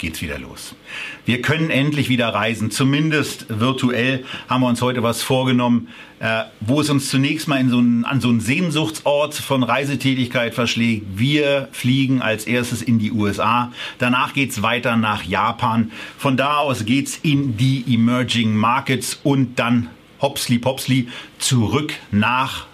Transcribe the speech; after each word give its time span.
geht's 0.00 0.22
wieder 0.22 0.38
los. 0.38 0.74
Wir 1.26 1.42
können 1.42 1.70
endlich 1.70 2.08
wieder 2.08 2.28
reisen, 2.28 2.70
zumindest 2.70 3.46
virtuell 3.48 4.24
haben 4.48 4.62
wir 4.62 4.68
uns 4.68 4.82
heute 4.82 5.02
was 5.02 5.22
vorgenommen, 5.22 5.88
äh, 6.18 6.44
wo 6.60 6.80
es 6.80 6.90
uns 6.90 7.08
zunächst 7.08 7.46
mal 7.46 7.64
so 7.68 7.78
einen, 7.78 8.04
an 8.04 8.20
so 8.20 8.28
einen 8.28 8.40
Sehnsuchtsort 8.40 9.34
von 9.34 9.62
Reisetätigkeit 9.62 10.54
verschlägt. 10.54 11.06
Wir 11.14 11.68
fliegen 11.72 12.22
als 12.22 12.46
erstes 12.46 12.82
in 12.82 12.98
die 12.98 13.12
USA, 13.12 13.72
danach 13.98 14.34
geht's 14.34 14.62
weiter 14.62 14.96
nach 14.96 15.22
Japan, 15.22 15.92
von 16.18 16.36
da 16.36 16.56
aus 16.56 16.84
geht's 16.84 17.18
in 17.22 17.56
die 17.56 17.84
Emerging 17.86 18.56
Markets 18.56 19.20
und 19.22 19.58
dann 19.58 19.90
hopsli 20.20 20.58
popsli 20.58 21.08
zurück 21.38 21.92
nach 22.10 22.66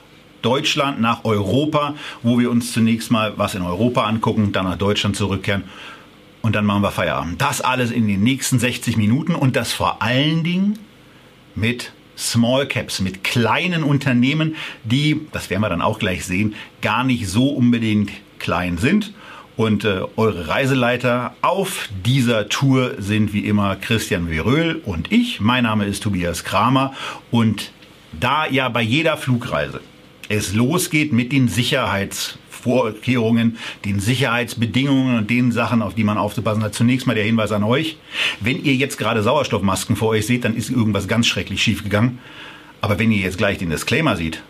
Deutschland, 0.42 1.00
nach 1.00 1.24
Europa, 1.24 1.94
wo 2.22 2.38
wir 2.38 2.50
uns 2.50 2.72
zunächst 2.72 3.10
mal 3.10 3.32
was 3.36 3.56
in 3.56 3.62
Europa 3.62 4.04
angucken, 4.04 4.52
dann 4.52 4.64
nach 4.64 4.78
Deutschland 4.78 5.16
zurückkehren 5.16 5.64
und 6.46 6.54
dann 6.54 6.64
machen 6.64 6.82
wir 6.82 6.92
Feierabend. 6.92 7.42
Das 7.42 7.60
alles 7.60 7.90
in 7.90 8.06
den 8.06 8.22
nächsten 8.22 8.60
60 8.60 8.96
Minuten 8.96 9.34
und 9.34 9.56
das 9.56 9.72
vor 9.72 10.00
allen 10.00 10.44
Dingen 10.44 10.78
mit 11.56 11.90
Small 12.16 12.68
Caps, 12.68 13.00
mit 13.00 13.24
kleinen 13.24 13.82
Unternehmen, 13.82 14.54
die, 14.84 15.22
das 15.32 15.50
werden 15.50 15.62
wir 15.62 15.68
dann 15.70 15.82
auch 15.82 15.98
gleich 15.98 16.24
sehen, 16.24 16.54
gar 16.82 17.02
nicht 17.02 17.26
so 17.26 17.48
unbedingt 17.48 18.12
klein 18.38 18.78
sind. 18.78 19.12
Und 19.56 19.84
äh, 19.84 20.02
eure 20.14 20.46
Reiseleiter 20.46 21.34
auf 21.42 21.88
dieser 22.04 22.48
Tour 22.48 22.94
sind 22.98 23.32
wie 23.32 23.44
immer 23.44 23.74
Christian 23.74 24.28
Veröhl 24.28 24.80
und 24.84 25.10
ich. 25.10 25.40
Mein 25.40 25.64
Name 25.64 25.86
ist 25.86 26.04
Tobias 26.04 26.44
Kramer 26.44 26.94
und 27.32 27.72
da 28.12 28.46
ja 28.46 28.68
bei 28.68 28.82
jeder 28.82 29.16
Flugreise 29.16 29.80
es 30.28 30.54
losgeht 30.54 31.12
mit 31.12 31.32
den 31.32 31.48
Sicherheits 31.48 32.38
Vorkehrungen, 32.66 33.58
den 33.84 34.00
Sicherheitsbedingungen 34.00 35.18
und 35.18 35.30
den 35.30 35.52
Sachen, 35.52 35.82
auf 35.82 35.94
die 35.94 36.02
man 36.02 36.18
aufzupassen 36.18 36.64
hat. 36.64 36.74
Zunächst 36.74 37.06
mal 37.06 37.14
der 37.14 37.22
Hinweis 37.22 37.52
an 37.52 37.62
euch. 37.62 37.96
Wenn 38.40 38.64
ihr 38.64 38.74
jetzt 38.74 38.98
gerade 38.98 39.22
Sauerstoffmasken 39.22 39.94
vor 39.94 40.08
euch 40.08 40.26
seht, 40.26 40.44
dann 40.44 40.56
ist 40.56 40.70
irgendwas 40.70 41.06
ganz 41.06 41.28
schrecklich 41.28 41.62
schiefgegangen. 41.62 42.18
Aber 42.80 42.98
wenn 42.98 43.12
ihr 43.12 43.20
jetzt 43.20 43.38
gleich 43.38 43.58
den 43.58 43.70
Disclaimer 43.70 44.16
seht, 44.16 44.42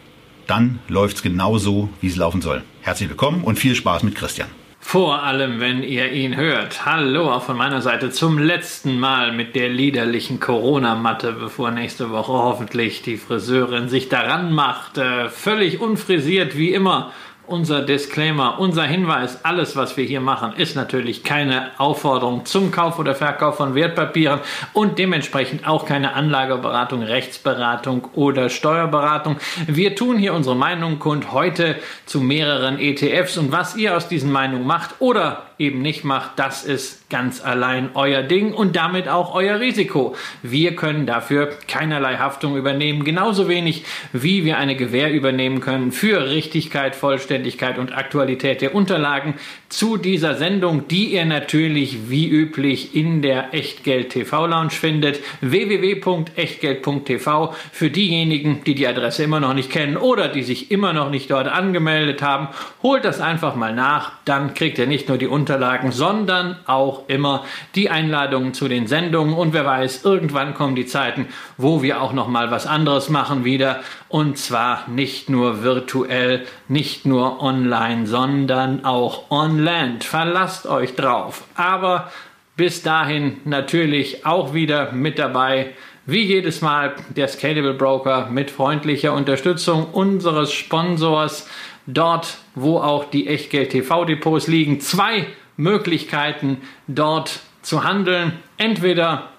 dann 0.46 0.78
läuft 0.88 1.16
es 1.16 1.22
genauso, 1.22 1.90
wie 2.00 2.06
es 2.06 2.16
laufen 2.16 2.40
soll. 2.40 2.62
Herzlich 2.80 3.10
willkommen 3.10 3.44
und 3.44 3.58
viel 3.58 3.74
Spaß 3.74 4.02
mit 4.02 4.14
Christian. 4.14 4.48
Vor 4.88 5.22
allem, 5.24 5.58
wenn 5.58 5.82
ihr 5.82 6.12
ihn 6.12 6.36
hört. 6.36 6.86
Hallo 6.86 7.32
auch 7.32 7.42
von 7.42 7.56
meiner 7.56 7.82
Seite 7.82 8.10
zum 8.10 8.38
letzten 8.38 9.00
Mal 9.00 9.32
mit 9.32 9.56
der 9.56 9.68
liederlichen 9.68 10.38
Corona-Matte, 10.38 11.32
bevor 11.32 11.72
nächste 11.72 12.10
Woche 12.10 12.32
hoffentlich 12.32 13.02
die 13.02 13.16
Friseurin 13.16 13.88
sich 13.88 14.08
daran 14.08 14.52
macht. 14.52 14.96
Äh, 14.96 15.28
völlig 15.28 15.80
unfrisiert 15.80 16.56
wie 16.56 16.72
immer 16.72 17.12
unser 17.46 17.82
Disclaimer, 17.82 18.58
unser 18.58 18.84
Hinweis, 18.84 19.44
alles, 19.44 19.76
was 19.76 19.96
wir 19.96 20.04
hier 20.04 20.20
machen, 20.20 20.52
ist 20.56 20.76
natürlich 20.76 21.22
keine 21.22 21.70
Aufforderung 21.78 22.44
zum 22.44 22.70
Kauf 22.70 22.98
oder 22.98 23.14
Verkauf 23.14 23.56
von 23.56 23.74
Wertpapieren 23.74 24.40
und 24.72 24.98
dementsprechend 24.98 25.66
auch 25.66 25.86
keine 25.86 26.14
Anlageberatung, 26.14 27.02
Rechtsberatung 27.02 28.08
oder 28.14 28.48
Steuerberatung. 28.48 29.36
Wir 29.66 29.94
tun 29.94 30.18
hier 30.18 30.34
unsere 30.34 30.56
Meinung 30.56 30.98
kund 30.98 31.32
heute 31.32 31.76
zu 32.04 32.20
mehreren 32.20 32.78
ETFs 32.78 33.38
und 33.38 33.52
was 33.52 33.76
ihr 33.76 33.96
aus 33.96 34.08
diesen 34.08 34.32
Meinungen 34.32 34.66
macht 34.66 34.96
oder 34.98 35.46
eben 35.58 35.80
nicht 35.80 36.04
macht, 36.04 36.38
das 36.38 36.64
ist 36.64 37.08
ganz 37.08 37.42
allein 37.42 37.90
euer 37.94 38.22
Ding 38.22 38.52
und 38.52 38.76
damit 38.76 39.08
auch 39.08 39.34
euer 39.34 39.58
Risiko. 39.58 40.14
Wir 40.42 40.76
können 40.76 41.06
dafür 41.06 41.48
keinerlei 41.66 42.16
Haftung 42.16 42.56
übernehmen, 42.56 43.04
genauso 43.04 43.48
wenig 43.48 43.84
wie 44.12 44.44
wir 44.44 44.58
eine 44.58 44.76
Gewähr 44.76 45.12
übernehmen 45.12 45.60
können 45.60 45.92
für 45.92 46.28
Richtigkeit, 46.28 46.94
Vollständigkeit 46.94 47.78
und 47.78 47.96
Aktualität 47.96 48.60
der 48.60 48.74
Unterlagen 48.74 49.34
zu 49.68 49.96
dieser 49.96 50.34
Sendung, 50.34 50.88
die 50.88 51.14
ihr 51.14 51.24
natürlich 51.24 52.10
wie 52.10 52.28
üblich 52.28 52.94
in 52.94 53.22
der 53.22 53.54
Echtgeld 53.54 54.10
TV 54.10 54.46
Lounge 54.46 54.70
findet. 54.70 55.20
www.echtgeld.tv 55.40 57.54
für 57.72 57.90
diejenigen, 57.90 58.62
die 58.64 58.74
die 58.74 58.86
Adresse 58.86 59.24
immer 59.24 59.40
noch 59.40 59.54
nicht 59.54 59.70
kennen 59.70 59.96
oder 59.96 60.28
die 60.28 60.42
sich 60.42 60.70
immer 60.70 60.92
noch 60.92 61.08
nicht 61.10 61.30
dort 61.30 61.48
angemeldet 61.48 62.20
haben. 62.22 62.48
Holt 62.82 63.04
das 63.04 63.20
einfach 63.20 63.56
mal 63.56 63.74
nach, 63.74 64.12
dann 64.24 64.54
kriegt 64.54 64.78
ihr 64.78 64.86
nicht 64.86 65.08
nur 65.08 65.18
die 65.18 65.26
Unterlagen, 65.26 65.45
sondern 65.92 66.56
auch 66.66 67.08
immer 67.08 67.44
die 67.74 67.90
Einladungen 67.90 68.54
zu 68.54 68.68
den 68.68 68.86
Sendungen 68.86 69.34
und 69.34 69.52
wer 69.52 69.64
weiß, 69.64 70.04
irgendwann 70.04 70.54
kommen 70.54 70.76
die 70.76 70.86
Zeiten, 70.86 71.26
wo 71.56 71.82
wir 71.82 72.02
auch 72.02 72.12
noch 72.12 72.28
mal 72.28 72.50
was 72.50 72.66
anderes 72.66 73.08
machen 73.08 73.44
wieder 73.44 73.80
und 74.08 74.38
zwar 74.38 74.88
nicht 74.88 75.28
nur 75.28 75.62
virtuell, 75.62 76.44
nicht 76.68 77.06
nur 77.06 77.42
online, 77.42 78.06
sondern 78.06 78.84
auch 78.84 79.30
on 79.30 79.58
land. 79.58 80.04
Verlasst 80.04 80.66
euch 80.66 80.94
drauf. 80.94 81.44
Aber 81.54 82.10
bis 82.56 82.82
dahin 82.82 83.38
natürlich 83.44 84.24
auch 84.24 84.54
wieder 84.54 84.92
mit 84.92 85.18
dabei 85.18 85.74
wie 86.06 86.22
jedes 86.22 86.60
Mal 86.60 86.94
der 87.08 87.26
Scalable 87.28 87.74
Broker 87.74 88.28
mit 88.30 88.50
freundlicher 88.50 89.12
Unterstützung 89.12 89.86
unseres 89.92 90.52
Sponsors 90.52 91.48
dort, 91.86 92.38
wo 92.54 92.78
auch 92.78 93.04
die 93.10 93.26
Echtgeld 93.26 93.70
TV 93.70 94.04
Depots 94.04 94.46
liegen. 94.46 94.80
Zwei 94.80 95.26
Möglichkeiten 95.56 96.58
dort 96.86 97.40
zu 97.62 97.84
handeln. 97.84 98.32
Entweder 98.56 99.30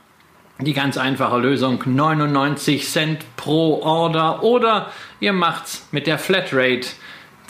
die 0.59 0.73
ganz 0.73 0.97
einfache 0.97 1.37
Lösung 1.37 1.83
99 1.85 2.87
Cent 2.87 3.25
pro 3.35 3.81
Order 3.81 4.43
oder 4.43 4.91
ihr 5.19 5.33
macht's 5.33 5.87
mit 5.91 6.07
der 6.07 6.17
Flatrate 6.17 6.87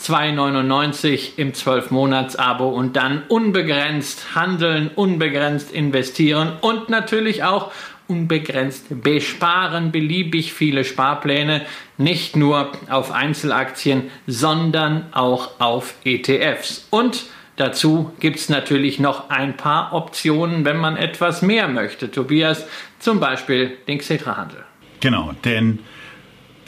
2,99 0.00 1.38
im 1.38 1.52
12-Monats-Abo 1.52 2.68
und 2.68 2.96
dann 2.96 3.22
unbegrenzt 3.28 4.34
handeln, 4.34 4.90
unbegrenzt 4.94 5.72
investieren 5.72 6.52
und 6.60 6.88
natürlich 6.88 7.42
auch 7.42 7.72
unbegrenzt 8.08 8.86
besparen, 9.02 9.92
beliebig 9.92 10.52
viele 10.52 10.84
Sparpläne, 10.84 11.64
nicht 11.98 12.36
nur 12.36 12.72
auf 12.88 13.12
Einzelaktien, 13.12 14.10
sondern 14.26 15.06
auch 15.12 15.60
auf 15.60 15.94
ETFs. 16.04 16.86
Und 16.90 17.26
dazu 17.56 18.12
gibt 18.18 18.38
es 18.38 18.48
natürlich 18.48 18.98
noch 18.98 19.30
ein 19.30 19.56
paar 19.56 19.92
Optionen, 19.92 20.64
wenn 20.64 20.78
man 20.78 20.96
etwas 20.96 21.42
mehr 21.42 21.68
möchte. 21.68 22.10
Tobias, 22.10 22.66
zum 22.98 23.20
Beispiel 23.20 23.76
den 23.86 23.98
Xetra-Handel. 23.98 24.64
Genau, 25.00 25.32
denn 25.44 25.80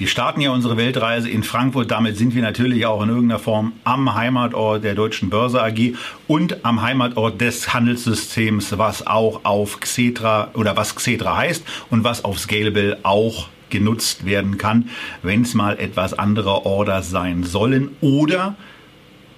wir 0.00 0.06
starten 0.06 0.40
ja 0.40 0.50
unsere 0.50 0.78
Weltreise 0.78 1.28
in 1.28 1.42
Frankfurt. 1.42 1.90
Damit 1.90 2.16
sind 2.16 2.34
wir 2.34 2.40
natürlich 2.40 2.86
auch 2.86 3.02
in 3.02 3.10
irgendeiner 3.10 3.38
Form 3.38 3.74
am 3.84 4.14
Heimatort 4.14 4.82
der 4.82 4.94
Deutschen 4.94 5.28
Börse 5.28 5.62
AG 5.62 5.92
und 6.26 6.64
am 6.64 6.80
Heimatort 6.80 7.38
des 7.38 7.74
Handelssystems, 7.74 8.78
was 8.78 9.06
auch 9.06 9.44
auf 9.44 9.78
Xetra 9.78 10.52
oder 10.54 10.74
was 10.74 10.94
Xetra 10.94 11.36
heißt 11.36 11.64
und 11.90 12.02
was 12.02 12.24
auf 12.24 12.38
Scalable 12.38 12.96
auch 13.02 13.48
genutzt 13.68 14.24
werden 14.24 14.56
kann, 14.56 14.88
wenn 15.22 15.42
es 15.42 15.52
mal 15.52 15.78
etwas 15.78 16.18
andere 16.18 16.64
Orders 16.64 17.10
sein 17.10 17.44
sollen 17.44 17.90
oder 18.00 18.56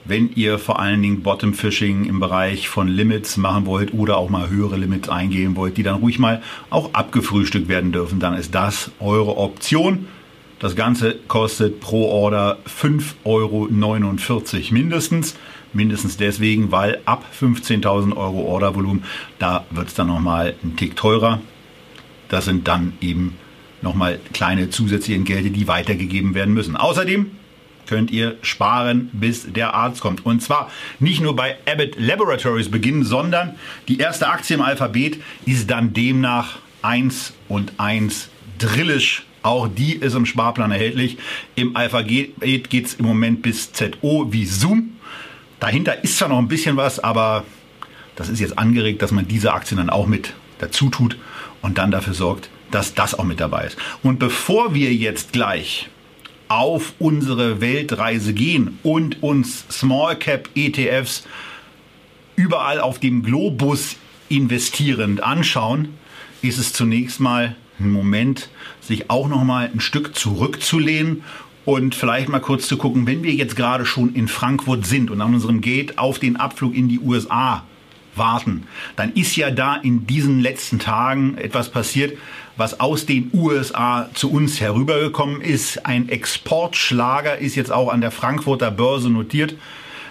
wenn 0.04 0.30
ihr 0.36 0.60
vor 0.60 0.78
allen 0.78 1.02
Dingen 1.02 1.22
Bottom 1.22 1.54
Fishing 1.54 2.04
im 2.04 2.20
Bereich 2.20 2.68
von 2.68 2.86
Limits 2.86 3.36
machen 3.36 3.66
wollt 3.66 3.92
oder 3.94 4.16
auch 4.16 4.30
mal 4.30 4.48
höhere 4.48 4.76
Limits 4.76 5.08
eingehen 5.08 5.56
wollt, 5.56 5.76
die 5.76 5.82
dann 5.82 5.96
ruhig 5.96 6.20
mal 6.20 6.40
auch 6.70 6.94
abgefrühstückt 6.94 7.66
werden 7.66 7.90
dürfen, 7.90 8.20
dann 8.20 8.34
ist 8.34 8.54
das 8.54 8.92
eure 9.00 9.36
Option. 9.36 10.06
Das 10.62 10.76
Ganze 10.76 11.16
kostet 11.26 11.80
pro 11.80 12.08
Order 12.08 12.56
5,49 12.68 13.24
Euro 13.24 13.68
mindestens. 14.70 15.34
Mindestens 15.72 16.16
deswegen, 16.18 16.70
weil 16.70 17.00
ab 17.04 17.24
15.000 17.36 18.16
Euro 18.16 18.42
Ordervolumen, 18.42 19.02
da 19.40 19.66
wird 19.70 19.88
es 19.88 19.94
dann 19.94 20.06
nochmal 20.06 20.54
ein 20.62 20.76
Tick 20.76 20.94
teurer. 20.94 21.40
Das 22.28 22.44
sind 22.44 22.68
dann 22.68 22.92
eben 23.00 23.36
nochmal 23.80 24.20
kleine 24.32 24.70
zusätzliche 24.70 25.18
Entgelte, 25.18 25.50
die 25.50 25.66
weitergegeben 25.66 26.36
werden 26.36 26.54
müssen. 26.54 26.76
Außerdem 26.76 27.32
könnt 27.88 28.12
ihr 28.12 28.36
sparen, 28.42 29.10
bis 29.12 29.52
der 29.52 29.74
Arzt 29.74 30.00
kommt. 30.00 30.24
Und 30.24 30.42
zwar 30.42 30.70
nicht 31.00 31.20
nur 31.20 31.34
bei 31.34 31.56
Abbott 31.66 31.96
Laboratories 31.98 32.70
beginnen, 32.70 33.02
sondern 33.02 33.56
die 33.88 33.98
erste 33.98 34.28
Aktie 34.28 34.54
im 34.54 34.62
Alphabet 34.62 35.20
ist 35.44 35.68
dann 35.70 35.92
demnach 35.92 36.60
1 36.82 37.32
und 37.48 37.72
1 37.78 38.28
Drillisch 38.58 39.24
auch 39.42 39.68
die 39.68 39.94
ist 39.94 40.14
im 40.14 40.26
Sparplan 40.26 40.70
erhältlich. 40.70 41.18
Im 41.54 41.76
Alphabet 41.76 42.40
geht 42.70 42.86
es 42.86 42.94
im 42.94 43.06
Moment 43.06 43.42
bis 43.42 43.72
ZO 43.72 44.28
wie 44.30 44.46
Zoom. 44.46 44.96
Dahinter 45.60 46.02
ist 46.02 46.18
zwar 46.18 46.28
noch 46.28 46.38
ein 46.38 46.48
bisschen 46.48 46.76
was, 46.76 46.98
aber 46.98 47.44
das 48.16 48.28
ist 48.28 48.40
jetzt 48.40 48.58
angeregt, 48.58 49.02
dass 49.02 49.10
man 49.10 49.28
diese 49.28 49.52
Aktien 49.52 49.78
dann 49.78 49.90
auch 49.90 50.06
mit 50.06 50.34
dazu 50.58 50.90
tut 50.90 51.16
und 51.60 51.78
dann 51.78 51.90
dafür 51.90 52.14
sorgt, 52.14 52.50
dass 52.70 52.94
das 52.94 53.14
auch 53.14 53.24
mit 53.24 53.40
dabei 53.40 53.66
ist. 53.66 53.76
Und 54.02 54.18
bevor 54.18 54.74
wir 54.74 54.92
jetzt 54.92 55.32
gleich 55.32 55.88
auf 56.48 56.92
unsere 56.98 57.60
Weltreise 57.60 58.34
gehen 58.34 58.78
und 58.82 59.22
uns 59.22 59.64
Small 59.70 60.16
Cap 60.16 60.50
ETFs 60.54 61.24
überall 62.36 62.80
auf 62.80 62.98
dem 62.98 63.22
Globus 63.22 63.96
investierend 64.28 65.22
anschauen, 65.22 65.94
ist 66.42 66.58
es 66.58 66.72
zunächst 66.72 67.20
mal 67.20 67.56
ein 67.80 67.90
Moment, 67.90 68.48
sich 68.80 69.10
auch 69.10 69.28
noch 69.28 69.44
mal 69.44 69.70
ein 69.72 69.80
Stück 69.80 70.14
zurückzulehnen 70.14 71.22
und 71.64 71.94
vielleicht 71.94 72.28
mal 72.28 72.40
kurz 72.40 72.66
zu 72.66 72.76
gucken, 72.76 73.06
wenn 73.06 73.22
wir 73.22 73.32
jetzt 73.32 73.56
gerade 73.56 73.86
schon 73.86 74.14
in 74.14 74.28
Frankfurt 74.28 74.86
sind 74.86 75.10
und 75.10 75.20
an 75.20 75.34
unserem 75.34 75.60
Gate 75.60 75.98
auf 75.98 76.18
den 76.18 76.36
Abflug 76.36 76.74
in 76.74 76.88
die 76.88 76.98
USA 76.98 77.64
warten, 78.14 78.64
dann 78.96 79.12
ist 79.14 79.36
ja 79.36 79.50
da 79.50 79.76
in 79.76 80.06
diesen 80.06 80.40
letzten 80.40 80.78
Tagen 80.78 81.38
etwas 81.38 81.70
passiert, 81.70 82.18
was 82.56 82.80
aus 82.80 83.06
den 83.06 83.30
USA 83.32 84.10
zu 84.14 84.30
uns 84.30 84.60
herübergekommen 84.60 85.40
ist. 85.40 85.86
Ein 85.86 86.08
Exportschlager 86.08 87.38
ist 87.38 87.54
jetzt 87.54 87.72
auch 87.72 87.90
an 87.90 88.00
der 88.00 88.10
Frankfurter 88.10 88.70
Börse 88.70 89.08
notiert 89.08 89.54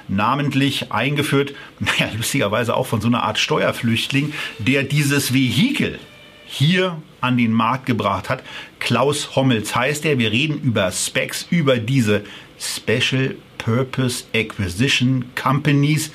namentlich 0.08 0.92
eingeführt, 0.92 1.54
naja, 1.80 2.12
lustigerweise 2.16 2.76
auch 2.76 2.86
von 2.86 3.02
so 3.02 3.08
einer 3.08 3.24
Art 3.24 3.40
Steuerflüchtling, 3.40 4.34
der 4.60 4.84
dieses 4.84 5.34
Vehikel 5.34 6.00
hier 6.52 7.02
an 7.22 7.38
den 7.38 7.54
Markt 7.54 7.86
gebracht 7.86 8.30
hat. 8.30 8.44
Klaus 8.80 9.38
Hommels 9.38 9.74
heißt 9.74 10.06
er. 10.06 10.20
Wir 10.20 10.32
reden 10.32 10.60
über 10.62 10.92
Specs, 10.92 11.48
über 11.50 11.78
diese 11.78 12.24
Special 12.60 13.36
Purpose 13.58 14.26
Acquisition 14.36 15.26
Companies, 15.42 16.12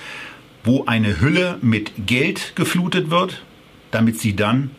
wo 0.63 0.85
eine 0.85 1.21
Hülle 1.21 1.59
mit 1.63 1.93
Geld 2.07 2.55
geflutet 2.55 3.11
wird, 3.11 3.43
damit 3.91 4.21
sie 4.21 4.37
dann 4.37 4.73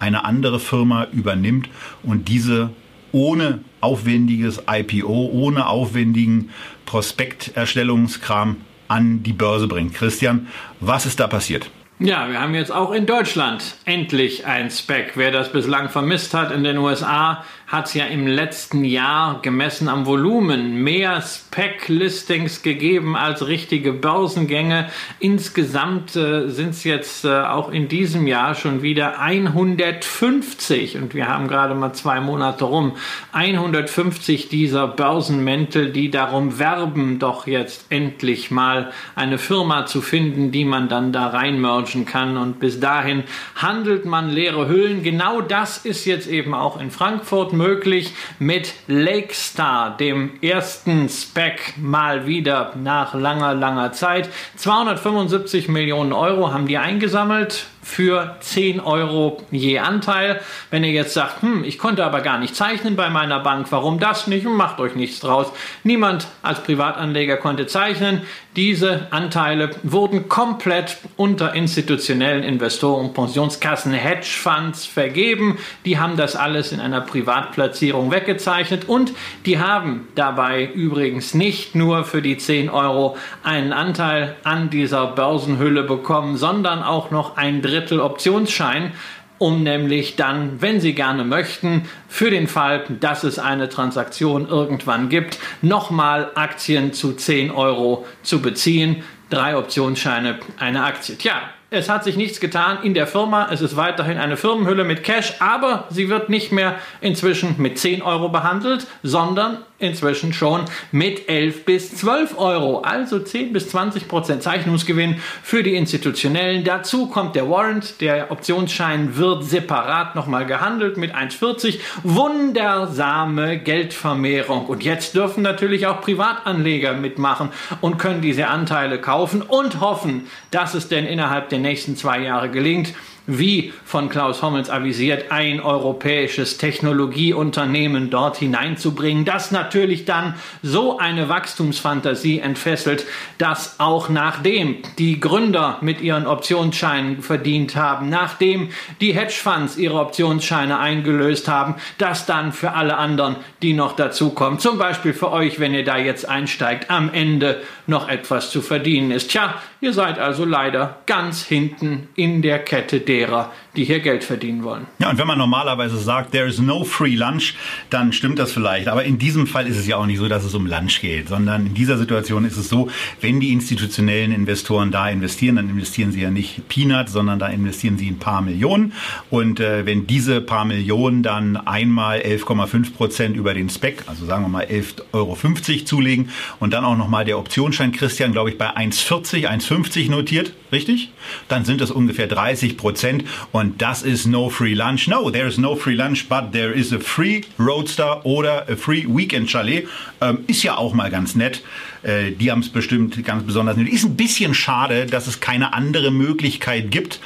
eine 0.00 0.24
andere 0.24 0.58
Firma 0.58 1.06
übernimmt 1.12 1.68
und 2.02 2.28
diese 2.28 2.70
ohne 3.12 3.60
aufwendiges 3.80 4.62
IPO, 4.68 5.30
ohne 5.32 5.68
aufwendigen 5.68 6.50
Prospekterstellungskram 6.86 8.56
an 8.88 9.22
die 9.22 9.32
Börse 9.32 9.68
bringt. 9.68 9.94
Christian, 9.94 10.48
was 10.80 11.06
ist 11.06 11.20
da 11.20 11.28
passiert? 11.28 11.70
Ja, 12.00 12.28
wir 12.28 12.40
haben 12.40 12.56
jetzt 12.56 12.72
auch 12.72 12.90
in 12.90 13.06
Deutschland 13.06 13.76
endlich 13.84 14.46
ein 14.46 14.68
Spec. 14.68 15.12
Wer 15.14 15.30
das 15.30 15.52
bislang 15.52 15.88
vermisst 15.88 16.34
hat 16.34 16.50
in 16.50 16.64
den 16.64 16.78
USA, 16.78 17.44
hat 17.74 17.86
es 17.86 17.94
ja 17.94 18.04
im 18.04 18.28
letzten 18.28 18.84
Jahr 18.84 19.42
gemessen 19.42 19.88
am 19.88 20.06
Volumen 20.06 20.84
mehr 20.84 21.20
Spec-Listings 21.20 22.62
gegeben 22.62 23.16
als 23.16 23.48
richtige 23.48 23.92
Börsengänge. 23.92 24.88
Insgesamt 25.18 26.14
äh, 26.14 26.48
sind 26.48 26.70
es 26.70 26.84
jetzt 26.84 27.24
äh, 27.24 27.30
auch 27.30 27.72
in 27.72 27.88
diesem 27.88 28.28
Jahr 28.28 28.54
schon 28.54 28.82
wieder 28.82 29.18
150 29.18 30.98
und 30.98 31.14
wir 31.14 31.26
haben 31.26 31.48
gerade 31.48 31.74
mal 31.74 31.92
zwei 31.94 32.20
Monate 32.20 32.64
rum. 32.64 32.92
150 33.32 34.48
dieser 34.48 34.86
Börsenmäntel, 34.86 35.90
die 35.90 36.12
darum 36.12 36.60
werben, 36.60 37.18
doch 37.18 37.48
jetzt 37.48 37.86
endlich 37.90 38.52
mal 38.52 38.92
eine 39.16 39.36
Firma 39.38 39.84
zu 39.86 40.00
finden, 40.00 40.52
die 40.52 40.64
man 40.64 40.88
dann 40.88 41.12
da 41.12 41.26
reinmergen 41.26 42.04
kann. 42.04 42.36
Und 42.36 42.60
bis 42.60 42.78
dahin 42.78 43.24
handelt 43.56 44.04
man 44.04 44.30
leere 44.30 44.68
Hüllen. 44.68 45.02
Genau 45.02 45.40
das 45.40 45.78
ist 45.78 46.04
jetzt 46.04 46.28
eben 46.28 46.54
auch 46.54 46.80
in 46.80 46.92
Frankfurt 46.92 47.52
möglich 47.52 47.63
möglich 47.64 48.12
mit 48.38 48.74
Lakestar, 48.88 49.96
dem 49.96 50.32
ersten 50.42 51.08
Spec 51.08 51.74
mal 51.78 52.26
wieder 52.26 52.74
nach 52.76 53.14
langer, 53.14 53.54
langer 53.54 53.92
Zeit. 53.92 54.28
275 54.56 55.68
Millionen 55.68 56.12
Euro 56.12 56.52
haben 56.52 56.66
die 56.66 56.76
eingesammelt 56.76 57.66
für 57.84 58.36
10 58.40 58.80
Euro 58.80 59.42
je 59.50 59.78
Anteil. 59.78 60.40
Wenn 60.70 60.82
ihr 60.82 60.90
jetzt 60.90 61.14
sagt, 61.14 61.42
hm, 61.42 61.62
ich 61.64 61.78
konnte 61.78 62.04
aber 62.04 62.22
gar 62.22 62.38
nicht 62.38 62.56
zeichnen 62.56 62.96
bei 62.96 63.10
meiner 63.10 63.40
Bank, 63.40 63.66
warum 63.70 64.00
das 64.00 64.26
nicht? 64.26 64.46
Macht 64.46 64.80
euch 64.80 64.96
nichts 64.96 65.20
draus. 65.20 65.52
Niemand 65.84 66.26
als 66.42 66.62
Privatanleger 66.62 67.36
konnte 67.36 67.66
zeichnen. 67.66 68.22
Diese 68.56 69.08
Anteile 69.10 69.70
wurden 69.82 70.28
komplett 70.28 70.96
unter 71.16 71.54
institutionellen 71.54 72.44
Investoren, 72.44 73.12
Pensionskassen, 73.12 73.92
Hedgefonds 73.92 74.86
vergeben. 74.86 75.58
Die 75.84 75.98
haben 75.98 76.16
das 76.16 76.36
alles 76.36 76.72
in 76.72 76.80
einer 76.80 77.00
Privatplatzierung 77.00 78.12
weggezeichnet 78.12 78.88
und 78.88 79.12
die 79.44 79.58
haben 79.58 80.08
dabei 80.14 80.64
übrigens 80.64 81.34
nicht 81.34 81.74
nur 81.74 82.04
für 82.04 82.22
die 82.22 82.38
10 82.38 82.70
Euro 82.70 83.16
einen 83.42 83.72
Anteil 83.72 84.36
an 84.44 84.70
dieser 84.70 85.08
Börsenhülle 85.08 85.82
bekommen, 85.82 86.36
sondern 86.36 86.82
auch 86.82 87.10
noch 87.10 87.36
ein 87.36 87.60
Drittel 87.60 87.73
Drittel 87.74 88.00
Optionsschein, 88.00 88.92
um 89.38 89.64
nämlich 89.64 90.14
dann, 90.14 90.62
wenn 90.62 90.80
Sie 90.80 90.94
gerne 90.94 91.24
möchten, 91.24 91.88
für 92.08 92.30
den 92.30 92.46
Fall, 92.46 92.84
dass 93.00 93.24
es 93.24 93.40
eine 93.40 93.68
Transaktion 93.68 94.48
irgendwann 94.48 95.08
gibt, 95.08 95.38
nochmal 95.60 96.30
Aktien 96.36 96.92
zu 96.92 97.14
10 97.14 97.50
Euro 97.50 98.06
zu 98.22 98.40
beziehen. 98.40 99.02
Drei 99.30 99.56
Optionsscheine, 99.56 100.38
eine 100.58 100.84
Aktie. 100.84 101.16
Tja, 101.16 101.34
es 101.70 101.88
hat 101.88 102.04
sich 102.04 102.16
nichts 102.16 102.38
getan 102.38 102.78
in 102.84 102.94
der 102.94 103.08
Firma. 103.08 103.48
Es 103.50 103.60
ist 103.60 103.74
weiterhin 103.74 104.18
eine 104.18 104.36
Firmenhülle 104.36 104.84
mit 104.84 105.02
Cash, 105.02 105.34
aber 105.40 105.88
sie 105.90 106.08
wird 106.08 106.28
nicht 106.28 106.52
mehr 106.52 106.76
inzwischen 107.00 107.56
mit 107.58 107.78
10 107.80 108.02
Euro 108.02 108.28
behandelt, 108.28 108.86
sondern 109.02 109.58
inzwischen 109.78 110.32
schon 110.32 110.64
mit 110.92 111.28
11 111.28 111.64
bis 111.64 111.96
12 111.96 112.38
Euro. 112.38 112.80
Also 112.80 113.18
10 113.18 113.52
bis 113.52 113.68
20 113.70 114.08
Prozent 114.08 114.42
Zeichnungsgewinn 114.42 115.16
für 115.42 115.62
die 115.62 115.74
Institutionellen. 115.74 116.64
Dazu 116.64 117.08
kommt 117.08 117.34
der 117.34 117.50
Warrant. 117.50 118.00
Der 118.00 118.30
Optionsschein 118.30 119.16
wird 119.16 119.44
separat 119.44 120.14
nochmal 120.14 120.46
gehandelt 120.46 120.96
mit 120.96 121.14
1,40. 121.14 121.80
Wundersame 122.02 123.58
Geldvermehrung. 123.58 124.66
Und 124.66 124.84
jetzt 124.84 125.14
dürfen 125.14 125.42
natürlich 125.42 125.86
auch 125.86 126.00
Privatanleger 126.00 126.94
mitmachen 126.94 127.50
und 127.80 127.98
können 127.98 128.22
diese 128.22 128.48
Anteile 128.48 129.00
kaufen 129.00 129.42
und 129.42 129.80
hoffen, 129.80 130.28
dass 130.50 130.74
es 130.74 130.88
denn 130.88 131.06
innerhalb 131.06 131.48
der 131.48 131.58
nächsten 131.58 131.96
zwei 131.96 132.20
Jahre 132.20 132.50
gelingt 132.50 132.94
wie 133.26 133.72
von 133.84 134.08
Klaus 134.08 134.42
Hommels 134.42 134.70
avisiert, 134.70 135.30
ein 135.30 135.60
europäisches 135.60 136.58
Technologieunternehmen 136.58 138.10
dort 138.10 138.36
hineinzubringen, 138.36 139.24
das 139.24 139.50
natürlich 139.50 140.04
dann 140.04 140.34
so 140.62 140.98
eine 140.98 141.28
Wachstumsfantasie 141.28 142.40
entfesselt, 142.40 143.06
dass 143.38 143.80
auch 143.80 144.08
nachdem 144.08 144.76
die 144.98 145.20
Gründer 145.20 145.78
mit 145.80 146.00
ihren 146.00 146.26
Optionsscheinen 146.26 147.22
verdient 147.22 147.76
haben, 147.76 148.10
nachdem 148.10 148.68
die 149.00 149.14
Hedgefonds 149.14 149.76
ihre 149.76 150.00
Optionsscheine 150.00 150.78
eingelöst 150.78 151.48
haben, 151.48 151.76
dass 151.98 152.26
dann 152.26 152.52
für 152.52 152.72
alle 152.72 152.96
anderen, 152.96 153.36
die 153.62 153.72
noch 153.72 153.96
dazukommen, 153.96 154.58
zum 154.58 154.78
Beispiel 154.78 155.14
für 155.14 155.32
euch, 155.32 155.60
wenn 155.60 155.74
ihr 155.74 155.84
da 155.84 155.96
jetzt 155.96 156.28
einsteigt, 156.28 156.90
am 156.90 157.12
Ende 157.12 157.62
noch 157.86 158.08
etwas 158.08 158.50
zu 158.50 158.62
verdienen 158.62 159.10
ist. 159.10 159.30
Tja, 159.30 159.54
ihr 159.84 159.92
seid 159.92 160.18
also 160.18 160.46
leider 160.46 161.02
ganz 161.04 161.42
hinten 161.42 162.08
in 162.16 162.40
der 162.40 162.58
Kette 162.58 163.00
derer, 163.00 163.52
die 163.76 163.84
hier 163.84 164.00
Geld 164.00 164.24
verdienen 164.24 164.62
wollen. 164.62 164.86
Ja, 164.98 165.10
und 165.10 165.18
wenn 165.18 165.26
man 165.26 165.38
normalerweise 165.38 165.98
sagt, 165.98 166.32
there 166.32 166.46
is 166.46 166.58
no 166.58 166.84
free 166.84 167.14
lunch, 167.14 167.54
dann 167.90 168.12
stimmt 168.12 168.38
das 168.38 168.52
vielleicht. 168.52 168.88
Aber 168.88 169.04
in 169.04 169.18
diesem 169.18 169.46
Fall 169.46 169.66
ist 169.66 169.76
es 169.76 169.86
ja 169.86 169.96
auch 169.96 170.06
nicht 170.06 170.18
so, 170.18 170.28
dass 170.28 170.44
es 170.44 170.54
um 170.54 170.66
Lunch 170.66 171.00
geht, 171.00 171.28
sondern 171.28 171.66
in 171.66 171.74
dieser 171.74 171.98
Situation 171.98 172.44
ist 172.44 172.56
es 172.56 172.68
so, 172.68 172.88
wenn 173.20 173.40
die 173.40 173.52
institutionellen 173.52 174.32
Investoren 174.32 174.90
da 174.90 175.08
investieren, 175.08 175.56
dann 175.56 175.68
investieren 175.68 176.12
sie 176.12 176.20
ja 176.20 176.30
nicht 176.30 176.68
Peanut, 176.68 177.08
sondern 177.08 177.38
da 177.38 177.48
investieren 177.48 177.98
sie 177.98 178.08
ein 178.08 178.18
paar 178.18 178.42
Millionen. 178.42 178.92
Und 179.30 179.60
äh, 179.60 179.86
wenn 179.86 180.06
diese 180.06 180.40
paar 180.40 180.64
Millionen 180.64 181.22
dann 181.22 181.56
einmal 181.56 182.20
11,5 182.20 182.94
Prozent 182.94 183.36
über 183.36 183.54
den 183.54 183.68
Spec, 183.68 184.04
also 184.06 184.24
sagen 184.26 184.44
wir 184.44 184.48
mal 184.48 184.64
11,50 184.64 185.02
Euro 185.12 185.36
zulegen 185.84 186.30
und 186.60 186.72
dann 186.72 186.84
auch 186.84 186.96
nochmal 186.96 187.24
der 187.24 187.38
Optionsschein 187.38 187.92
Christian, 187.92 188.32
glaube 188.32 188.50
ich, 188.50 188.58
bei 188.58 188.76
1,40, 188.76 189.48
1,50 189.48 190.10
notiert, 190.10 190.52
richtig? 190.72 191.10
Dann 191.48 191.64
sind 191.64 191.80
das 191.80 191.90
ungefähr 191.90 192.26
30 192.26 192.76
Prozent. 192.76 193.24
Und 193.52 193.63
und 193.64 193.80
das 193.80 194.02
ist 194.02 194.26
no 194.26 194.50
free 194.50 194.74
lunch. 194.74 195.08
No, 195.08 195.30
there 195.30 195.46
is 195.46 195.56
no 195.56 195.74
free 195.74 195.94
lunch, 195.94 196.28
but 196.28 196.52
there 196.52 196.70
is 196.70 196.92
a 196.92 196.98
free 196.98 197.44
Roadster 197.58 198.20
oder 198.26 198.68
a 198.68 198.76
free 198.76 199.06
Weekend 199.08 199.48
Chalet. 199.48 199.88
Ähm, 200.20 200.40
ist 200.46 200.62
ja 200.62 200.76
auch 200.76 200.92
mal 200.92 201.10
ganz 201.10 201.34
nett. 201.34 201.62
Äh, 202.02 202.32
die 202.32 202.50
haben 202.50 202.60
es 202.60 202.68
bestimmt 202.68 203.24
ganz 203.24 203.42
besonders 203.44 203.78
nett. 203.78 203.88
Ist 203.88 204.04
ein 204.04 204.16
bisschen 204.16 204.52
schade, 204.52 205.06
dass 205.06 205.26
es 205.26 205.40
keine 205.40 205.72
andere 205.72 206.10
Möglichkeit 206.10 206.90
gibt. 206.90 207.20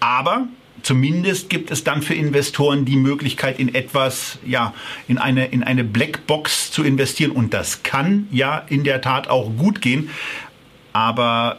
Aber 0.00 0.48
zumindest 0.80 1.50
gibt 1.50 1.70
es 1.70 1.84
dann 1.84 2.00
für 2.00 2.14
Investoren 2.14 2.86
die 2.86 2.96
Möglichkeit, 2.96 3.58
in 3.58 3.74
etwas, 3.74 4.38
ja, 4.46 4.72
in 5.06 5.18
eine, 5.18 5.48
in 5.48 5.62
eine 5.62 5.84
Blackbox 5.84 6.70
zu 6.70 6.82
investieren. 6.82 7.30
Und 7.30 7.52
das 7.52 7.82
kann 7.82 8.26
ja 8.30 8.64
in 8.70 8.84
der 8.84 9.02
Tat 9.02 9.28
auch 9.28 9.54
gut 9.58 9.82
gehen. 9.82 10.08
Aber 10.94 11.58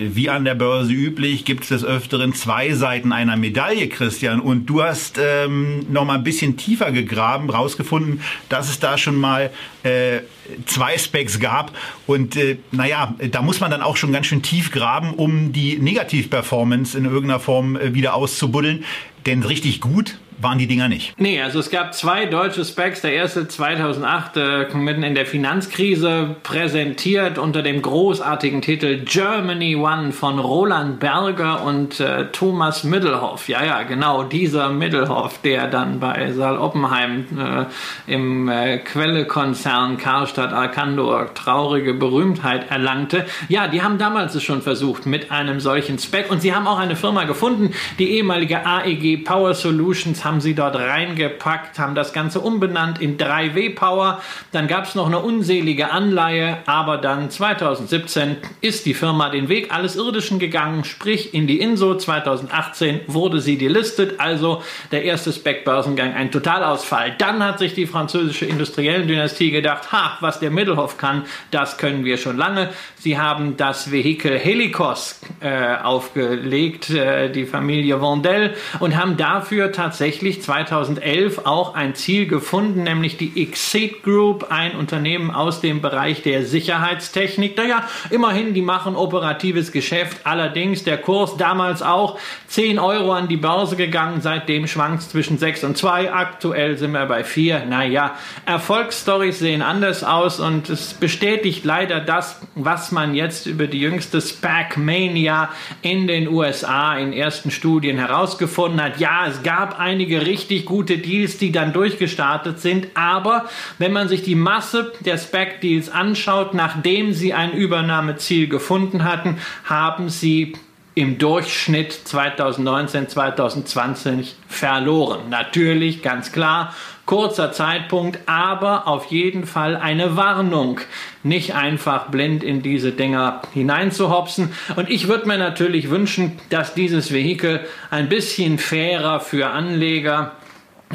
wie 0.00 0.30
an 0.30 0.44
der 0.44 0.54
Börse 0.54 0.92
üblich, 0.92 1.44
gibt 1.44 1.64
es 1.64 1.68
des 1.68 1.84
Öfteren 1.84 2.34
zwei 2.34 2.72
Seiten 2.72 3.12
einer 3.12 3.36
Medaille, 3.36 3.88
Christian. 3.88 4.40
Und 4.40 4.66
du 4.66 4.82
hast 4.82 5.20
ähm, 5.22 5.86
noch 5.90 6.06
mal 6.06 6.14
ein 6.14 6.24
bisschen 6.24 6.56
tiefer 6.56 6.90
gegraben, 6.90 7.50
rausgefunden, 7.50 8.22
dass 8.48 8.70
es 8.70 8.80
da 8.80 8.96
schon 8.96 9.16
mal 9.16 9.50
äh, 9.82 10.20
zwei 10.66 10.96
Specs 10.96 11.38
gab. 11.38 11.76
Und 12.06 12.36
äh, 12.36 12.56
naja, 12.72 13.14
da 13.30 13.42
muss 13.42 13.60
man 13.60 13.70
dann 13.70 13.82
auch 13.82 13.98
schon 13.98 14.12
ganz 14.12 14.26
schön 14.26 14.42
tief 14.42 14.72
graben, 14.72 15.12
um 15.12 15.52
die 15.52 15.78
Negativperformance 15.78 16.96
in 16.96 17.04
irgendeiner 17.04 17.40
Form 17.40 17.76
äh, 17.76 17.94
wieder 17.94 18.14
auszubuddeln. 18.14 18.84
Denn 19.26 19.42
richtig 19.42 19.82
gut 19.82 20.18
waren 20.40 20.58
die 20.58 20.66
Dinger 20.66 20.88
nicht. 20.88 21.14
Nee, 21.18 21.40
also 21.40 21.58
es 21.60 21.70
gab 21.70 21.94
zwei 21.94 22.26
deutsche 22.26 22.64
Specs. 22.64 23.02
Der 23.02 23.12
erste 23.12 23.46
2008, 23.48 24.36
äh, 24.36 24.74
mitten 24.74 25.02
in 25.02 25.14
der 25.14 25.26
Finanzkrise, 25.26 26.36
präsentiert 26.42 27.38
unter 27.38 27.62
dem 27.62 27.82
großartigen 27.82 28.62
Titel 28.62 29.04
Germany 29.04 29.76
One 29.76 30.12
von 30.12 30.38
Roland 30.38 31.00
Berger 31.00 31.64
und 31.64 32.00
äh, 32.00 32.26
Thomas 32.32 32.84
Middelhoff. 32.84 33.48
Ja, 33.48 33.64
ja, 33.64 33.82
genau, 33.82 34.22
dieser 34.22 34.70
Middelhoff, 34.70 35.40
der 35.42 35.68
dann 35.68 36.00
bei 36.00 36.32
Saal 36.32 36.58
Oppenheim 36.58 37.26
äh, 37.38 38.12
im 38.12 38.48
äh, 38.48 38.78
Quelle-Konzern 38.78 39.98
Karstadt 39.98 40.52
Arkandor 40.52 41.34
traurige 41.34 41.94
Berühmtheit 41.94 42.70
erlangte. 42.70 43.26
Ja, 43.48 43.68
die 43.68 43.82
haben 43.82 43.98
damals 43.98 44.34
es 44.34 44.42
schon 44.42 44.62
versucht 44.62 45.06
mit 45.06 45.30
einem 45.30 45.60
solchen 45.60 45.98
Spec 45.98 46.30
und 46.30 46.40
sie 46.40 46.54
haben 46.54 46.66
auch 46.66 46.78
eine 46.78 46.96
Firma 46.96 47.24
gefunden, 47.24 47.74
die 47.98 48.10
ehemalige 48.10 48.64
AEG 48.64 49.24
Power 49.24 49.54
Solutions 49.54 50.24
haben 50.30 50.40
sie 50.40 50.54
dort 50.54 50.76
reingepackt, 50.76 51.80
haben 51.80 51.96
das 51.96 52.12
Ganze 52.12 52.38
umbenannt 52.38 53.00
in 53.00 53.18
3W 53.18 53.74
Power. 53.74 54.22
Dann 54.52 54.68
gab 54.68 54.84
es 54.84 54.94
noch 54.94 55.08
eine 55.08 55.18
unselige 55.18 55.90
Anleihe, 55.90 56.58
aber 56.66 56.98
dann 56.98 57.30
2017 57.30 58.36
ist 58.60 58.86
die 58.86 58.94
Firma 58.94 59.28
den 59.28 59.48
Weg 59.48 59.74
alles 59.74 59.96
Irdischen 59.96 60.38
gegangen, 60.38 60.84
sprich 60.84 61.34
in 61.34 61.48
die 61.48 61.58
Inso. 61.58 61.96
2018 61.96 63.00
wurde 63.08 63.40
sie 63.40 63.58
delistet, 63.58 64.20
also 64.20 64.62
der 64.92 65.02
erste 65.02 65.32
Spec-Börsengang 65.32 66.14
ein 66.14 66.30
Totalausfall. 66.30 67.16
Dann 67.18 67.42
hat 67.42 67.58
sich 67.58 67.74
die 67.74 67.88
französische 67.88 68.46
Industriellendynastie 68.46 69.50
gedacht, 69.50 69.90
ha, 69.90 70.16
was 70.20 70.38
der 70.38 70.52
Mittelhoff 70.52 70.96
kann, 70.96 71.24
das 71.50 71.76
können 71.76 72.04
wir 72.04 72.18
schon 72.18 72.36
lange. 72.36 72.68
Sie 72.94 73.18
haben 73.18 73.56
das 73.56 73.90
Vehikel 73.90 74.38
Helikos 74.38 75.20
äh, 75.40 75.74
aufgelegt, 75.82 76.90
äh, 76.90 77.30
die 77.30 77.46
Familie 77.46 78.00
Vandel, 78.00 78.54
und 78.78 78.96
haben 78.96 79.16
dafür 79.16 79.72
tatsächlich 79.72 80.19
2011 80.20 81.46
auch 81.46 81.74
ein 81.74 81.94
Ziel 81.94 82.26
gefunden, 82.26 82.82
nämlich 82.82 83.16
die 83.16 83.42
Exit 83.42 84.02
Group, 84.02 84.46
ein 84.50 84.76
Unternehmen 84.76 85.30
aus 85.30 85.60
dem 85.60 85.80
Bereich 85.80 86.22
der 86.22 86.44
Sicherheitstechnik. 86.44 87.56
Naja, 87.56 87.88
immerhin, 88.10 88.52
die 88.52 88.62
machen 88.62 88.96
operatives 88.96 89.72
Geschäft. 89.72 90.18
Allerdings 90.24 90.84
der 90.84 90.98
Kurs 90.98 91.36
damals 91.38 91.82
auch 91.82 92.18
10 92.50 92.80
Euro 92.80 93.12
an 93.12 93.28
die 93.28 93.36
Börse 93.36 93.76
gegangen. 93.76 94.22
Seitdem 94.22 94.66
schwankt 94.66 95.02
zwischen 95.02 95.38
6 95.38 95.62
und 95.62 95.76
2. 95.76 96.12
Aktuell 96.12 96.76
sind 96.76 96.90
wir 96.90 97.06
bei 97.06 97.22
4. 97.22 97.66
Naja, 97.66 98.16
Erfolgsstories 98.44 99.38
sehen 99.38 99.62
anders 99.62 100.02
aus 100.02 100.40
und 100.40 100.68
es 100.68 100.94
bestätigt 100.94 101.64
leider 101.64 102.00
das, 102.00 102.40
was 102.56 102.90
man 102.90 103.14
jetzt 103.14 103.46
über 103.46 103.68
die 103.68 103.78
jüngste 103.78 104.20
SPAC 104.20 104.76
Mania 104.78 105.50
in 105.82 106.08
den 106.08 106.26
USA 106.26 106.96
in 106.96 107.12
ersten 107.12 107.52
Studien 107.52 107.98
herausgefunden 107.98 108.82
hat. 108.82 108.98
Ja, 108.98 109.28
es 109.28 109.44
gab 109.44 109.78
einige 109.78 110.26
richtig 110.26 110.64
gute 110.64 110.98
Deals, 110.98 111.38
die 111.38 111.52
dann 111.52 111.72
durchgestartet 111.72 112.58
sind, 112.58 112.88
aber 112.94 113.44
wenn 113.78 113.92
man 113.92 114.08
sich 114.08 114.24
die 114.24 114.34
Masse 114.34 114.92
der 115.04 115.18
SPAC 115.18 115.60
Deals 115.60 115.88
anschaut, 115.88 116.52
nachdem 116.54 117.12
sie 117.12 117.32
ein 117.32 117.52
Übernahmeziel 117.52 118.48
gefunden 118.48 119.04
hatten, 119.04 119.38
haben 119.64 120.08
sie 120.08 120.54
im 121.00 121.16
Durchschnitt 121.16 121.92
2019, 121.92 123.08
2020 123.08 124.36
verloren. 124.46 125.30
Natürlich, 125.30 126.02
ganz 126.02 126.30
klar, 126.30 126.74
kurzer 127.06 127.52
Zeitpunkt, 127.52 128.18
aber 128.26 128.86
auf 128.86 129.06
jeden 129.06 129.46
Fall 129.46 129.76
eine 129.76 130.18
Warnung, 130.18 130.78
nicht 131.22 131.54
einfach 131.54 132.08
blind 132.08 132.44
in 132.44 132.60
diese 132.60 132.92
Dinger 132.92 133.40
hineinzuhopsen. 133.54 134.52
Und 134.76 134.90
ich 134.90 135.08
würde 135.08 135.26
mir 135.26 135.38
natürlich 135.38 135.88
wünschen, 135.88 136.38
dass 136.50 136.74
dieses 136.74 137.14
Vehikel 137.14 137.60
ein 137.90 138.10
bisschen 138.10 138.58
fairer 138.58 139.20
für 139.20 139.46
Anleger 139.46 140.32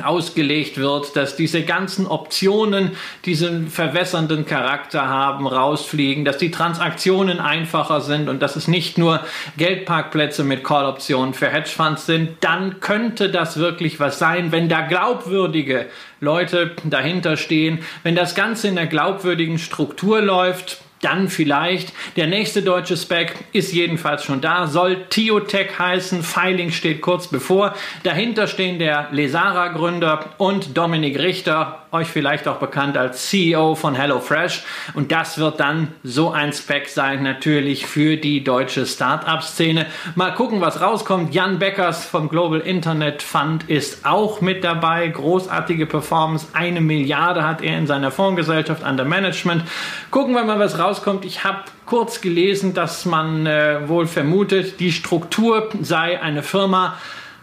ausgelegt 0.03 0.77
wird, 0.77 1.15
dass 1.15 1.37
diese 1.37 1.63
ganzen 1.63 2.05
Optionen 2.05 2.91
diesen 3.23 3.69
verwässernden 3.69 4.45
Charakter 4.45 5.07
haben, 5.07 5.47
rausfliegen, 5.47 6.25
dass 6.25 6.37
die 6.37 6.51
Transaktionen 6.51 7.39
einfacher 7.39 8.01
sind 8.01 8.27
und 8.27 8.41
dass 8.41 8.57
es 8.57 8.67
nicht 8.67 8.97
nur 8.97 9.21
Geldparkplätze 9.57 10.43
mit 10.43 10.65
Call-Optionen 10.65 11.33
für 11.33 11.47
Hedgefonds 11.47 12.05
sind, 12.05 12.31
dann 12.41 12.81
könnte 12.81 13.29
das 13.29 13.55
wirklich 13.57 13.99
was 13.99 14.19
sein, 14.19 14.51
wenn 14.51 14.67
da 14.67 14.81
glaubwürdige 14.81 15.85
Leute 16.19 16.75
dahinter 16.83 17.37
stehen, 17.37 17.79
wenn 18.03 18.15
das 18.15 18.35
Ganze 18.35 18.67
in 18.67 18.77
einer 18.77 18.87
glaubwürdigen 18.87 19.59
Struktur 19.59 20.21
läuft, 20.21 20.81
dann 21.01 21.29
vielleicht. 21.29 21.93
Der 22.15 22.27
nächste 22.27 22.61
deutsche 22.61 22.97
Spec 22.97 23.35
ist 23.51 23.73
jedenfalls 23.73 24.23
schon 24.23 24.41
da, 24.41 24.67
soll 24.67 25.05
Tiotech 25.09 25.77
heißen. 25.77 26.23
Filing 26.23 26.71
steht 26.71 27.01
kurz 27.01 27.27
bevor. 27.27 27.75
Dahinter 28.03 28.47
stehen 28.47 28.79
der 28.79 29.09
Lesara-Gründer 29.11 30.35
und 30.37 30.77
Dominik 30.77 31.19
Richter, 31.19 31.84
euch 31.95 32.07
vielleicht 32.07 32.47
auch 32.47 32.57
bekannt 32.57 32.97
als 32.97 33.29
CEO 33.29 33.75
von 33.75 33.95
HelloFresh. 33.95 34.63
Und 34.93 35.11
das 35.11 35.37
wird 35.37 35.59
dann 35.59 35.89
so 36.03 36.31
ein 36.31 36.53
Spec 36.53 36.87
sein, 36.87 37.23
natürlich 37.23 37.85
für 37.85 38.17
die 38.17 38.43
deutsche 38.43 38.85
Start-up-Szene. 38.85 39.87
Mal 40.15 40.33
gucken, 40.33 40.61
was 40.61 40.81
rauskommt. 40.81 41.33
Jan 41.33 41.59
Beckers 41.59 42.05
vom 42.05 42.29
Global 42.29 42.59
Internet 42.59 43.23
Fund 43.23 43.69
ist 43.69 44.05
auch 44.05 44.41
mit 44.41 44.63
dabei. 44.63 45.07
Großartige 45.07 45.85
Performance. 45.85 46.47
Eine 46.53 46.81
Milliarde 46.81 47.43
hat 47.43 47.61
er 47.61 47.77
in 47.77 47.87
seiner 47.87 48.11
Fondsgesellschaft 48.11 48.83
under 48.83 49.05
Management. 49.05 49.63
Gucken 50.11 50.33
wir 50.33 50.43
mal, 50.43 50.59
was 50.59 50.79
rauskommt. 50.79 51.25
Ich 51.25 51.43
habe 51.43 51.59
kurz 51.85 52.21
gelesen, 52.21 52.73
dass 52.73 53.05
man 53.05 53.45
äh, 53.45 53.87
wohl 53.87 54.07
vermutet, 54.07 54.79
die 54.79 54.91
Struktur 54.91 55.69
sei 55.81 56.21
eine 56.21 56.43
Firma, 56.43 56.97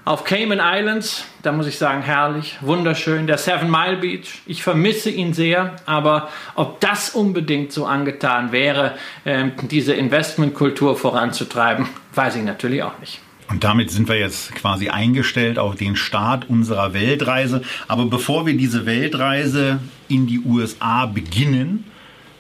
auf 0.04 0.25
Cayman 0.25 0.61
Islands, 0.61 1.25
da 1.42 1.52
muss 1.52 1.66
ich 1.66 1.78
sagen, 1.78 2.02
herrlich, 2.02 2.59
wunderschön. 2.61 3.26
Der 3.26 3.38
Seven 3.38 3.71
Mile 3.71 3.99
Beach, 3.99 4.42
ich 4.47 4.62
vermisse 4.62 5.11
ihn 5.11 5.32
sehr, 5.32 5.76
aber 5.87 6.28
ob 6.54 6.80
das 6.80 7.11
unbedingt 7.11 7.73
so 7.73 7.87
angetan 7.87 8.50
wäre, 8.50 8.97
äh, 9.25 9.50
diese 9.71 9.92
Investmentkultur 9.92 10.97
voranzutreiben, 10.97 11.88
weiß 12.14 12.37
ich 12.37 12.42
natürlich 12.42 12.82
auch 12.82 12.99
nicht. 12.99 13.21
Und 13.49 13.64
damit 13.64 13.90
sind 13.90 14.09
wir 14.09 14.18
jetzt 14.18 14.54
quasi 14.54 14.88
eingestellt 14.88 15.59
auf 15.59 15.76
den 15.76 15.94
Start 15.94 16.49
unserer 16.49 16.94
Weltreise. 16.94 17.62
Aber 17.87 18.06
bevor 18.06 18.47
wir 18.47 18.56
diese 18.56 18.87
Weltreise 18.87 19.78
in 20.09 20.26
die 20.26 20.40
USA 20.40 21.06
beginnen, 21.06 21.85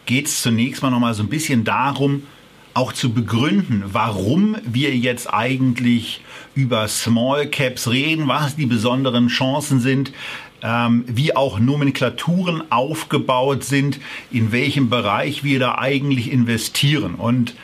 geht 0.06 0.26
es 0.26 0.42
zunächst 0.42 0.82
mal 0.82 0.90
noch 0.90 1.00
mal 1.00 1.14
so 1.14 1.22
ein 1.22 1.28
bisschen 1.28 1.64
darum, 1.64 2.22
auch 2.74 2.92
zu 2.92 3.12
begründen, 3.12 3.84
warum 3.86 4.56
wir 4.64 4.94
jetzt 4.96 5.32
eigentlich 5.32 6.22
über 6.54 6.88
Small 6.88 7.46
Caps 7.46 7.88
reden, 7.88 8.28
was 8.28 8.56
die 8.56 8.66
besonderen 8.66 9.28
Chancen 9.28 9.80
sind, 9.80 10.12
ähm, 10.62 11.04
wie 11.06 11.34
auch 11.34 11.58
Nomenklaturen 11.58 12.70
aufgebaut 12.70 13.64
sind, 13.64 13.98
in 14.30 14.52
welchem 14.52 14.90
Bereich 14.90 15.44
wir 15.44 15.58
da 15.58 15.76
eigentlich 15.76 16.30
investieren. 16.30 17.16
Und 17.16 17.54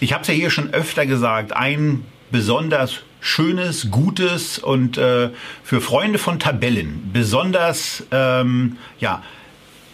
ich 0.00 0.12
habe 0.12 0.22
es 0.22 0.28
ja 0.28 0.34
hier 0.34 0.50
schon 0.50 0.70
öfter 0.70 1.06
gesagt, 1.06 1.52
ein 1.52 2.04
besonders 2.30 3.00
schönes, 3.20 3.90
gutes 3.90 4.58
und 4.58 4.96
äh, 4.98 5.30
für 5.62 5.80
Freunde 5.80 6.18
von 6.18 6.38
Tabellen 6.38 7.10
besonders 7.12 8.04
ähm, 8.10 8.78
ja, 8.98 9.22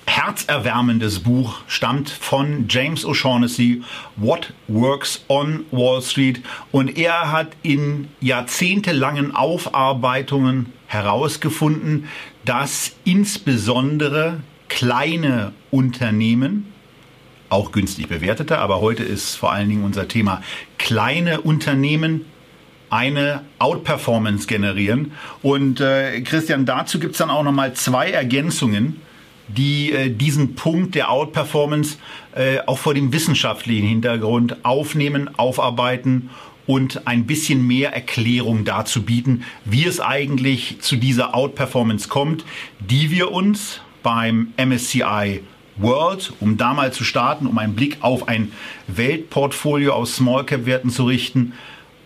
herzerwärmendes 0.07 1.21
Buch 1.21 1.59
stammt 1.67 2.11
von 2.11 2.67
James 2.69 3.05
O'Shaughnessy, 3.05 3.83
What 4.17 4.53
Works 4.69 5.25
on 5.29 5.65
Wall 5.71 6.01
Street. 6.01 6.43
Und 6.73 6.97
er 6.97 7.33
hat 7.33 7.49
in 7.63 8.09
jahrzehntelangen 8.21 9.35
Aufarbeitungen 9.35 10.73
herausgefunden, 10.87 12.09
dass 12.45 12.93
insbesondere 13.05 14.41
kleine 14.69 15.53
Unternehmen, 15.71 16.73
auch 17.49 17.71
günstig 17.73 18.09
bewertete, 18.09 18.59
aber 18.59 18.81
heute 18.81 19.05
ist 19.05 19.37
vor 19.37 19.53
allen 19.53 19.69
Dingen 19.69 19.85
unser 19.85 20.09
Thema 20.09 20.43
kleine 20.79 21.41
Unternehmen 21.43 22.25
eine 22.91 23.43
Outperformance 23.59 24.47
generieren. 24.47 25.13
Und 25.43 25.81
äh, 25.81 26.21
Christian, 26.23 26.67
dazu 26.67 26.99
gibt 26.99 27.13
es 27.13 27.19
dann 27.19 27.31
auch 27.31 27.43
nochmal 27.43 27.75
zwei 27.75 28.11
Ergänzungen 28.11 29.01
die 29.49 29.93
äh, 29.93 30.11
diesen 30.11 30.55
Punkt 30.55 30.95
der 30.95 31.11
Outperformance 31.11 31.99
äh, 32.35 32.59
auch 32.67 32.79
vor 32.79 32.95
dem 32.95 33.13
wissenschaftlichen 33.13 33.87
Hintergrund 33.87 34.65
aufnehmen, 34.65 35.31
aufarbeiten 35.37 36.31
und 36.67 37.07
ein 37.07 37.27
bisschen 37.27 37.67
mehr 37.67 37.93
Erklärung 37.93 38.65
dazu 38.65 39.03
bieten, 39.03 39.45
wie 39.65 39.85
es 39.85 40.01
eigentlich 40.01 40.81
zu 40.81 40.97
dieser 40.97 41.35
Outperformance 41.35 42.09
kommt, 42.09 42.45
die 42.81 43.11
wir 43.11 43.31
uns 43.31 43.81
beim 44.03 44.53
MSCI 44.57 45.43
World, 45.77 46.33
um 46.41 46.57
da 46.57 46.75
mal 46.75 46.93
zu 46.93 47.05
starten, 47.05 47.47
um 47.47 47.59
einen 47.59 47.75
Blick 47.75 47.99
auf 48.01 48.29
ein 48.29 48.53
Weltportfolio 48.87 49.93
aus 49.93 50.17
Small 50.17 50.45
Cap 50.45 50.65
Werten 50.65 50.91
zu 50.91 51.05
richten, 51.05 51.53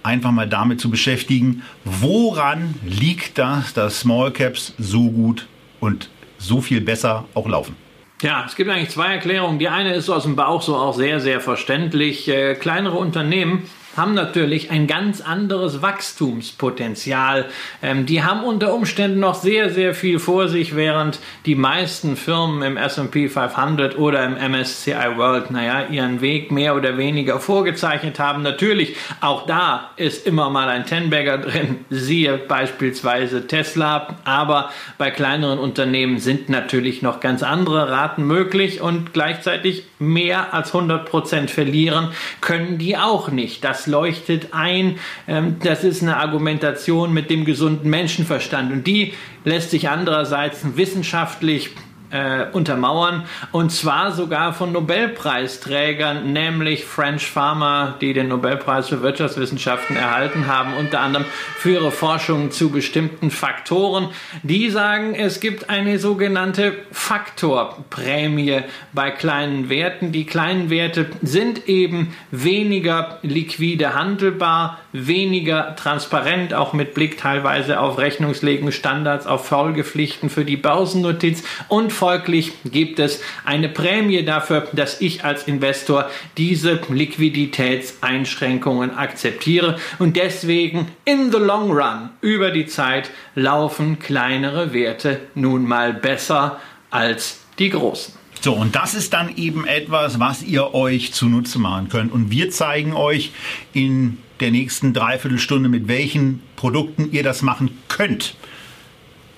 einfach 0.02 0.32
mal 0.32 0.48
damit 0.48 0.80
zu 0.80 0.90
beschäftigen, 0.90 1.62
woran 1.84 2.74
liegt 2.84 3.38
das, 3.38 3.72
dass 3.74 4.00
Small 4.00 4.32
Caps 4.32 4.74
so 4.78 5.10
gut 5.10 5.46
und 5.78 6.10
so 6.40 6.60
viel 6.60 6.80
besser 6.80 7.24
auch 7.34 7.46
laufen. 7.46 7.76
Ja, 8.22 8.44
es 8.46 8.54
gibt 8.54 8.68
eigentlich 8.68 8.90
zwei 8.90 9.14
Erklärungen. 9.14 9.58
Die 9.58 9.68
eine 9.68 9.94
ist 9.94 10.10
aus 10.10 10.24
dem 10.24 10.36
Bauch 10.36 10.60
so 10.60 10.76
auch 10.76 10.94
sehr, 10.94 11.20
sehr 11.20 11.40
verständlich. 11.40 12.28
Äh, 12.28 12.54
kleinere 12.54 12.98
Unternehmen 12.98 13.62
haben 13.96 14.14
natürlich 14.14 14.70
ein 14.70 14.86
ganz 14.86 15.20
anderes 15.20 15.82
Wachstumspotenzial. 15.82 17.46
Ähm, 17.82 18.06
die 18.06 18.22
haben 18.22 18.44
unter 18.44 18.74
Umständen 18.74 19.20
noch 19.20 19.34
sehr, 19.34 19.70
sehr 19.70 19.94
viel 19.94 20.18
vor 20.18 20.48
sich, 20.48 20.76
während 20.76 21.18
die 21.46 21.54
meisten 21.54 22.16
Firmen 22.16 22.62
im 22.62 22.76
S&P 22.76 23.28
500 23.28 23.98
oder 23.98 24.24
im 24.24 24.34
MSCI 24.34 25.16
World, 25.16 25.50
naja, 25.50 25.86
ihren 25.90 26.20
Weg 26.20 26.50
mehr 26.50 26.76
oder 26.76 26.96
weniger 26.98 27.40
vorgezeichnet 27.40 28.18
haben. 28.18 28.42
Natürlich, 28.42 28.96
auch 29.20 29.46
da 29.46 29.90
ist 29.96 30.26
immer 30.26 30.50
mal 30.50 30.68
ein 30.68 30.86
Tenbagger 30.86 31.38
drin, 31.38 31.84
siehe 31.90 32.38
beispielsweise 32.38 33.46
Tesla, 33.46 34.16
aber 34.24 34.70
bei 34.98 35.10
kleineren 35.10 35.58
Unternehmen 35.58 36.18
sind 36.18 36.48
natürlich 36.48 37.02
noch 37.02 37.20
ganz 37.20 37.42
andere 37.42 37.90
Raten 37.90 38.24
möglich 38.24 38.80
und 38.80 39.12
gleichzeitig 39.12 39.84
mehr 39.98 40.54
als 40.54 40.74
100 40.74 41.08
Prozent 41.08 41.50
verlieren 41.50 42.10
können 42.40 42.78
die 42.78 42.96
auch 42.96 43.30
nicht. 43.30 43.64
Das 43.64 43.79
leuchtet 43.86 44.48
ein. 44.52 44.98
Ähm, 45.28 45.56
das 45.62 45.84
ist 45.84 46.02
eine 46.02 46.16
Argumentation 46.16 47.12
mit 47.12 47.30
dem 47.30 47.44
gesunden 47.44 47.90
Menschenverstand 47.90 48.72
und 48.72 48.86
die 48.86 49.14
lässt 49.44 49.70
sich 49.70 49.88
andererseits 49.88 50.76
wissenschaftlich 50.76 51.70
äh, 52.10 52.46
untermauern 52.52 53.24
und 53.52 53.70
zwar 53.70 54.12
sogar 54.12 54.52
von 54.52 54.72
Nobelpreisträgern, 54.72 56.32
nämlich 56.32 56.84
French 56.84 57.26
Farmer, 57.26 57.94
die 58.00 58.12
den 58.12 58.28
Nobelpreis 58.28 58.88
für 58.88 59.02
Wirtschaftswissenschaften 59.02 59.96
erhalten 59.96 60.46
haben, 60.46 60.74
unter 60.74 61.00
anderem 61.00 61.26
für 61.56 61.72
ihre 61.72 61.90
Forschung 61.90 62.50
zu 62.50 62.70
bestimmten 62.70 63.30
Faktoren. 63.30 64.08
Die 64.42 64.70
sagen, 64.70 65.14
es 65.14 65.40
gibt 65.40 65.70
eine 65.70 65.98
sogenannte 65.98 66.74
Faktorprämie 66.92 68.62
bei 68.92 69.10
kleinen 69.10 69.68
Werten. 69.68 70.12
Die 70.12 70.26
kleinen 70.26 70.70
Werte 70.70 71.06
sind 71.22 71.68
eben 71.68 72.14
weniger 72.30 73.18
liquide 73.22 73.94
handelbar, 73.94 74.78
weniger 74.92 75.76
transparent, 75.76 76.54
auch 76.54 76.72
mit 76.72 76.94
Blick 76.94 77.18
teilweise 77.18 77.80
auf 77.80 77.98
Rechnungslegungsstandards, 77.98 79.26
auf 79.26 79.46
Folgepflichten 79.46 80.30
für 80.30 80.44
die 80.44 80.56
Börsennotiz 80.56 81.44
und 81.68 81.92
folglich 82.00 82.52
gibt 82.64 82.98
es 82.98 83.20
eine 83.44 83.68
Prämie 83.68 84.24
dafür, 84.24 84.66
dass 84.72 85.00
ich 85.02 85.22
als 85.22 85.44
Investor 85.44 86.10
diese 86.38 86.80
Liquiditätseinschränkungen 86.88 88.96
akzeptiere 88.96 89.78
und 89.98 90.16
deswegen 90.16 90.88
in 91.04 91.30
the 91.30 91.36
long 91.36 91.70
run 91.70 92.08
über 92.22 92.52
die 92.52 92.64
Zeit 92.64 93.10
laufen 93.34 93.98
kleinere 93.98 94.72
Werte 94.72 95.20
nun 95.34 95.68
mal 95.68 95.92
besser 95.92 96.58
als 96.88 97.40
die 97.58 97.68
großen. 97.68 98.14
So, 98.40 98.54
und 98.54 98.74
das 98.74 98.94
ist 98.94 99.12
dann 99.12 99.36
eben 99.36 99.66
etwas, 99.66 100.18
was 100.18 100.42
ihr 100.42 100.72
euch 100.72 101.12
zunutze 101.12 101.58
machen 101.58 101.90
könnt. 101.90 102.10
Und 102.10 102.30
wir 102.30 102.50
zeigen 102.50 102.94
euch 102.94 103.32
in 103.74 104.16
der 104.40 104.50
nächsten 104.50 104.94
Dreiviertelstunde, 104.94 105.68
mit 105.68 105.86
welchen 105.86 106.40
Produkten 106.56 107.12
ihr 107.12 107.22
das 107.22 107.42
machen 107.42 107.76
könnt. 107.88 108.36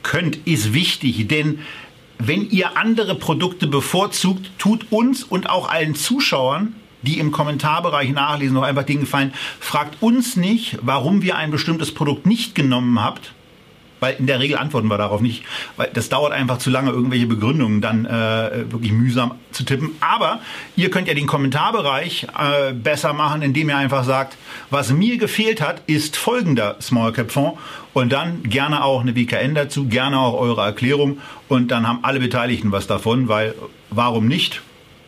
Könnt 0.04 0.46
ist 0.46 0.74
wichtig, 0.74 1.26
denn 1.26 1.58
wenn 2.26 2.50
ihr 2.50 2.76
andere 2.76 3.14
Produkte 3.14 3.66
bevorzugt, 3.66 4.50
tut 4.58 4.86
uns 4.90 5.24
und 5.24 5.50
auch 5.50 5.68
allen 5.68 5.94
Zuschauern, 5.94 6.74
die 7.02 7.18
im 7.18 7.32
Kommentarbereich 7.32 8.10
nachlesen, 8.10 8.54
noch 8.54 8.62
einfach 8.62 8.84
den 8.84 9.00
Gefallen, 9.00 9.34
fragt 9.58 10.02
uns 10.02 10.36
nicht, 10.36 10.78
warum 10.82 11.22
wir 11.22 11.36
ein 11.36 11.50
bestimmtes 11.50 11.92
Produkt 11.92 12.26
nicht 12.26 12.54
genommen 12.54 13.02
habt, 13.02 13.32
weil 14.02 14.16
in 14.18 14.26
der 14.26 14.40
Regel 14.40 14.58
antworten 14.58 14.88
wir 14.88 14.98
darauf 14.98 15.20
nicht, 15.20 15.44
weil 15.76 15.88
das 15.94 16.08
dauert 16.08 16.32
einfach 16.32 16.58
zu 16.58 16.70
lange, 16.70 16.90
irgendwelche 16.90 17.26
Begründungen 17.26 17.80
dann 17.80 18.04
äh, 18.04 18.70
wirklich 18.70 18.92
mühsam 18.92 19.36
zu 19.52 19.64
tippen. 19.64 19.92
Aber 20.00 20.40
ihr 20.74 20.90
könnt 20.90 21.06
ja 21.06 21.14
den 21.14 21.28
Kommentarbereich 21.28 22.26
äh, 22.36 22.72
besser 22.72 23.12
machen, 23.12 23.42
indem 23.42 23.68
ihr 23.68 23.76
einfach 23.76 24.04
sagt, 24.04 24.36
was 24.70 24.92
mir 24.92 25.18
gefehlt 25.18 25.60
hat, 25.60 25.82
ist 25.86 26.16
folgender 26.16 26.76
Small 26.80 27.12
Cap 27.12 27.30
Fonds 27.30 27.58
und 27.92 28.12
dann 28.12 28.42
gerne 28.42 28.84
auch 28.84 29.02
eine 29.02 29.14
WKN 29.14 29.54
dazu, 29.54 29.86
gerne 29.86 30.18
auch 30.18 30.38
eure 30.38 30.62
Erklärung 30.62 31.18
und 31.48 31.70
dann 31.70 31.86
haben 31.86 32.00
alle 32.02 32.18
Beteiligten 32.18 32.72
was 32.72 32.88
davon, 32.88 33.28
weil 33.28 33.54
warum 33.90 34.26
nicht? 34.26 34.62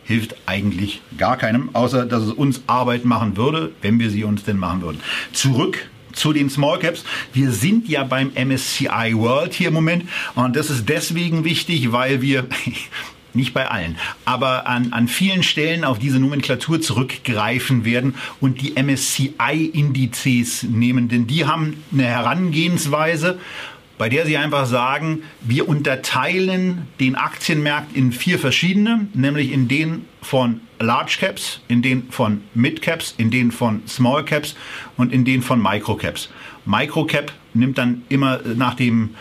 hilft 0.05 0.35
eigentlich 0.45 1.01
gar 1.17 1.35
keinem, 1.35 1.71
außer 1.73 2.05
dass 2.05 2.21
es 2.21 2.31
uns 2.31 2.61
Arbeit 2.67 3.05
machen 3.05 3.37
würde, 3.37 3.71
wenn 3.81 3.99
wir 3.99 4.11
sie 4.11 4.23
uns 4.23 4.43
denn 4.43 4.57
machen 4.57 4.83
würden. 4.83 5.01
Zurück 5.33 5.89
zu 6.15 6.33
den 6.33 6.49
Small 6.49 6.79
Caps. 6.79 7.03
Wir 7.33 7.51
sind 7.51 7.87
ja 7.87 8.03
beim 8.03 8.31
MSCI 8.33 9.13
World 9.13 9.53
hier 9.53 9.67
im 9.67 9.73
Moment 9.73 10.09
und 10.33 10.55
das 10.55 10.69
ist 10.69 10.89
deswegen 10.89 11.43
wichtig, 11.43 11.91
weil 11.91 12.21
wir 12.21 12.47
nicht 13.33 13.53
bei 13.53 13.69
allen, 13.69 13.97
aber 14.23 14.65
an, 14.65 14.93
an 14.93 15.07
vielen 15.07 15.43
Stellen 15.43 15.83
auf 15.83 15.99
diese 15.99 16.19
Nomenklatur 16.19 16.81
zurückgreifen 16.81 17.85
werden 17.85 18.15
und 18.39 18.61
die 18.61 18.81
MSCI-Indizes 18.81 20.63
nehmen, 20.63 21.09
denn 21.09 21.27
die 21.27 21.45
haben 21.45 21.83
eine 21.91 22.05
Herangehensweise, 22.05 23.37
bei 23.97 24.09
der 24.09 24.25
sie 24.25 24.37
einfach 24.37 24.65
sagen, 24.65 25.23
wir 25.41 25.69
unterteilen 25.69 26.87
den 26.99 27.15
Aktienmarkt 27.15 27.95
in 27.95 28.11
vier 28.11 28.39
verschiedene, 28.39 29.07
nämlich 29.13 29.51
in 29.51 29.67
den 29.67 30.05
von 30.25 30.61
Large 30.79 31.17
Caps, 31.19 31.61
in 31.67 31.83
den 31.83 32.09
von 32.09 32.41
Mid 32.55 32.81
Caps, 32.81 33.13
in 33.17 33.29
den 33.29 33.51
von 33.51 33.83
Small 33.87 34.25
Caps 34.25 34.55
und 34.97 35.13
in 35.13 35.23
den 35.23 35.43
von 35.43 35.61
Micro 35.61 35.95
Caps. 35.95 36.29
Micro 36.65 37.05
Cap 37.05 37.31
nimmt 37.53 37.77
dann 37.77 38.01
immer 38.09 38.39
nach 38.43 38.73
dem 38.73 39.11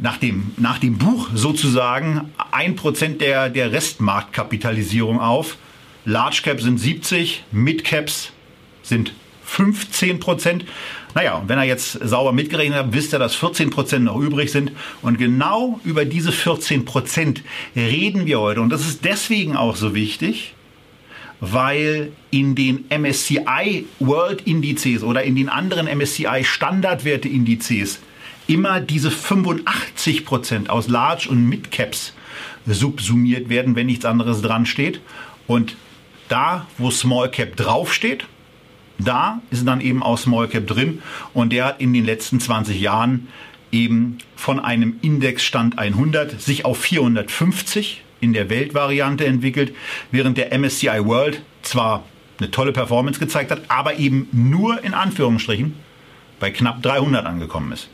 nach 0.00 0.16
dem, 0.18 0.52
nach 0.56 0.78
dem 0.78 0.96
Buch 0.96 1.28
sozusagen 1.34 2.32
ein 2.52 2.76
Prozent 2.76 3.20
der, 3.20 3.50
der 3.50 3.72
Restmarktkapitalisierung 3.72 5.18
auf. 5.18 5.56
Large 6.04 6.42
Cap 6.44 6.60
sind 6.60 6.78
70, 6.78 7.42
Mid 7.50 7.82
Caps 7.82 8.30
sind 8.84 9.12
15 9.42 10.20
Prozent. 10.20 10.64
Naja, 11.14 11.36
und 11.36 11.48
wenn 11.48 11.58
er 11.58 11.64
jetzt 11.64 11.92
sauber 11.92 12.32
mitgerechnet 12.32 12.78
hat, 12.78 12.92
wisst 12.92 13.12
ihr, 13.12 13.18
dass 13.18 13.34
14 13.34 13.70
Prozent 13.70 14.04
noch 14.04 14.16
übrig 14.16 14.52
sind. 14.52 14.72
Und 15.02 15.18
genau 15.18 15.80
über 15.84 16.04
diese 16.04 16.32
14 16.32 16.84
Prozent 16.84 17.42
reden 17.74 18.26
wir 18.26 18.40
heute. 18.40 18.60
Und 18.60 18.70
das 18.70 18.82
ist 18.82 19.04
deswegen 19.04 19.56
auch 19.56 19.76
so 19.76 19.94
wichtig, 19.94 20.54
weil 21.40 22.12
in 22.30 22.54
den 22.54 22.84
MSCI 22.90 23.86
World 24.00 24.42
Indizes 24.46 25.02
oder 25.02 25.22
in 25.22 25.36
den 25.36 25.48
anderen 25.48 25.86
MSCI 25.86 26.42
Standardwerte 26.44 27.28
Indizes 27.28 28.00
immer 28.46 28.80
diese 28.80 29.10
85 29.10 30.24
Prozent 30.24 30.70
aus 30.70 30.88
Large 30.88 31.28
und 31.30 31.48
Mid 31.48 31.70
Caps 31.70 32.14
subsumiert 32.66 33.48
werden, 33.48 33.76
wenn 33.76 33.86
nichts 33.86 34.04
anderes 34.04 34.42
dran 34.42 34.66
steht. 34.66 35.00
Und 35.46 35.76
da, 36.28 36.66
wo 36.76 36.90
Small 36.90 37.30
Cap 37.30 37.56
draufsteht, 37.56 38.26
da 38.98 39.40
ist 39.50 39.66
dann 39.66 39.80
eben 39.80 40.02
auch 40.02 40.18
Small 40.18 40.48
Cap 40.48 40.66
drin 40.66 41.02
und 41.34 41.52
der 41.52 41.66
hat 41.66 41.80
in 41.80 41.92
den 41.92 42.04
letzten 42.04 42.40
20 42.40 42.80
Jahren 42.80 43.28
eben 43.70 44.18
von 44.36 44.60
einem 44.60 44.98
Indexstand 45.02 45.78
100 45.78 46.40
sich 46.40 46.64
auf 46.64 46.78
450 46.78 48.02
in 48.20 48.32
der 48.32 48.50
Weltvariante 48.50 49.26
entwickelt, 49.26 49.74
während 50.10 50.38
der 50.38 50.56
MSCI 50.58 51.04
World 51.04 51.42
zwar 51.62 52.04
eine 52.38 52.50
tolle 52.50 52.72
Performance 52.72 53.20
gezeigt 53.20 53.50
hat, 53.50 53.62
aber 53.68 53.98
eben 53.98 54.28
nur 54.32 54.82
in 54.82 54.94
Anführungsstrichen 54.94 55.74
bei 56.40 56.50
knapp 56.50 56.82
300 56.82 57.26
angekommen 57.26 57.72
ist. 57.72 57.88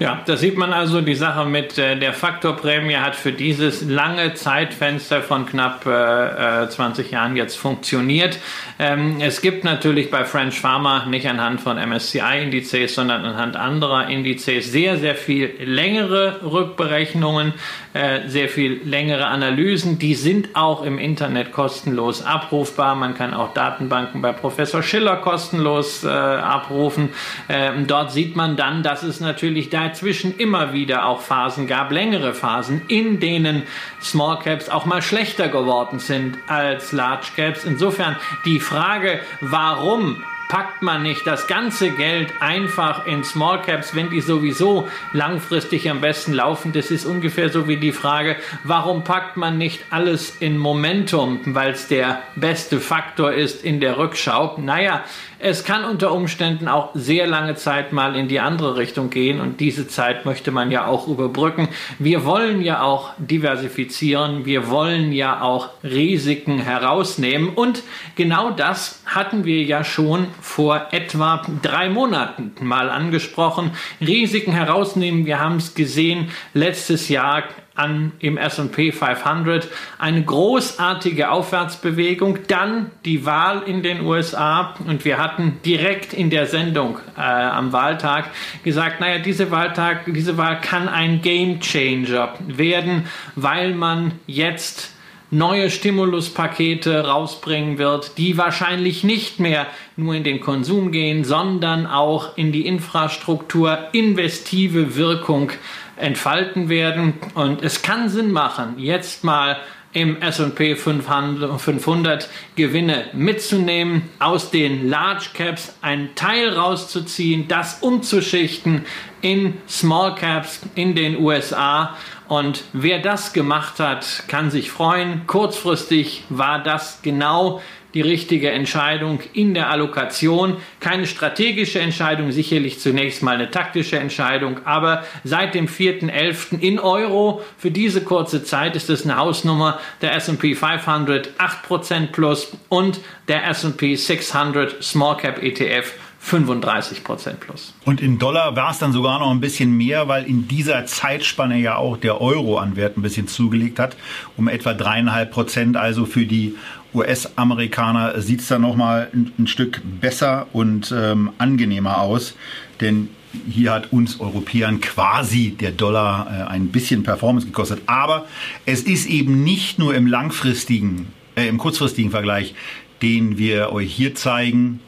Ja, 0.00 0.22
da 0.24 0.38
sieht 0.38 0.56
man 0.56 0.72
also, 0.72 1.02
die 1.02 1.14
Sache 1.14 1.44
mit 1.44 1.76
äh, 1.76 1.94
der 1.94 2.14
Faktorprämie 2.14 2.96
hat 2.96 3.14
für 3.14 3.32
dieses 3.32 3.82
lange 3.82 4.32
Zeitfenster 4.32 5.20
von 5.20 5.44
knapp 5.44 5.84
äh, 5.84 6.70
20 6.70 7.06
äh, 7.06 7.12
Jahren 7.12 7.36
jetzt 7.36 7.58
funktioniert. 7.58 8.38
Ähm, 8.78 9.18
es 9.20 9.42
gibt 9.42 9.62
natürlich 9.62 10.10
bei 10.10 10.24
French 10.24 10.58
Pharma 10.58 11.04
nicht 11.04 11.28
anhand 11.28 11.60
von 11.60 11.76
MSCI-Indizes, 11.76 12.94
sondern 12.94 13.26
anhand 13.26 13.56
anderer 13.56 14.08
Indizes 14.08 14.72
sehr, 14.72 14.96
sehr 14.96 15.14
viel 15.14 15.52
längere 15.62 16.50
Rückberechnungen, 16.50 17.52
äh, 17.92 18.26
sehr 18.26 18.48
viel 18.48 18.80
längere 18.82 19.26
Analysen. 19.26 19.98
Die 19.98 20.14
sind 20.14 20.56
auch 20.56 20.82
im 20.82 20.98
Internet 20.98 21.52
kostenlos 21.52 22.24
abrufbar. 22.24 22.94
Man 22.94 23.12
kann 23.12 23.34
auch 23.34 23.52
Datenbanken 23.52 24.22
bei 24.22 24.32
Professor 24.32 24.82
Schiller 24.82 25.16
kostenlos 25.16 26.04
äh, 26.04 26.08
abrufen. 26.08 27.10
Ähm, 27.50 27.86
dort 27.86 28.12
sieht 28.12 28.34
man 28.34 28.56
dann, 28.56 28.82
dass 28.82 29.02
es 29.02 29.20
natürlich 29.20 29.68
da 29.68 29.89
dazwischen 29.90 30.36
immer 30.36 30.72
wieder 30.72 31.04
auch 31.06 31.20
Phasen 31.20 31.66
gab, 31.66 31.90
längere 31.90 32.32
Phasen, 32.32 32.82
in 32.86 33.18
denen 33.18 33.64
Small 34.00 34.38
Caps 34.38 34.68
auch 34.68 34.86
mal 34.86 35.02
schlechter 35.02 35.48
geworden 35.48 35.98
sind 35.98 36.38
als 36.46 36.92
Large 36.92 37.28
Caps. 37.34 37.64
Insofern 37.64 38.16
die 38.44 38.60
Frage, 38.60 39.20
warum 39.40 40.22
packt 40.48 40.82
man 40.82 41.02
nicht 41.02 41.26
das 41.26 41.46
ganze 41.46 41.90
Geld 41.90 42.32
einfach 42.40 43.06
in 43.06 43.22
Small 43.24 43.62
Caps, 43.62 43.94
wenn 43.94 44.10
die 44.10 44.20
sowieso 44.20 44.88
langfristig 45.12 45.88
am 45.90 46.00
besten 46.00 46.32
laufen? 46.32 46.72
Das 46.72 46.90
ist 46.90 47.04
ungefähr 47.04 47.50
so 47.50 47.66
wie 47.68 47.76
die 47.76 47.92
Frage, 47.92 48.36
warum 48.62 49.02
packt 49.02 49.36
man 49.36 49.58
nicht 49.58 49.84
alles 49.90 50.36
in 50.40 50.56
Momentum, 50.56 51.40
weil 51.46 51.72
es 51.72 51.88
der 51.88 52.22
beste 52.36 52.80
Faktor 52.80 53.32
ist 53.32 53.64
in 53.64 53.80
der 53.80 53.98
Rückschau? 53.98 54.56
Naja, 54.58 55.04
es 55.42 55.64
kann 55.64 55.84
unter 55.84 56.12
Umständen 56.12 56.68
auch 56.68 56.90
sehr 56.94 57.26
lange 57.26 57.54
Zeit 57.54 57.92
mal 57.92 58.14
in 58.14 58.28
die 58.28 58.40
andere 58.40 58.76
Richtung 58.76 59.08
gehen 59.08 59.40
und 59.40 59.60
diese 59.60 59.88
Zeit 59.88 60.26
möchte 60.26 60.50
man 60.50 60.70
ja 60.70 60.86
auch 60.86 61.08
überbrücken. 61.08 61.68
Wir 61.98 62.24
wollen 62.24 62.60
ja 62.60 62.82
auch 62.82 63.12
diversifizieren, 63.16 64.44
wir 64.44 64.68
wollen 64.68 65.12
ja 65.12 65.40
auch 65.40 65.70
Risiken 65.82 66.58
herausnehmen 66.58 67.48
und 67.48 67.82
genau 68.16 68.50
das 68.50 69.02
hatten 69.06 69.44
wir 69.44 69.62
ja 69.62 69.82
schon 69.82 70.26
vor 70.40 70.88
etwa 70.90 71.42
drei 71.62 71.88
Monaten 71.88 72.52
mal 72.60 72.90
angesprochen. 72.90 73.72
Risiken 74.00 74.52
herausnehmen, 74.52 75.24
wir 75.24 75.40
haben 75.40 75.56
es 75.56 75.74
gesehen, 75.74 76.28
letztes 76.52 77.08
Jahr 77.08 77.44
an 77.80 78.12
im 78.20 78.36
S&P 78.36 78.92
500 78.92 79.68
eine 79.98 80.22
großartige 80.22 81.30
Aufwärtsbewegung, 81.30 82.38
dann 82.46 82.90
die 83.04 83.24
Wahl 83.24 83.62
in 83.62 83.82
den 83.82 84.02
USA 84.02 84.74
und 84.86 85.04
wir 85.04 85.18
hatten 85.18 85.58
direkt 85.64 86.12
in 86.12 86.30
der 86.30 86.46
Sendung 86.46 86.98
äh, 87.16 87.20
am 87.20 87.72
Wahltag 87.72 88.30
gesagt, 88.62 89.00
naja, 89.00 89.18
diese 89.18 89.50
Wahltag, 89.50 90.04
diese 90.06 90.36
Wahl 90.36 90.60
kann 90.60 90.88
ein 90.88 91.22
Game 91.22 91.60
Changer 91.60 92.34
werden, 92.46 93.06
weil 93.34 93.74
man 93.74 94.12
jetzt 94.26 94.92
neue 95.30 95.70
Stimuluspakete 95.70 97.06
rausbringen 97.06 97.78
wird, 97.78 98.18
die 98.18 98.36
wahrscheinlich 98.36 99.04
nicht 99.04 99.38
mehr 99.38 99.66
nur 99.96 100.14
in 100.14 100.24
den 100.24 100.40
Konsum 100.40 100.90
gehen, 100.90 101.24
sondern 101.24 101.86
auch 101.86 102.36
in 102.36 102.50
die 102.50 102.66
Infrastruktur 102.66 103.78
investive 103.92 104.96
Wirkung 104.96 105.52
entfalten 106.00 106.68
werden. 106.68 107.14
Und 107.34 107.62
es 107.62 107.82
kann 107.82 108.08
Sinn 108.08 108.32
machen, 108.32 108.74
jetzt 108.78 109.24
mal 109.24 109.58
im 109.92 110.22
S&P 110.22 110.76
500 110.76 112.28
Gewinne 112.54 113.06
mitzunehmen, 113.12 114.02
aus 114.20 114.50
den 114.50 114.88
Large 114.88 115.30
Caps 115.34 115.74
einen 115.82 116.14
Teil 116.14 116.50
rauszuziehen, 116.50 117.48
das 117.48 117.78
umzuschichten 117.80 118.84
in 119.20 119.54
Small 119.68 120.14
Caps 120.14 120.60
in 120.76 120.94
den 120.94 121.18
USA. 121.18 121.96
Und 122.30 122.62
wer 122.72 123.00
das 123.00 123.32
gemacht 123.32 123.80
hat, 123.80 124.22
kann 124.28 124.52
sich 124.52 124.70
freuen. 124.70 125.26
Kurzfristig 125.26 126.22
war 126.28 126.62
das 126.62 127.02
genau 127.02 127.60
die 127.92 128.02
richtige 128.02 128.52
Entscheidung 128.52 129.18
in 129.32 129.52
der 129.52 129.68
Allokation. 129.68 130.58
Keine 130.78 131.08
strategische 131.08 131.80
Entscheidung, 131.80 132.30
sicherlich 132.30 132.78
zunächst 132.78 133.24
mal 133.24 133.34
eine 133.34 133.50
taktische 133.50 133.98
Entscheidung, 133.98 134.64
aber 134.64 135.02
seit 135.24 135.56
dem 135.56 135.66
4.11. 135.66 136.60
in 136.60 136.78
Euro 136.78 137.42
für 137.58 137.72
diese 137.72 138.04
kurze 138.04 138.44
Zeit 138.44 138.76
ist 138.76 138.90
es 138.90 139.02
eine 139.02 139.16
Hausnummer 139.16 139.80
der 140.00 140.14
S&P 140.14 140.54
500 140.54 141.30
8% 141.36 142.12
plus 142.12 142.56
und 142.68 143.00
der 143.26 143.44
S&P 143.48 143.96
600 143.96 144.84
Small 144.84 145.16
Cap 145.16 145.42
ETF 145.42 145.94
35% 146.22 147.34
plus. 147.34 147.74
Und 147.84 148.00
in 148.00 148.18
Dollar 148.18 148.54
war 148.54 148.70
es 148.70 148.78
dann 148.78 148.92
sogar 148.92 149.18
noch 149.18 149.30
ein 149.30 149.40
bisschen 149.40 149.76
mehr, 149.76 150.06
weil 150.06 150.24
in 150.24 150.48
dieser 150.48 150.84
Zeitspanne 150.86 151.58
ja 151.58 151.76
auch 151.76 151.96
der 151.96 152.20
Euro 152.20 152.58
an 152.58 152.76
Wert 152.76 152.98
ein 152.98 153.02
bisschen 153.02 153.26
zugelegt 153.26 153.78
hat, 153.78 153.96
um 154.36 154.46
etwa 154.48 154.74
dreieinhalb 154.74 155.30
Prozent. 155.30 155.76
Also 155.76 156.04
für 156.04 156.26
die 156.26 156.56
US-Amerikaner 156.94 158.20
sieht 158.20 158.40
es 158.40 158.48
dann 158.48 158.62
nochmal 158.62 159.08
ein, 159.14 159.32
ein 159.38 159.46
Stück 159.46 159.80
besser 160.00 160.46
und 160.52 160.92
ähm, 160.96 161.30
angenehmer 161.38 162.00
aus, 162.00 162.34
denn 162.80 163.08
hier 163.48 163.72
hat 163.72 163.92
uns 163.92 164.20
Europäern 164.20 164.80
quasi 164.80 165.50
der 165.50 165.70
Dollar 165.70 166.26
äh, 166.26 166.50
ein 166.50 166.68
bisschen 166.68 167.02
Performance 167.02 167.46
gekostet. 167.46 167.82
Aber 167.86 168.26
es 168.66 168.82
ist 168.82 169.06
eben 169.06 169.44
nicht 169.44 169.78
nur 169.78 169.94
im 169.94 170.06
langfristigen, 170.06 171.06
äh, 171.36 171.46
im 171.46 171.58
kurzfristigen 171.58 172.10
Vergleich, 172.10 172.54
den 173.02 173.38
wir 173.38 173.72
euch 173.72 173.94
hier 173.94 174.14
zeigen, 174.14 174.80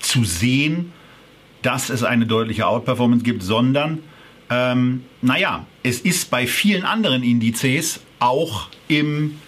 zu 0.00 0.24
sehen, 0.24 0.92
dass 1.62 1.90
es 1.90 2.02
eine 2.02 2.26
deutliche 2.26 2.66
Outperformance 2.66 3.24
gibt, 3.24 3.42
sondern 3.42 4.00
ähm, 4.50 5.04
naja, 5.22 5.66
es 5.82 6.00
ist 6.00 6.30
bei 6.30 6.46
vielen 6.46 6.84
anderen 6.84 7.22
Indizes 7.22 8.00
auch 8.18 8.68
im 8.88 9.38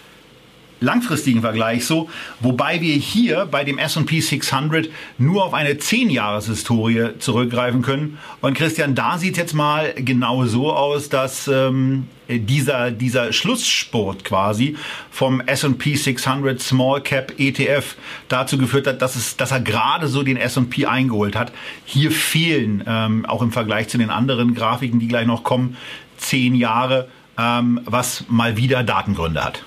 langfristigen 0.83 1.40
Vergleich 1.40 1.87
so, 1.87 2.11
wobei 2.40 2.81
wir 2.81 2.95
hier 2.95 3.47
bei 3.51 3.64
dem 3.64 3.79
S&P 3.79 4.21
600 4.21 4.88
nur 5.18 5.45
auf 5.45 5.55
eine 5.55 5.75
10-Jahres-Historie 5.75 7.18
zurückgreifen 7.18 7.83
können. 7.83 8.18
Und 8.40 8.55
Christian, 8.55 8.95
da 8.95 9.18
sieht 9.18 9.37
jetzt 9.37 9.55
mal 9.55 9.95
genau 9.97 10.45
so 10.45 10.73
aus, 10.73 11.09
dass 11.09 11.49
ähm, 11.49 12.09
dieser, 12.29 12.90
dieser 12.90 13.33
Schlusssport 13.33 14.25
quasi 14.25 14.77
vom 15.11 15.40
S&P 15.40 15.95
600 15.95 16.61
Small 16.61 17.01
Cap 17.01 17.33
ETF 17.38 17.97
dazu 18.29 18.59
geführt 18.59 18.87
hat, 18.87 19.03
dass, 19.03 19.16
es, 19.16 19.37
dass 19.37 19.51
er 19.51 19.61
gerade 19.61 20.09
so 20.09 20.23
den 20.23 20.37
S&P 20.37 20.87
eingeholt 20.87 21.37
hat. 21.37 21.53
Hier 21.85 22.11
fehlen, 22.11 22.85
ähm, 22.87 23.27
auch 23.27 23.42
im 23.42 23.53
Vergleich 23.53 23.88
zu 23.88 23.99
den 23.99 24.11
anderen 24.11 24.55
Grafiken, 24.55 25.01
die 25.01 25.09
gleich 25.09 25.27
noch 25.27 25.45
kommen, 25.45 25.77
zehn 26.16 26.55
Jahre, 26.55 27.09
ähm, 27.38 27.81
was 27.85 28.25
mal 28.29 28.57
wieder 28.57 28.83
Datengründe 28.83 29.45
hat. 29.45 29.64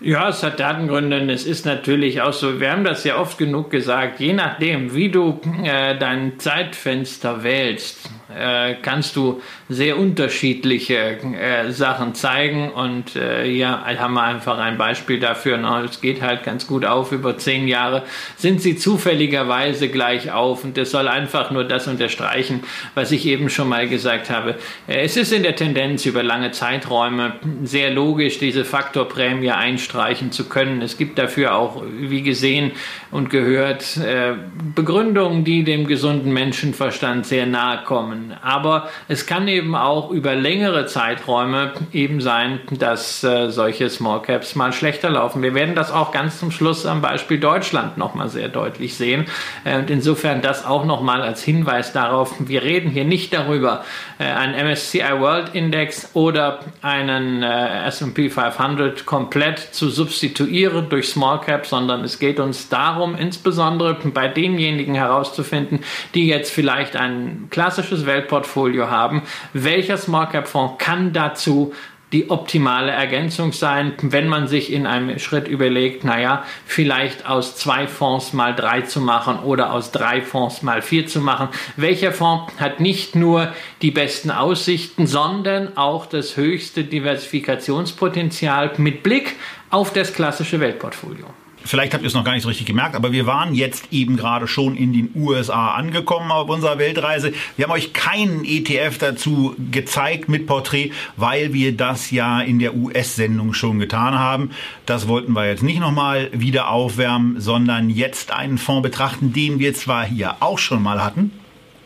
Ja, 0.00 0.28
es 0.28 0.44
hat 0.44 0.60
Datengründe. 0.60 1.32
Es 1.32 1.44
ist 1.44 1.66
natürlich 1.66 2.20
auch 2.20 2.32
so, 2.32 2.60
wir 2.60 2.70
haben 2.70 2.84
das 2.84 3.02
ja 3.02 3.18
oft 3.18 3.36
genug 3.36 3.70
gesagt, 3.70 4.20
je 4.20 4.32
nachdem, 4.32 4.94
wie 4.94 5.10
du 5.10 5.40
äh, 5.64 5.98
dein 5.98 6.38
Zeitfenster 6.38 7.42
wählst, 7.42 8.08
äh, 8.32 8.76
kannst 8.80 9.16
du 9.16 9.42
sehr 9.68 9.98
unterschiedliche 9.98 10.96
äh, 10.96 11.70
Sachen 11.72 12.14
zeigen. 12.14 12.70
Und 12.70 13.16
äh, 13.16 13.44
hier 13.44 13.68
haben 13.84 14.14
wir 14.14 14.22
einfach 14.22 14.58
ein 14.58 14.78
Beispiel 14.78 15.20
dafür. 15.20 15.58
Na, 15.58 15.84
es 15.84 16.00
geht 16.00 16.22
halt 16.22 16.42
ganz 16.42 16.66
gut 16.66 16.84
auf. 16.84 17.12
Über 17.12 17.36
zehn 17.36 17.68
Jahre 17.68 18.04
sind 18.36 18.62
sie 18.62 18.76
zufälligerweise 18.76 19.88
gleich 19.88 20.32
auf. 20.32 20.64
Und 20.64 20.76
das 20.78 20.90
soll 20.90 21.06
einfach 21.08 21.50
nur 21.50 21.64
das 21.64 21.86
unterstreichen, 21.86 22.62
was 22.94 23.12
ich 23.12 23.26
eben 23.26 23.50
schon 23.50 23.68
mal 23.68 23.88
gesagt 23.88 24.30
habe. 24.30 24.54
Äh, 24.86 25.02
es 25.02 25.16
ist 25.16 25.32
in 25.32 25.42
der 25.42 25.56
Tendenz 25.56 26.06
über 26.06 26.22
lange 26.22 26.50
Zeiträume 26.50 27.34
sehr 27.62 27.90
logisch, 27.90 28.38
diese 28.38 28.64
Faktorprämie 28.64 29.50
einstreichen 29.50 30.32
zu 30.32 30.48
können. 30.48 30.80
Es 30.80 30.96
gibt 30.96 31.18
dafür 31.18 31.54
auch, 31.54 31.82
wie 32.00 32.22
gesehen 32.22 32.72
und 33.10 33.28
gehört, 33.28 33.98
äh, 33.98 34.34
Begründungen, 34.74 35.44
die 35.44 35.64
dem 35.64 35.86
gesunden 35.86 36.32
Menschenverstand 36.32 37.26
sehr 37.26 37.46
nahe 37.46 37.84
kommen. 37.84 38.34
Aber 38.42 38.88
es 39.08 39.26
kann 39.26 39.46
eben 39.48 39.57
auch 39.74 40.10
über 40.10 40.34
längere 40.34 40.86
Zeiträume 40.86 41.72
eben 41.92 42.20
sein, 42.20 42.60
dass 42.70 43.22
äh, 43.24 43.50
solche 43.50 43.90
Small 43.90 44.22
Caps 44.22 44.54
mal 44.54 44.72
schlechter 44.72 45.10
laufen. 45.10 45.42
Wir 45.42 45.54
werden 45.54 45.74
das 45.74 45.92
auch 45.92 46.12
ganz 46.12 46.38
zum 46.38 46.50
Schluss 46.50 46.86
am 46.86 47.00
Beispiel 47.00 47.38
Deutschland 47.38 47.98
nochmal 47.98 48.28
sehr 48.28 48.48
deutlich 48.48 48.96
sehen. 48.96 49.26
Äh, 49.64 49.78
und 49.78 49.90
insofern 49.90 50.42
das 50.42 50.64
auch 50.64 50.84
nochmal 50.84 51.22
als 51.22 51.42
Hinweis 51.42 51.92
darauf, 51.92 52.34
wir 52.38 52.62
reden 52.62 52.90
hier 52.90 53.04
nicht 53.04 53.32
darüber, 53.32 53.84
äh, 54.18 54.24
einen 54.24 54.54
MSCI 54.54 55.18
World 55.18 55.54
Index 55.54 56.10
oder 56.14 56.60
einen 56.82 57.42
äh, 57.42 57.86
S&P 57.86 58.30
500 58.30 59.06
komplett 59.06 59.58
zu 59.58 59.90
substituieren 59.90 60.88
durch 60.88 61.08
Small 61.08 61.40
Caps, 61.40 61.70
sondern 61.70 62.04
es 62.04 62.18
geht 62.18 62.40
uns 62.40 62.68
darum, 62.68 63.16
insbesondere 63.16 63.94
bei 63.94 64.28
denjenigen 64.28 64.94
herauszufinden, 64.94 65.80
die 66.14 66.26
jetzt 66.26 66.52
vielleicht 66.52 66.96
ein 66.96 67.48
klassisches 67.50 68.06
Weltportfolio 68.06 68.90
haben. 68.90 69.22
Welcher 69.52 69.96
Small 69.96 70.28
Cap 70.28 70.48
Fonds 70.48 70.74
kann 70.78 71.12
dazu 71.12 71.72
die 72.12 72.30
optimale 72.30 72.90
Ergänzung 72.90 73.52
sein, 73.52 73.92
wenn 74.00 74.28
man 74.28 74.48
sich 74.48 74.72
in 74.72 74.86
einem 74.86 75.18
Schritt 75.18 75.46
überlegt, 75.46 76.04
naja, 76.04 76.42
vielleicht 76.64 77.26
aus 77.26 77.56
zwei 77.56 77.86
Fonds 77.86 78.32
mal 78.32 78.54
drei 78.54 78.80
zu 78.82 79.00
machen 79.00 79.40
oder 79.40 79.72
aus 79.72 79.90
drei 79.90 80.22
Fonds 80.22 80.62
mal 80.62 80.80
vier 80.80 81.06
zu 81.06 81.20
machen. 81.20 81.48
Welcher 81.76 82.12
Fonds 82.12 82.52
hat 82.58 82.80
nicht 82.80 83.14
nur 83.14 83.52
die 83.82 83.90
besten 83.90 84.30
Aussichten, 84.30 85.06
sondern 85.06 85.76
auch 85.76 86.06
das 86.06 86.36
höchste 86.36 86.84
Diversifikationspotenzial 86.84 88.72
mit 88.78 89.02
Blick 89.02 89.36
auf 89.68 89.92
das 89.92 90.14
klassische 90.14 90.60
Weltportfolio? 90.60 91.26
Vielleicht 91.68 91.94
habt 91.94 92.02
ihr 92.02 92.08
es 92.08 92.14
noch 92.14 92.24
gar 92.24 92.32
nicht 92.32 92.42
so 92.42 92.48
richtig 92.48 92.66
gemerkt, 92.66 92.94
aber 92.94 93.12
wir 93.12 93.26
waren 93.26 93.54
jetzt 93.54 93.92
eben 93.92 94.16
gerade 94.16 94.48
schon 94.48 94.76
in 94.76 94.92
den 94.92 95.10
USA 95.14 95.72
angekommen 95.72 96.30
auf 96.30 96.48
unserer 96.48 96.78
Weltreise. 96.78 97.32
Wir 97.56 97.66
haben 97.66 97.72
euch 97.72 97.92
keinen 97.92 98.44
ETF 98.44 98.98
dazu 98.98 99.54
gezeigt 99.70 100.28
mit 100.28 100.46
Porträt, 100.46 100.92
weil 101.16 101.52
wir 101.52 101.76
das 101.76 102.10
ja 102.10 102.40
in 102.40 102.58
der 102.58 102.74
US-Sendung 102.74 103.52
schon 103.52 103.78
getan 103.78 104.18
haben. 104.18 104.50
Das 104.86 105.08
wollten 105.08 105.32
wir 105.32 105.46
jetzt 105.46 105.62
nicht 105.62 105.80
nochmal 105.80 106.30
wieder 106.32 106.70
aufwärmen, 106.70 107.40
sondern 107.40 107.90
jetzt 107.90 108.32
einen 108.32 108.58
Fonds 108.58 108.82
betrachten, 108.82 109.32
den 109.32 109.58
wir 109.58 109.74
zwar 109.74 110.04
hier 110.04 110.36
auch 110.40 110.58
schon 110.58 110.82
mal 110.82 111.04
hatten, 111.04 111.32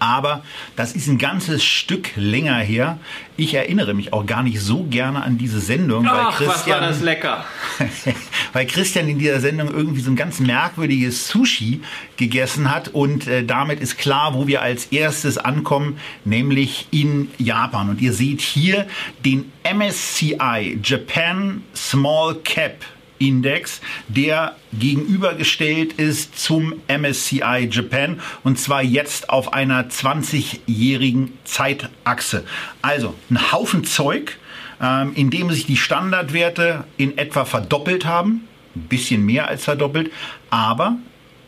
aber 0.03 0.43
das 0.75 0.97
ist 0.97 1.07
ein 1.07 1.17
ganzes 1.17 1.62
Stück 1.62 2.11
länger 2.17 2.57
her. 2.57 2.99
Ich 3.37 3.55
erinnere 3.55 3.95
mich 3.95 4.12
auch 4.12 4.27
gar 4.27 4.43
nicht 4.43 4.61
so 4.61 4.83
gerne 4.83 5.23
an 5.23 5.38
diese 5.38 5.61
Sendung. 5.61 6.09
Ach, 6.09 6.41
weil 6.41 6.49
Christian, 6.49 6.77
was 6.77 6.81
war 6.81 6.88
das 6.88 7.01
lecker. 7.03 7.45
weil 8.53 8.67
Christian 8.67 9.09
in 9.09 9.21
dieser 9.21 9.41
Sendung 9.41 9.69
irgendwie 9.69 10.01
so 10.01 10.11
ein 10.11 10.17
ganz 10.17 10.41
merkwürdiges 10.41 11.29
Sushi 11.29 11.83
gegessen 12.17 12.69
hat 12.69 12.88
und 12.88 13.29
äh, 13.29 13.45
damit 13.45 13.79
ist 13.79 13.97
klar, 13.97 14.35
wo 14.35 14.49
wir 14.49 14.61
als 14.61 14.87
erstes 14.87 15.38
ankommen, 15.38 15.99
nämlich 16.25 16.88
in 16.91 17.31
Japan. 17.38 17.88
Und 17.88 18.01
ihr 18.01 18.12
seht 18.12 18.41
hier 18.41 18.88
den 19.25 19.53
MSCI 19.62 20.81
Japan 20.83 21.62
Small 21.77 22.35
Cap 22.43 22.85
Index, 23.28 23.80
der 24.08 24.56
gegenübergestellt 24.72 25.94
ist 25.94 26.38
zum 26.38 26.74
MSCI 26.88 27.68
Japan 27.70 28.20
und 28.42 28.58
zwar 28.58 28.82
jetzt 28.82 29.30
auf 29.30 29.52
einer 29.52 29.88
20-jährigen 29.88 31.32
Zeitachse. 31.44 32.44
Also 32.80 33.14
ein 33.30 33.52
Haufen 33.52 33.85
Zeug, 33.85 34.38
ähm, 34.80 35.12
in 35.14 35.30
dem 35.30 35.50
sich 35.50 35.66
die 35.66 35.76
Standardwerte 35.76 36.85
in 36.96 37.16
etwa 37.16 37.44
verdoppelt 37.44 38.04
haben, 38.04 38.48
ein 38.74 38.88
bisschen 38.88 39.24
mehr 39.24 39.48
als 39.48 39.64
verdoppelt, 39.64 40.11
aber 40.50 40.96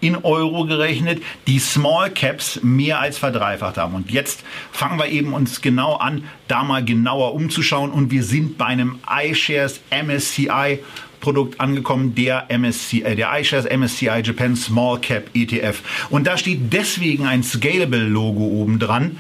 in 0.04 0.16
Euro 0.16 0.66
gerechnet, 0.66 1.22
die 1.46 1.58
Small 1.58 2.10
Caps 2.10 2.60
mehr 2.62 3.00
als 3.00 3.16
verdreifacht 3.16 3.78
haben. 3.78 3.94
Und 3.94 4.10
jetzt 4.10 4.44
fangen 4.70 4.98
wir 4.98 5.08
eben 5.08 5.32
uns 5.32 5.62
genau 5.62 5.94
an, 5.94 6.24
da 6.46 6.62
mal 6.62 6.84
genauer 6.84 7.34
umzuschauen. 7.34 7.90
Und 7.90 8.10
wir 8.10 8.22
sind 8.22 8.58
bei 8.58 8.66
einem 8.66 8.98
iShares 9.08 9.80
MSCI 9.90 10.80
Produkt 11.20 11.61
angekommen, 11.61 12.14
der 12.14 12.46
MSCI, 12.48 13.03
äh, 13.03 13.16
der 13.16 13.31
iShares 13.38 13.66
MSCI 13.66 14.22
Japan 14.24 14.57
Small 14.57 15.00
Cap 15.00 15.31
ETF. 15.35 15.83
Und 16.11 16.27
da 16.27 16.37
steht 16.37 16.72
deswegen 16.72 17.27
ein 17.27 17.42
Scalable 17.42 18.05
Logo 18.05 18.44
oben 18.44 18.79
dran, 18.79 19.18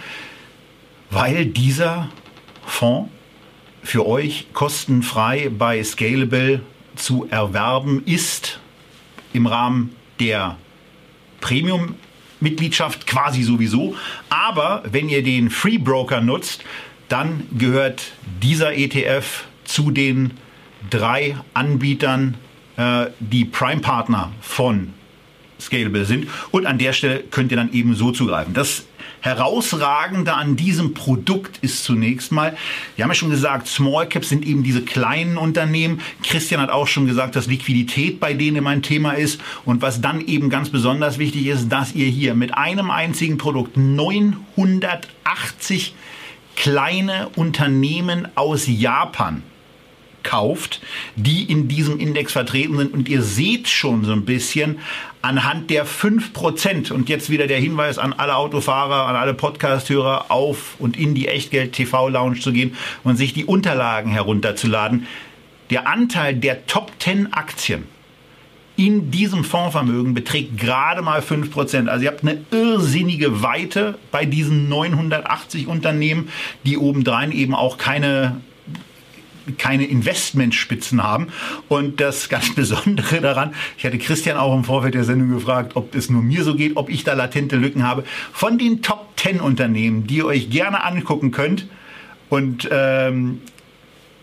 weil 1.10 1.46
dieser 1.46 2.10
Fonds 2.66 3.10
für 3.82 4.06
euch 4.06 4.46
kostenfrei 4.52 5.50
bei 5.50 5.82
Scalable 5.84 6.62
zu 6.96 7.26
erwerben 7.30 8.02
ist 8.06 8.60
im 9.32 9.46
Rahmen 9.46 9.94
der 10.20 10.56
Premium-Mitgliedschaft 11.40 13.06
quasi 13.06 13.42
sowieso. 13.42 13.96
Aber 14.30 14.82
wenn 14.90 15.08
ihr 15.08 15.22
den 15.22 15.50
Free 15.50 15.78
Broker 15.78 16.20
nutzt, 16.20 16.64
dann 17.08 17.46
gehört 17.56 18.12
dieser 18.42 18.74
ETF 18.74 19.44
zu 19.64 19.90
den 19.90 20.32
drei 20.90 21.36
Anbietern, 21.54 22.36
äh, 22.76 23.06
die 23.20 23.44
Prime-Partner 23.44 24.32
von 24.40 24.92
Scalable 25.60 26.04
sind. 26.04 26.28
Und 26.50 26.66
an 26.66 26.78
der 26.78 26.92
Stelle 26.92 27.22
könnt 27.30 27.50
ihr 27.50 27.56
dann 27.56 27.72
eben 27.72 27.94
so 27.94 28.10
zugreifen. 28.10 28.54
Das 28.54 28.84
Herausragende 29.20 30.34
an 30.34 30.56
diesem 30.56 30.92
Produkt 30.92 31.58
ist 31.62 31.84
zunächst 31.84 32.30
mal, 32.30 32.56
wir 32.94 33.04
haben 33.04 33.10
ja 33.10 33.14
schon 33.14 33.30
gesagt, 33.30 33.68
Small 33.68 34.06
Caps 34.08 34.28
sind 34.28 34.44
eben 34.44 34.62
diese 34.62 34.82
kleinen 34.82 35.38
Unternehmen. 35.38 36.02
Christian 36.22 36.60
hat 36.60 36.68
auch 36.68 36.86
schon 36.86 37.06
gesagt, 37.06 37.34
dass 37.34 37.46
Liquidität 37.46 38.20
bei 38.20 38.34
denen 38.34 38.58
immer 38.58 38.70
ein 38.70 38.82
Thema 38.82 39.12
ist. 39.12 39.40
Und 39.64 39.80
was 39.80 40.02
dann 40.02 40.20
eben 40.26 40.50
ganz 40.50 40.68
besonders 40.68 41.18
wichtig 41.18 41.46
ist, 41.46 41.70
dass 41.70 41.94
ihr 41.94 42.06
hier 42.06 42.34
mit 42.34 42.54
einem 42.54 42.90
einzigen 42.90 43.38
Produkt 43.38 43.78
980 43.78 45.94
kleine 46.56 47.30
Unternehmen 47.34 48.28
aus 48.34 48.66
Japan 48.66 49.42
kauft, 50.24 50.80
die 51.14 51.44
in 51.44 51.68
diesem 51.68 52.00
Index 52.00 52.32
vertreten 52.32 52.76
sind. 52.76 52.92
Und 52.92 53.08
ihr 53.08 53.22
seht 53.22 53.68
schon 53.68 54.04
so 54.04 54.12
ein 54.12 54.24
bisschen 54.24 54.80
anhand 55.22 55.70
der 55.70 55.86
5%, 55.86 56.92
und 56.92 57.08
jetzt 57.08 57.30
wieder 57.30 57.46
der 57.46 57.58
Hinweis 57.58 57.98
an 57.98 58.12
alle 58.12 58.36
Autofahrer, 58.36 59.06
an 59.06 59.16
alle 59.16 59.32
Podcasthörer, 59.32 60.30
auf 60.30 60.74
und 60.78 60.98
in 60.98 61.14
die 61.14 61.28
Echtgeld-TV-Lounge 61.28 62.40
zu 62.40 62.52
gehen 62.52 62.76
und 63.04 63.16
sich 63.16 63.32
die 63.32 63.44
Unterlagen 63.44 64.10
herunterzuladen. 64.10 65.06
Der 65.70 65.88
Anteil 65.88 66.34
der 66.34 66.66
Top 66.66 66.92
10 66.98 67.32
Aktien 67.32 67.84
in 68.76 69.10
diesem 69.10 69.44
Fondsvermögen 69.44 70.14
beträgt 70.14 70.58
gerade 70.58 71.00
mal 71.00 71.20
5%. 71.20 71.88
Also 71.88 72.04
ihr 72.04 72.10
habt 72.10 72.22
eine 72.22 72.38
irrsinnige 72.50 73.42
Weite 73.42 73.98
bei 74.10 74.24
diesen 74.24 74.68
980 74.68 75.68
Unternehmen, 75.68 76.28
die 76.64 76.76
obendrein 76.76 77.30
eben 77.30 77.54
auch 77.54 77.78
keine 77.78 78.40
keine 79.58 79.84
Investmentspitzen 79.84 81.02
haben. 81.02 81.28
Und 81.68 82.00
das 82.00 82.28
ganz 82.28 82.54
Besondere 82.54 83.20
daran, 83.20 83.54
ich 83.78 83.84
hatte 83.84 83.98
Christian 83.98 84.36
auch 84.36 84.54
im 84.54 84.64
Vorfeld 84.64 84.94
der 84.94 85.04
Sendung 85.04 85.30
gefragt, 85.30 85.76
ob 85.76 85.94
es 85.94 86.10
nur 86.10 86.22
mir 86.22 86.44
so 86.44 86.54
geht, 86.54 86.76
ob 86.76 86.90
ich 86.90 87.04
da 87.04 87.14
latente 87.14 87.56
Lücken 87.56 87.86
habe. 87.86 88.04
Von 88.32 88.58
den 88.58 88.82
Top 88.82 89.12
10 89.16 89.40
Unternehmen, 89.40 90.06
die 90.06 90.16
ihr 90.16 90.26
euch 90.26 90.50
gerne 90.50 90.84
angucken 90.84 91.30
könnt, 91.30 91.66
und 92.30 92.68
ähm, 92.72 93.42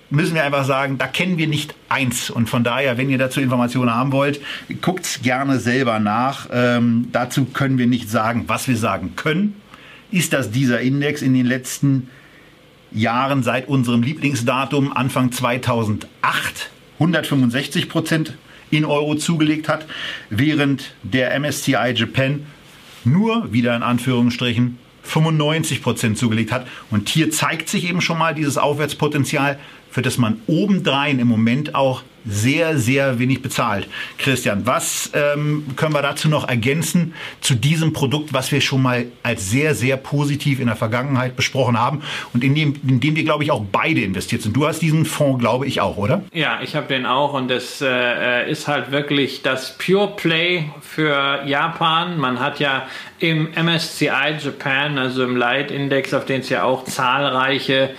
müssen 0.09 0.35
wir 0.35 0.43
einfach 0.43 0.65
sagen, 0.65 0.97
da 0.97 1.07
kennen 1.07 1.37
wir 1.37 1.47
nicht 1.47 1.75
eins. 1.87 2.29
Und 2.29 2.49
von 2.49 2.63
daher, 2.63 2.97
wenn 2.97 3.09
ihr 3.09 3.17
dazu 3.17 3.39
Informationen 3.39 3.93
haben 3.93 4.11
wollt, 4.11 4.41
guckt's 4.81 5.21
gerne 5.21 5.59
selber 5.59 5.99
nach. 5.99 6.49
Ähm, 6.51 7.07
dazu 7.11 7.45
können 7.45 7.77
wir 7.77 7.87
nicht 7.87 8.09
sagen, 8.09 8.45
was 8.47 8.67
wir 8.67 8.75
sagen 8.75 9.13
können. 9.15 9.55
Ist 10.11 10.33
das 10.33 10.51
dieser 10.51 10.81
Index 10.81 11.21
in 11.21 11.33
den 11.33 11.45
letzten 11.45 11.91
Jahren 11.91 12.20
seit 13.43 13.67
unserem 13.67 14.03
Lieblingsdatum 14.03 14.91
Anfang 14.91 15.31
2008 15.31 16.69
165 16.99 17.89
Prozent 17.89 18.37
in 18.69 18.85
Euro 18.85 19.15
zugelegt 19.15 19.67
hat, 19.67 19.85
während 20.29 20.93
der 21.03 21.37
MSCI 21.39 21.93
Japan 21.95 22.45
nur 23.03 23.51
wieder 23.51 23.75
in 23.75 23.83
Anführungsstrichen 23.83 24.77
95 25.03 25.81
Prozent 25.81 26.17
zugelegt 26.17 26.51
hat. 26.51 26.67
Und 26.89 27.09
hier 27.09 27.31
zeigt 27.31 27.69
sich 27.69 27.89
eben 27.89 28.01
schon 28.01 28.17
mal 28.17 28.35
dieses 28.35 28.57
Aufwärtspotenzial, 28.57 29.59
für 29.91 30.01
das 30.01 30.17
man 30.17 30.41
obendrein 30.47 31.19
im 31.19 31.27
Moment 31.27 31.75
auch 31.75 32.03
sehr, 32.25 32.77
sehr 32.77 33.19
wenig 33.19 33.41
bezahlt. 33.41 33.87
Christian, 34.17 34.65
was 34.65 35.11
ähm, 35.13 35.65
können 35.75 35.93
wir 35.93 36.01
dazu 36.01 36.29
noch 36.29 36.47
ergänzen 36.47 37.13
zu 37.41 37.55
diesem 37.55 37.93
Produkt, 37.93 38.33
was 38.33 38.51
wir 38.51 38.61
schon 38.61 38.81
mal 38.81 39.05
als 39.23 39.49
sehr, 39.49 39.73
sehr 39.75 39.97
positiv 39.97 40.59
in 40.59 40.67
der 40.67 40.75
Vergangenheit 40.75 41.35
besprochen 41.35 41.79
haben 41.79 42.03
und 42.33 42.43
in 42.43 42.53
dem, 42.53 42.75
in 42.87 42.99
dem 42.99 43.15
wir, 43.15 43.23
glaube 43.23 43.43
ich, 43.43 43.51
auch 43.51 43.63
beide 43.71 44.01
investiert 44.01 44.41
sind. 44.41 44.55
Du 44.55 44.67
hast 44.67 44.81
diesen 44.81 45.05
Fonds, 45.05 45.39
glaube 45.39 45.65
ich, 45.65 45.81
auch, 45.81 45.97
oder? 45.97 46.23
Ja, 46.33 46.59
ich 46.61 46.75
habe 46.75 46.87
den 46.87 47.05
auch 47.05 47.33
und 47.33 47.49
das 47.49 47.81
äh, 47.81 48.49
ist 48.49 48.67
halt 48.67 48.91
wirklich 48.91 49.41
das 49.41 49.77
Pure 49.77 50.15
Play 50.15 50.65
für 50.81 51.43
Japan. 51.45 52.17
Man 52.19 52.39
hat 52.39 52.59
ja 52.59 52.87
im 53.19 53.49
MSCI 53.55 54.35
Japan, 54.39 54.97
also 54.97 55.23
im 55.23 55.35
Leitindex, 55.35 56.13
auf 56.13 56.25
den 56.25 56.41
es 56.41 56.49
ja 56.49 56.63
auch 56.63 56.85
zahlreiche 56.85 57.91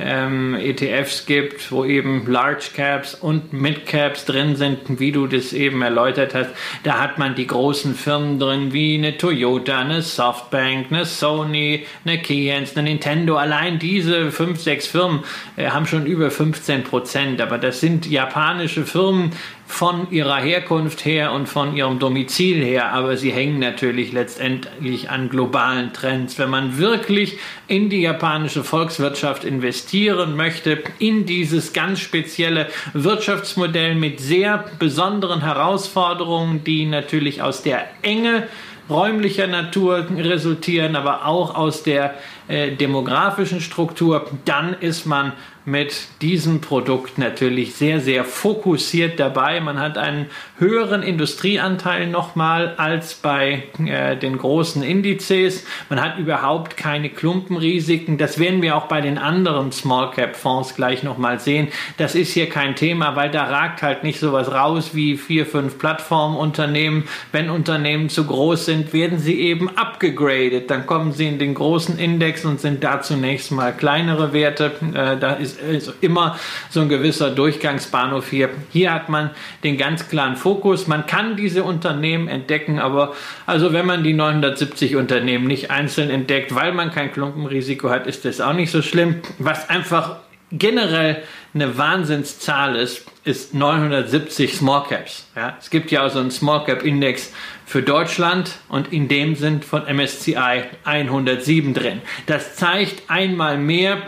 ähm, 0.00 0.54
ETFs 0.54 1.26
gibt, 1.26 1.72
wo 1.72 1.84
eben 1.84 2.26
Large 2.26 2.70
Caps 2.74 3.14
und 3.14 3.52
Mid 3.52 3.86
Caps 3.86 4.24
drin 4.24 4.56
sind, 4.56 4.78
wie 5.00 5.12
du 5.12 5.26
das 5.26 5.52
eben 5.52 5.82
erläutert 5.82 6.34
hast. 6.34 6.50
Da 6.84 6.98
hat 7.00 7.18
man 7.18 7.34
die 7.34 7.46
großen 7.46 7.94
Firmen 7.94 8.38
drin, 8.38 8.72
wie 8.72 8.96
eine 8.96 9.16
Toyota, 9.16 9.80
eine 9.80 10.02
Softbank, 10.02 10.86
eine 10.90 11.04
Sony, 11.04 11.86
eine 12.04 12.18
Keyence, 12.18 12.76
eine 12.76 12.88
Nintendo. 12.88 13.36
Allein 13.36 13.78
diese 13.78 14.30
fünf, 14.30 14.60
sechs 14.60 14.86
Firmen 14.86 15.20
äh, 15.56 15.68
haben 15.68 15.86
schon 15.86 16.06
über 16.06 16.30
15 16.30 16.84
Prozent. 16.84 17.40
Aber 17.40 17.58
das 17.58 17.80
sind 17.80 18.06
japanische 18.06 18.86
Firmen, 18.86 19.32
von 19.68 20.10
ihrer 20.10 20.38
Herkunft 20.38 21.04
her 21.04 21.30
und 21.32 21.46
von 21.46 21.76
ihrem 21.76 21.98
Domizil 21.98 22.64
her, 22.64 22.90
aber 22.92 23.18
sie 23.18 23.30
hängen 23.30 23.60
natürlich 23.60 24.12
letztendlich 24.12 25.10
an 25.10 25.28
globalen 25.28 25.92
Trends. 25.92 26.38
Wenn 26.38 26.48
man 26.48 26.78
wirklich 26.78 27.38
in 27.68 27.90
die 27.90 28.00
japanische 28.00 28.64
Volkswirtschaft 28.64 29.44
investieren 29.44 30.36
möchte, 30.36 30.82
in 30.98 31.26
dieses 31.26 31.74
ganz 31.74 32.00
spezielle 32.00 32.68
Wirtschaftsmodell 32.94 33.94
mit 33.94 34.20
sehr 34.20 34.64
besonderen 34.78 35.42
Herausforderungen, 35.42 36.64
die 36.64 36.86
natürlich 36.86 37.42
aus 37.42 37.62
der 37.62 37.84
Enge 38.00 38.48
räumlicher 38.88 39.46
Natur 39.46 40.06
resultieren, 40.16 40.96
aber 40.96 41.26
auch 41.26 41.54
aus 41.54 41.82
der 41.82 42.14
äh, 42.48 42.72
demografischen 42.72 43.60
Struktur, 43.60 44.30
dann 44.46 44.74
ist 44.80 45.04
man 45.04 45.34
mit 45.70 46.08
diesem 46.22 46.60
Produkt 46.60 47.18
natürlich 47.18 47.74
sehr, 47.74 48.00
sehr 48.00 48.24
fokussiert 48.24 49.20
dabei. 49.20 49.60
Man 49.60 49.78
hat 49.78 49.98
einen 49.98 50.26
höheren 50.58 51.02
Industrieanteil 51.02 52.06
nochmal 52.06 52.74
als 52.78 53.14
bei 53.14 53.64
äh, 53.84 54.16
den 54.16 54.38
großen 54.38 54.82
Indizes. 54.82 55.66
Man 55.90 56.00
hat 56.00 56.18
überhaupt 56.18 56.76
keine 56.76 57.10
Klumpenrisiken. 57.10 58.16
Das 58.16 58.38
werden 58.38 58.62
wir 58.62 58.76
auch 58.76 58.86
bei 58.86 59.02
den 59.02 59.18
anderen 59.18 59.70
Small 59.70 60.10
Cap 60.10 60.36
Fonds 60.36 60.74
gleich 60.74 61.02
nochmal 61.02 61.38
sehen. 61.38 61.68
Das 61.98 62.14
ist 62.14 62.32
hier 62.32 62.48
kein 62.48 62.74
Thema, 62.74 63.14
weil 63.14 63.30
da 63.30 63.44
ragt 63.44 63.82
halt 63.82 64.04
nicht 64.04 64.20
sowas 64.20 64.50
raus 64.50 64.94
wie 64.94 65.16
vier, 65.18 65.44
fünf 65.44 65.78
Plattformunternehmen. 65.78 67.04
Wenn 67.30 67.50
Unternehmen 67.50 68.08
zu 68.08 68.24
groß 68.24 68.64
sind, 68.64 68.92
werden 68.94 69.18
sie 69.18 69.38
eben 69.38 69.76
abgegradet. 69.76 70.70
Dann 70.70 70.86
kommen 70.86 71.12
sie 71.12 71.28
in 71.28 71.38
den 71.38 71.54
großen 71.54 71.98
Index 71.98 72.46
und 72.46 72.58
sind 72.58 72.82
da 72.82 73.02
zunächst 73.02 73.52
mal 73.52 73.72
kleinere 73.74 74.32
Werte. 74.32 74.72
Äh, 74.94 75.18
da 75.18 75.32
ist 75.34 75.57
ist 75.58 75.92
immer 76.00 76.38
so 76.70 76.80
ein 76.80 76.88
gewisser 76.88 77.30
Durchgangsbahnhof 77.30 78.28
hier. 78.30 78.50
Hier 78.70 78.92
hat 78.92 79.08
man 79.08 79.30
den 79.64 79.76
ganz 79.76 80.08
klaren 80.08 80.36
Fokus. 80.36 80.86
Man 80.86 81.06
kann 81.06 81.36
diese 81.36 81.64
Unternehmen 81.64 82.28
entdecken, 82.28 82.78
aber 82.78 83.14
also 83.46 83.72
wenn 83.72 83.86
man 83.86 84.04
die 84.04 84.14
970 84.14 84.96
Unternehmen 84.96 85.46
nicht 85.46 85.70
einzeln 85.70 86.10
entdeckt, 86.10 86.54
weil 86.54 86.72
man 86.72 86.90
kein 86.90 87.12
Klumpenrisiko 87.12 87.90
hat, 87.90 88.06
ist 88.06 88.24
das 88.24 88.40
auch 88.40 88.52
nicht 88.52 88.70
so 88.70 88.82
schlimm. 88.82 89.16
Was 89.38 89.68
einfach 89.68 90.16
generell 90.50 91.22
eine 91.54 91.76
Wahnsinnszahl 91.76 92.76
ist, 92.76 93.04
ist 93.24 93.54
970 93.54 94.54
Small 94.54 94.84
Caps. 94.88 95.26
Ja, 95.36 95.56
es 95.60 95.70
gibt 95.70 95.90
ja 95.90 96.06
auch 96.06 96.10
so 96.10 96.18
einen 96.18 96.30
Small 96.30 96.64
Cap 96.64 96.82
Index 96.82 97.32
für 97.66 97.82
Deutschland 97.82 98.52
und 98.68 98.92
in 98.92 99.08
dem 99.08 99.34
sind 99.34 99.64
von 99.64 99.82
MSCI 99.84 100.64
107 100.84 101.74
drin. 101.74 102.00
Das 102.26 102.56
zeigt 102.56 103.10
einmal 103.10 103.58
mehr, 103.58 103.98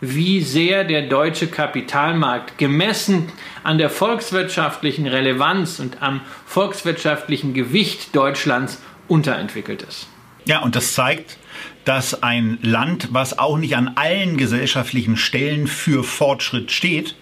wie 0.00 0.40
sehr 0.40 0.84
der 0.84 1.02
deutsche 1.08 1.48
Kapitalmarkt 1.48 2.58
gemessen 2.58 3.32
an 3.64 3.78
der 3.78 3.90
volkswirtschaftlichen 3.90 5.06
Relevanz 5.06 5.80
und 5.80 6.02
am 6.02 6.20
volkswirtschaftlichen 6.46 7.54
Gewicht 7.54 8.14
Deutschlands 8.14 8.80
unterentwickelt 9.08 9.82
ist. 9.82 10.08
Ja, 10.44 10.60
und 10.60 10.76
das 10.76 10.94
zeigt, 10.94 11.36
dass 11.84 12.22
ein 12.22 12.58
Land, 12.62 13.08
was 13.12 13.38
auch 13.38 13.58
nicht 13.58 13.76
an 13.76 13.92
allen 13.96 14.36
gesellschaftlichen 14.36 15.16
Stellen 15.16 15.66
für 15.66 16.04
Fortschritt 16.04 16.70
steht, 16.70 17.16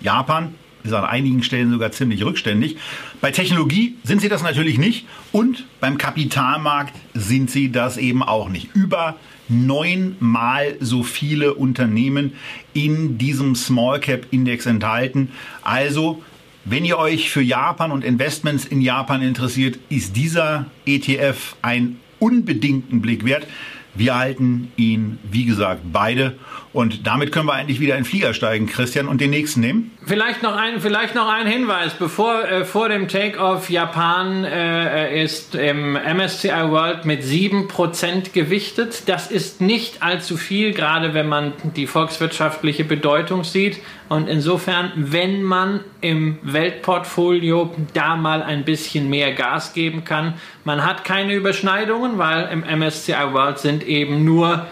Japan, 0.00 0.54
ist 0.84 0.92
an 0.92 1.04
einigen 1.04 1.42
Stellen 1.42 1.70
sogar 1.70 1.92
ziemlich 1.92 2.24
rückständig. 2.24 2.76
Bei 3.20 3.30
Technologie 3.30 3.96
sind 4.02 4.20
sie 4.20 4.28
das 4.28 4.42
natürlich 4.42 4.78
nicht 4.78 5.06
und 5.30 5.64
beim 5.80 5.98
Kapitalmarkt 5.98 6.94
sind 7.14 7.50
sie 7.50 7.70
das 7.70 7.98
eben 7.98 8.22
auch 8.22 8.48
nicht. 8.48 8.74
Über 8.74 9.16
neunmal 9.52 10.76
so 10.80 11.02
viele 11.02 11.54
Unternehmen 11.54 12.32
in 12.72 13.18
diesem 13.18 13.54
Small 13.54 14.00
Cap 14.00 14.26
Index 14.30 14.66
enthalten. 14.66 15.28
Also 15.62 16.22
wenn 16.64 16.84
ihr 16.84 16.98
euch 16.98 17.30
für 17.30 17.42
Japan 17.42 17.90
und 17.90 18.04
Investments 18.04 18.64
in 18.64 18.80
Japan 18.80 19.22
interessiert, 19.22 19.78
ist 19.88 20.16
dieser 20.16 20.66
ETF 20.86 21.56
einen 21.62 22.00
unbedingten 22.18 23.02
Blick 23.02 23.24
wert. 23.24 23.46
Wir 23.94 24.16
halten 24.16 24.72
ihn, 24.76 25.18
wie 25.30 25.44
gesagt, 25.44 25.82
beide 25.92 26.36
und 26.72 27.06
damit 27.06 27.32
können 27.32 27.46
wir 27.46 27.52
eigentlich 27.52 27.80
wieder 27.80 27.96
in 27.96 28.04
den 28.04 28.08
Flieger 28.08 28.32
steigen, 28.32 28.66
Christian, 28.66 29.06
und 29.06 29.20
den 29.20 29.30
nächsten 29.30 29.60
nehmen. 29.60 29.90
Vielleicht 30.06 30.42
noch 30.42 30.56
ein, 30.56 30.80
vielleicht 30.80 31.14
noch 31.14 31.28
ein 31.28 31.46
Hinweis. 31.46 31.92
Bevor, 31.94 32.44
äh, 32.44 32.64
vor 32.64 32.88
dem 32.88 33.08
Take-off 33.08 33.68
Japan 33.68 34.44
äh, 34.44 35.22
ist 35.22 35.54
im 35.54 35.92
MSCI 35.92 36.70
World 36.70 37.04
mit 37.04 37.22
7% 37.22 38.32
gewichtet. 38.32 39.02
Das 39.06 39.30
ist 39.30 39.60
nicht 39.60 40.02
allzu 40.02 40.38
viel, 40.38 40.72
gerade 40.72 41.12
wenn 41.12 41.28
man 41.28 41.52
die 41.76 41.86
volkswirtschaftliche 41.86 42.84
Bedeutung 42.84 43.44
sieht. 43.44 43.78
Und 44.08 44.28
insofern, 44.28 44.92
wenn 44.96 45.42
man 45.42 45.80
im 46.00 46.38
Weltportfolio 46.42 47.74
da 47.92 48.16
mal 48.16 48.42
ein 48.42 48.64
bisschen 48.64 49.10
mehr 49.10 49.32
Gas 49.32 49.74
geben 49.74 50.04
kann, 50.04 50.34
man 50.64 50.84
hat 50.84 51.04
keine 51.04 51.34
Überschneidungen, 51.34 52.18
weil 52.18 52.48
im 52.50 52.60
MSCI 52.60 53.32
World 53.32 53.58
sind 53.58 53.86
eben 53.86 54.24
nur 54.24 54.66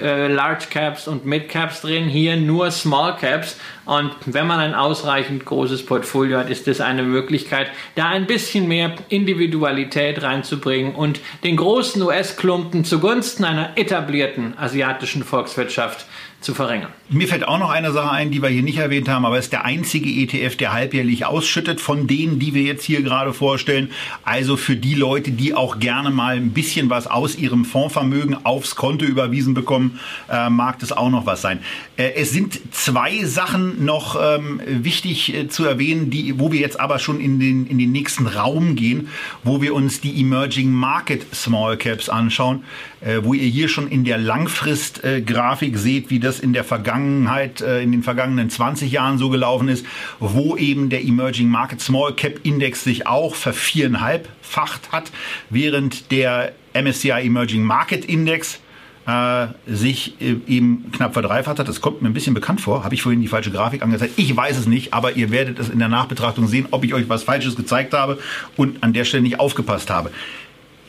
äh, 0.00 0.28
Large 0.28 0.66
Caps 0.70 1.08
und 1.08 1.24
Mid 1.24 1.48
Caps 1.48 1.82
drin, 1.82 2.04
hier 2.04 2.36
nur 2.36 2.70
Small 2.70 3.16
Caps. 3.16 3.56
Und 3.84 4.14
wenn 4.26 4.46
man 4.46 4.60
ein 4.60 4.74
ausreichend 4.74 5.44
großes 5.44 5.86
Portfolio 5.86 6.38
hat, 6.38 6.50
ist 6.50 6.66
das 6.66 6.80
eine 6.80 7.02
Möglichkeit, 7.02 7.68
da 7.94 8.08
ein 8.08 8.26
bisschen 8.26 8.68
mehr 8.68 8.94
Individualität 9.08 10.22
reinzubringen 10.22 10.94
und 10.94 11.20
den 11.44 11.56
großen 11.56 12.00
US-Klumpen 12.02 12.84
zugunsten 12.84 13.44
einer 13.44 13.76
etablierten 13.76 14.56
asiatischen 14.58 15.24
Volkswirtschaft 15.24 16.06
zu 16.42 16.54
verringern. 16.54 16.90
Mir 17.08 17.28
fällt 17.28 17.46
auch 17.46 17.58
noch 17.58 17.70
eine 17.70 17.92
Sache 17.92 18.10
ein, 18.10 18.30
die 18.30 18.42
wir 18.42 18.48
hier 18.48 18.62
nicht 18.62 18.78
erwähnt 18.78 19.08
haben, 19.08 19.24
aber 19.24 19.38
es 19.38 19.46
ist 19.46 19.52
der 19.52 19.64
einzige 19.64 20.08
ETF, 20.08 20.56
der 20.56 20.72
halbjährlich 20.72 21.24
ausschüttet 21.24 21.80
von 21.80 22.06
denen, 22.06 22.38
die 22.38 22.54
wir 22.54 22.62
jetzt 22.62 22.84
hier 22.84 23.02
gerade 23.02 23.32
vorstellen. 23.32 23.90
Also 24.24 24.56
für 24.56 24.76
die 24.76 24.94
Leute, 24.94 25.30
die 25.30 25.54
auch 25.54 25.78
gerne 25.78 26.10
mal 26.10 26.36
ein 26.36 26.52
bisschen 26.52 26.90
was 26.90 27.06
aus 27.06 27.36
ihrem 27.36 27.64
Fondsvermögen 27.64 28.44
aufs 28.44 28.76
Konto 28.76 29.04
überwiesen 29.04 29.54
bekommen, 29.54 30.00
äh, 30.30 30.50
mag 30.50 30.78
das 30.80 30.92
auch 30.92 31.10
noch 31.10 31.26
was 31.26 31.42
sein. 31.42 31.60
Äh, 31.96 32.12
es 32.16 32.30
sind 32.30 32.60
zwei 32.72 33.24
Sachen 33.24 33.71
noch 33.78 34.16
ähm, 34.20 34.60
wichtig 34.66 35.32
äh, 35.32 35.48
zu 35.48 35.64
erwähnen, 35.64 36.10
die, 36.10 36.40
wo 36.40 36.50
wir 36.50 36.60
jetzt 36.60 36.80
aber 36.80 36.98
schon 36.98 37.20
in 37.20 37.38
den, 37.38 37.66
in 37.66 37.78
den 37.78 37.92
nächsten 37.92 38.26
Raum 38.26 38.74
gehen, 38.74 39.08
wo 39.44 39.62
wir 39.62 39.74
uns 39.74 40.00
die 40.00 40.20
Emerging 40.20 40.72
Market 40.72 41.24
Small 41.32 41.76
Caps 41.76 42.08
anschauen, 42.08 42.64
äh, 43.00 43.18
wo 43.22 43.32
ihr 43.32 43.48
hier 43.48 43.68
schon 43.68 43.86
in 43.88 44.04
der 44.04 44.18
Langfrist-Grafik 44.18 45.78
seht, 45.78 46.10
wie 46.10 46.18
das 46.18 46.32
das 46.32 46.40
in 46.40 46.54
der 46.54 46.64
Vergangenheit, 46.64 47.60
äh, 47.60 47.82
in 47.82 47.92
den 47.92 48.02
vergangenen 48.02 48.48
20 48.48 48.90
Jahren 48.90 49.18
so 49.18 49.28
gelaufen 49.28 49.68
ist, 49.68 49.84
wo 50.18 50.56
eben 50.56 50.88
der 50.88 51.02
Emerging 51.04 51.48
Market 51.48 51.80
Small 51.80 52.14
Cap 52.14 52.40
Index 52.42 52.84
sich 52.84 53.06
auch 53.06 53.34
verviereinhalbfacht 53.34 54.92
hat, 54.92 55.12
während 55.50 56.10
der 56.10 56.52
MSCI 56.72 57.26
Emerging 57.26 57.64
Market 57.64 58.06
Index 58.06 58.60
äh, 59.06 59.48
sich 59.66 60.20
äh, 60.20 60.36
eben 60.46 60.90
knapp 60.92 61.12
verdreifacht 61.12 61.58
hat. 61.58 61.68
Das 61.68 61.80
kommt 61.80 62.02
mir 62.02 62.08
ein 62.08 62.14
bisschen 62.14 62.34
bekannt 62.34 62.60
vor. 62.60 62.84
Habe 62.84 62.94
ich 62.94 63.02
vorhin 63.02 63.20
die 63.20 63.28
falsche 63.28 63.50
Grafik 63.50 63.82
angezeigt? 63.82 64.14
Ich 64.16 64.34
weiß 64.36 64.56
es 64.58 64.66
nicht, 64.66 64.94
aber 64.94 65.16
ihr 65.16 65.30
werdet 65.30 65.58
es 65.58 65.68
in 65.68 65.78
der 65.78 65.88
Nachbetrachtung 65.88 66.46
sehen, 66.46 66.68
ob 66.70 66.84
ich 66.84 66.94
euch 66.94 67.08
was 67.08 67.24
Falsches 67.24 67.56
gezeigt 67.56 67.94
habe 67.94 68.18
und 68.56 68.82
an 68.82 68.92
der 68.92 69.04
Stelle 69.04 69.22
nicht 69.22 69.40
aufgepasst 69.40 69.90
habe. 69.90 70.10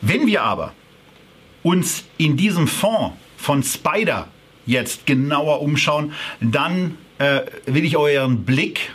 Wenn 0.00 0.26
wir 0.26 0.42
aber 0.42 0.72
uns 1.62 2.04
in 2.18 2.36
diesem 2.36 2.68
Fonds 2.68 3.16
von 3.36 3.62
Spider 3.62 4.28
jetzt 4.66 5.06
genauer 5.06 5.60
umschauen, 5.60 6.12
dann 6.40 6.96
äh, 7.18 7.40
will 7.66 7.84
ich 7.84 7.96
euren 7.96 8.44
Blick 8.44 8.92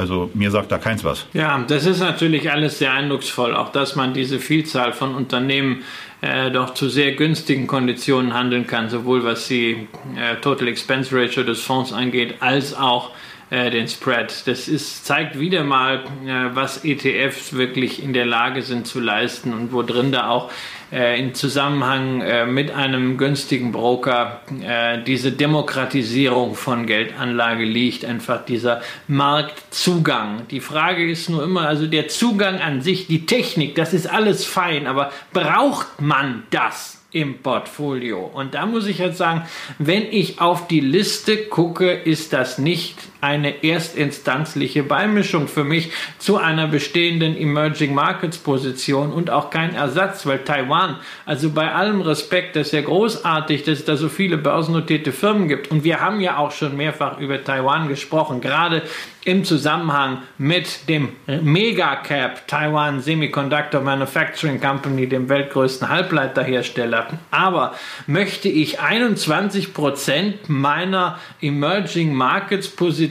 Also 0.00 0.30
mir 0.32 0.50
sagt 0.50 0.72
da 0.72 0.78
keins 0.78 1.04
was. 1.04 1.26
Ja, 1.34 1.62
das 1.68 1.84
ist 1.84 2.00
natürlich 2.00 2.50
alles 2.50 2.78
sehr 2.78 2.94
eindrucksvoll, 2.94 3.54
auch 3.54 3.70
dass 3.70 3.96
man 3.96 4.14
diese 4.14 4.38
Vielzahl 4.38 4.94
von 4.94 5.14
Unternehmen 5.14 5.82
äh, 6.22 6.50
doch 6.50 6.72
zu 6.72 6.88
sehr 6.88 7.12
günstigen 7.12 7.66
Konditionen 7.66 8.32
handeln 8.32 8.66
kann, 8.66 8.88
sowohl 8.88 9.24
was 9.24 9.46
die 9.46 9.88
äh, 10.16 10.36
Total 10.40 10.68
Expense 10.68 11.14
Ratio 11.14 11.42
des 11.42 11.60
Fonds 11.60 11.92
angeht, 11.92 12.36
als 12.40 12.74
auch 12.74 13.10
äh, 13.50 13.70
den 13.70 13.88
Spread. 13.88 14.46
Das 14.46 14.68
ist, 14.68 15.04
zeigt 15.04 15.38
wieder 15.38 15.64
mal, 15.64 16.04
äh, 16.24 16.54
was 16.54 16.82
ETFs 16.82 17.52
wirklich 17.52 18.02
in 18.02 18.14
der 18.14 18.24
Lage 18.24 18.62
sind 18.62 18.86
zu 18.86 19.00
leisten 19.00 19.52
und 19.52 19.70
wo 19.70 19.82
drin 19.82 20.12
da 20.12 20.30
auch 20.30 20.50
äh, 20.92 21.20
in 21.20 21.34
Zusammenhang 21.34 22.20
äh, 22.20 22.46
mit 22.46 22.70
einem 22.70 23.16
günstigen 23.16 23.72
Broker 23.72 24.40
äh, 24.62 25.02
diese 25.02 25.32
Demokratisierung 25.32 26.54
von 26.54 26.86
Geldanlage 26.86 27.64
liegt, 27.64 28.04
einfach 28.04 28.44
dieser 28.44 28.82
Marktzugang. 29.06 30.48
Die 30.50 30.60
Frage 30.60 31.08
ist 31.08 31.28
nur 31.28 31.44
immer, 31.44 31.68
also 31.68 31.86
der 31.86 32.08
Zugang 32.08 32.60
an 32.60 32.82
sich, 32.82 33.06
die 33.06 33.26
Technik, 33.26 33.74
das 33.74 33.94
ist 33.94 34.06
alles 34.08 34.44
fein, 34.44 34.86
aber 34.86 35.12
braucht 35.32 36.00
man 36.00 36.44
das? 36.50 37.00
im 37.12 37.38
Portfolio. 37.38 38.30
Und 38.32 38.54
da 38.54 38.66
muss 38.66 38.86
ich 38.86 38.98
jetzt 38.98 39.18
sagen, 39.18 39.42
wenn 39.78 40.04
ich 40.12 40.40
auf 40.40 40.68
die 40.68 40.78
Liste 40.78 41.38
gucke, 41.38 41.92
ist 41.92 42.32
das 42.32 42.58
nicht 42.58 42.96
eine 43.20 43.62
erstinstanzliche 43.62 44.82
Beimischung 44.82 45.48
für 45.48 45.64
mich 45.64 45.92
zu 46.18 46.38
einer 46.38 46.66
bestehenden 46.66 47.36
Emerging 47.36 47.94
Markets 47.94 48.38
Position 48.38 49.12
und 49.12 49.30
auch 49.30 49.50
kein 49.50 49.74
Ersatz, 49.74 50.26
weil 50.26 50.38
Taiwan, 50.38 50.96
also 51.26 51.50
bei 51.50 51.72
allem 51.72 52.00
Respekt, 52.00 52.56
das 52.56 52.68
ist 52.68 52.72
ja 52.72 52.80
großartig, 52.80 53.64
dass 53.64 53.80
es 53.80 53.84
da 53.84 53.96
so 53.96 54.08
viele 54.08 54.38
börsennotierte 54.38 55.12
Firmen 55.12 55.48
gibt. 55.48 55.70
Und 55.70 55.84
wir 55.84 56.00
haben 56.00 56.20
ja 56.20 56.38
auch 56.38 56.52
schon 56.52 56.76
mehrfach 56.76 57.18
über 57.18 57.42
Taiwan 57.44 57.88
gesprochen, 57.88 58.40
gerade 58.40 58.82
im 59.22 59.44
Zusammenhang 59.44 60.22
mit 60.38 60.88
dem 60.88 61.10
Megacap 61.26 62.48
Taiwan 62.48 63.02
Semiconductor 63.02 63.82
Manufacturing 63.82 64.58
Company, 64.58 65.06
dem 65.06 65.28
weltgrößten 65.28 65.90
Halbleiterhersteller. 65.90 67.18
Aber 67.30 67.74
möchte 68.06 68.48
ich 68.48 68.80
21 68.80 69.74
Prozent 69.74 70.48
meiner 70.48 71.18
Emerging 71.42 72.14
Markets 72.14 72.68
Position 72.68 73.09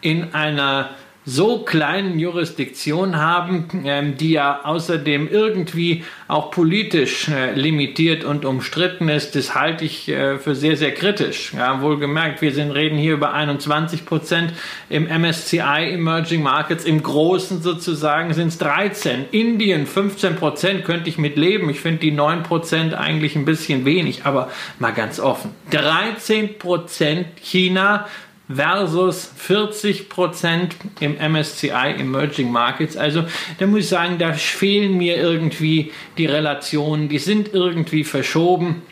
in 0.00 0.34
einer 0.34 0.90
so 1.26 1.60
kleinen 1.60 2.18
Jurisdiktion 2.18 3.16
haben, 3.16 3.82
ähm, 3.84 4.16
die 4.16 4.32
ja 4.32 4.60
außerdem 4.64 5.28
irgendwie 5.28 6.04
auch 6.28 6.50
politisch 6.50 7.28
äh, 7.28 7.54
limitiert 7.54 8.24
und 8.24 8.44
umstritten 8.44 9.08
ist, 9.08 9.34
das 9.34 9.54
halte 9.54 9.86
ich 9.86 10.08
äh, 10.08 10.38
für 10.38 10.54
sehr, 10.54 10.76
sehr 10.76 10.92
kritisch. 10.92 11.54
Ja, 11.54 11.80
wohlgemerkt, 11.80 12.42
wir 12.42 12.52
sind, 12.52 12.72
reden 12.72 12.98
hier 12.98 13.14
über 13.14 13.32
21 13.32 14.04
Prozent 14.04 14.52
im 14.90 15.04
MSCI 15.04 15.92
Emerging 15.94 16.42
Markets, 16.42 16.84
im 16.84 17.02
Großen 17.02 17.62
sozusagen 17.62 18.34
sind 18.34 18.48
es 18.48 18.58
13. 18.58 19.26
Indien 19.30 19.86
15 19.86 20.36
Prozent 20.36 20.84
könnte 20.84 21.08
ich 21.08 21.16
mit 21.16 21.36
leben. 21.36 21.70
Ich 21.70 21.80
finde 21.80 22.00
die 22.00 22.10
9 22.10 22.42
Prozent 22.42 22.92
eigentlich 22.92 23.34
ein 23.34 23.46
bisschen 23.46 23.86
wenig, 23.86 24.26
aber 24.26 24.50
mal 24.78 24.92
ganz 24.92 25.20
offen. 25.20 25.52
13 25.70 26.58
Prozent 26.58 27.28
China, 27.40 28.06
versus 28.48 29.30
40 29.36 30.08
Prozent 30.08 30.76
im 31.00 31.16
MSCI 31.16 31.94
Emerging 31.98 32.50
Markets. 32.50 32.96
Also 32.96 33.24
da 33.58 33.66
muss 33.66 33.80
ich 33.80 33.88
sagen, 33.88 34.18
da 34.18 34.32
fehlen 34.32 34.96
mir 34.96 35.16
irgendwie 35.16 35.92
die 36.18 36.26
Relationen, 36.26 37.08
die 37.08 37.18
sind 37.18 37.54
irgendwie 37.54 38.04
verschoben. 38.04 38.82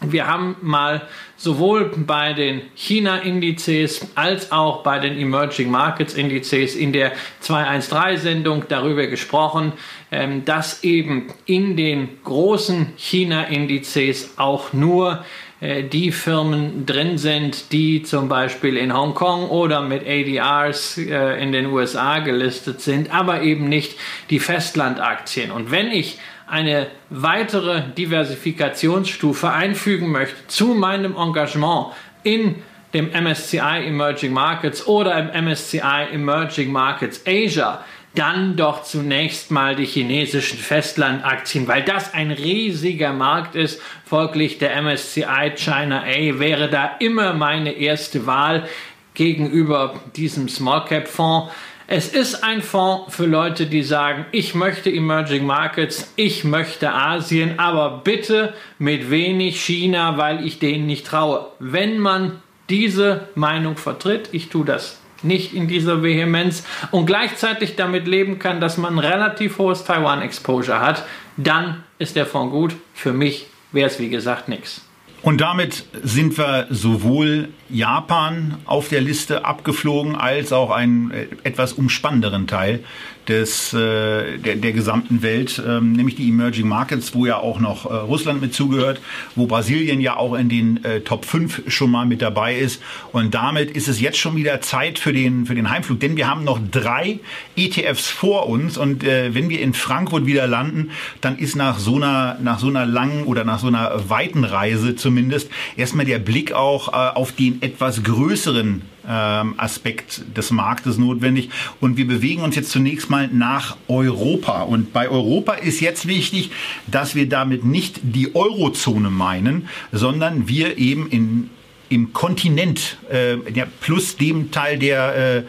Wir 0.00 0.26
haben 0.26 0.56
mal 0.60 1.06
sowohl 1.36 1.90
bei 1.96 2.32
den 2.32 2.62
China-Indizes 2.74 4.08
als 4.14 4.52
auch 4.52 4.82
bei 4.82 4.98
den 4.98 5.18
Emerging 5.18 5.70
Markets-Indizes 5.70 6.74
in 6.74 6.92
der 6.92 7.12
213-Sendung 7.42 8.64
darüber 8.68 9.06
gesprochen, 9.06 9.72
ähm, 10.10 10.44
dass 10.44 10.84
eben 10.84 11.28
in 11.46 11.76
den 11.76 12.22
großen 12.22 12.92
China-Indizes 12.96 14.34
auch 14.36 14.72
nur 14.72 15.24
die 15.64 16.12
Firmen 16.12 16.84
drin 16.84 17.16
sind, 17.16 17.72
die 17.72 18.02
zum 18.02 18.28
Beispiel 18.28 18.76
in 18.76 18.94
Hongkong 18.94 19.48
oder 19.48 19.80
mit 19.80 20.06
ADRs 20.06 20.98
äh, 20.98 21.42
in 21.42 21.52
den 21.52 21.66
USA 21.66 22.18
gelistet 22.18 22.82
sind, 22.82 23.14
aber 23.14 23.40
eben 23.40 23.68
nicht 23.68 23.98
die 24.28 24.40
Festlandaktien. 24.40 25.50
Und 25.50 25.70
wenn 25.70 25.90
ich 25.90 26.18
eine 26.46 26.88
weitere 27.08 27.82
Diversifikationsstufe 27.96 29.50
einfügen 29.50 30.12
möchte 30.12 30.46
zu 30.48 30.74
meinem 30.74 31.16
Engagement 31.16 31.94
in 32.22 32.56
dem 32.92 33.10
MSCI 33.10 33.86
Emerging 33.86 34.34
Markets 34.34 34.86
oder 34.86 35.18
im 35.18 35.46
MSCI 35.46 36.08
Emerging 36.12 36.70
Markets 36.72 37.22
Asia, 37.26 37.82
dann 38.14 38.56
doch 38.56 38.84
zunächst 38.84 39.50
mal 39.50 39.74
die 39.74 39.86
chinesischen 39.86 40.58
Festlandaktien, 40.58 41.66
weil 41.66 41.82
das 41.82 42.14
ein 42.14 42.30
riesiger 42.30 43.12
Markt 43.12 43.56
ist. 43.56 43.80
Folglich 44.04 44.58
der 44.58 44.80
MSCI 44.80 45.52
China 45.56 46.02
A 46.02 46.38
wäre 46.38 46.68
da 46.68 46.92
immer 47.00 47.32
meine 47.32 47.72
erste 47.72 48.26
Wahl 48.26 48.68
gegenüber 49.14 50.00
diesem 50.16 50.48
Small 50.48 50.84
Cap 50.84 51.08
Fonds. 51.08 51.52
Es 51.86 52.08
ist 52.08 52.42
ein 52.42 52.62
Fonds 52.62 53.14
für 53.14 53.26
Leute, 53.26 53.66
die 53.66 53.82
sagen, 53.82 54.24
ich 54.32 54.54
möchte 54.54 54.90
Emerging 54.90 55.44
Markets, 55.44 56.12
ich 56.16 56.44
möchte 56.44 56.92
Asien, 56.92 57.58
aber 57.58 58.00
bitte 58.02 58.54
mit 58.78 59.10
wenig 59.10 59.60
China, 59.60 60.16
weil 60.16 60.46
ich 60.46 60.58
denen 60.58 60.86
nicht 60.86 61.06
traue. 61.06 61.48
Wenn 61.58 61.98
man 61.98 62.40
diese 62.70 63.28
Meinung 63.34 63.76
vertritt, 63.76 64.30
ich 64.32 64.48
tue 64.48 64.64
das 64.64 65.03
nicht 65.24 65.54
in 65.54 65.68
dieser 65.68 66.02
Vehemenz 66.02 66.64
und 66.90 67.06
gleichzeitig 67.06 67.76
damit 67.76 68.06
leben 68.06 68.38
kann, 68.38 68.60
dass 68.60 68.76
man 68.76 68.94
ein 68.94 68.98
relativ 68.98 69.58
hohes 69.58 69.84
Taiwan-Exposure 69.84 70.80
hat, 70.80 71.04
dann 71.36 71.82
ist 71.98 72.16
der 72.16 72.26
Fonds 72.26 72.52
gut. 72.52 72.76
Für 72.94 73.12
mich 73.12 73.46
wäre 73.72 73.88
es 73.88 73.98
wie 73.98 74.10
gesagt 74.10 74.48
nichts. 74.48 74.82
Und 75.22 75.40
damit 75.40 75.86
sind 76.02 76.36
wir 76.36 76.66
sowohl 76.68 77.48
Japan 77.70 78.56
auf 78.64 78.88
der 78.88 79.00
Liste 79.00 79.44
abgeflogen 79.44 80.14
als 80.14 80.52
auch 80.52 80.70
einen 80.70 81.10
äh, 81.10 81.26
etwas 81.44 81.72
umspannenderen 81.72 82.46
Teil 82.46 82.80
des, 83.28 83.72
äh, 83.72 84.38
der, 84.38 84.56
der 84.56 84.72
gesamten 84.72 85.22
Welt, 85.22 85.62
ähm, 85.66 85.92
nämlich 85.92 86.16
die 86.16 86.28
Emerging 86.28 86.68
Markets, 86.68 87.14
wo 87.14 87.26
ja 87.26 87.38
auch 87.38 87.58
noch 87.58 87.86
äh, 87.86 87.94
Russland 87.94 88.40
mit 88.40 88.54
zugehört, 88.54 89.00
wo 89.34 89.46
Brasilien 89.46 90.00
ja 90.00 90.16
auch 90.16 90.34
in 90.34 90.48
den 90.48 90.84
äh, 90.84 91.00
Top 91.00 91.24
5 91.24 91.62
schon 91.68 91.90
mal 91.90 92.06
mit 92.06 92.22
dabei 92.22 92.56
ist. 92.56 92.82
Und 93.12 93.34
damit 93.34 93.70
ist 93.70 93.88
es 93.88 94.00
jetzt 94.00 94.18
schon 94.18 94.36
wieder 94.36 94.60
Zeit 94.60 94.98
für 94.98 95.12
den, 95.12 95.46
für 95.46 95.54
den 95.54 95.70
Heimflug, 95.70 96.00
denn 96.00 96.16
wir 96.16 96.28
haben 96.28 96.44
noch 96.44 96.60
drei 96.70 97.20
ETFs 97.56 98.10
vor 98.10 98.48
uns 98.48 98.76
und 98.76 99.04
äh, 99.04 99.34
wenn 99.34 99.48
wir 99.48 99.60
in 99.60 99.74
Frankfurt 99.74 100.26
wieder 100.26 100.46
landen, 100.46 100.90
dann 101.20 101.38
ist 101.38 101.56
nach 101.56 101.78
so 101.78 101.96
einer, 101.96 102.38
nach 102.42 102.58
so 102.58 102.68
einer 102.68 102.84
langen 102.84 103.24
oder 103.24 103.44
nach 103.44 103.58
so 103.58 103.68
einer 103.68 104.08
weiten 104.08 104.44
Reise 104.44 104.96
zumindest 104.96 105.50
erstmal 105.76 106.04
der 106.04 106.18
Blick 106.18 106.52
auch 106.52 106.88
äh, 106.88 107.14
auf 107.14 107.32
den 107.32 107.53
etwas 107.62 108.02
größeren 108.02 108.82
ähm, 109.08 109.54
Aspekt 109.56 110.22
des 110.36 110.50
Marktes 110.50 110.98
notwendig. 110.98 111.50
Und 111.80 111.96
wir 111.96 112.06
bewegen 112.06 112.42
uns 112.42 112.56
jetzt 112.56 112.70
zunächst 112.70 113.10
mal 113.10 113.28
nach 113.28 113.76
Europa. 113.88 114.62
Und 114.62 114.92
bei 114.92 115.08
Europa 115.08 115.54
ist 115.54 115.80
jetzt 115.80 116.06
wichtig, 116.06 116.50
dass 116.86 117.14
wir 117.14 117.28
damit 117.28 117.64
nicht 117.64 118.00
die 118.02 118.34
Eurozone 118.34 119.10
meinen, 119.10 119.68
sondern 119.92 120.48
wir 120.48 120.78
eben 120.78 121.08
in, 121.08 121.50
im 121.88 122.12
Kontinent, 122.12 122.98
äh, 123.10 123.36
ja, 123.52 123.66
plus 123.80 124.16
dem 124.16 124.50
Teil, 124.50 124.78
der 124.78 125.16
äh, 125.16 125.42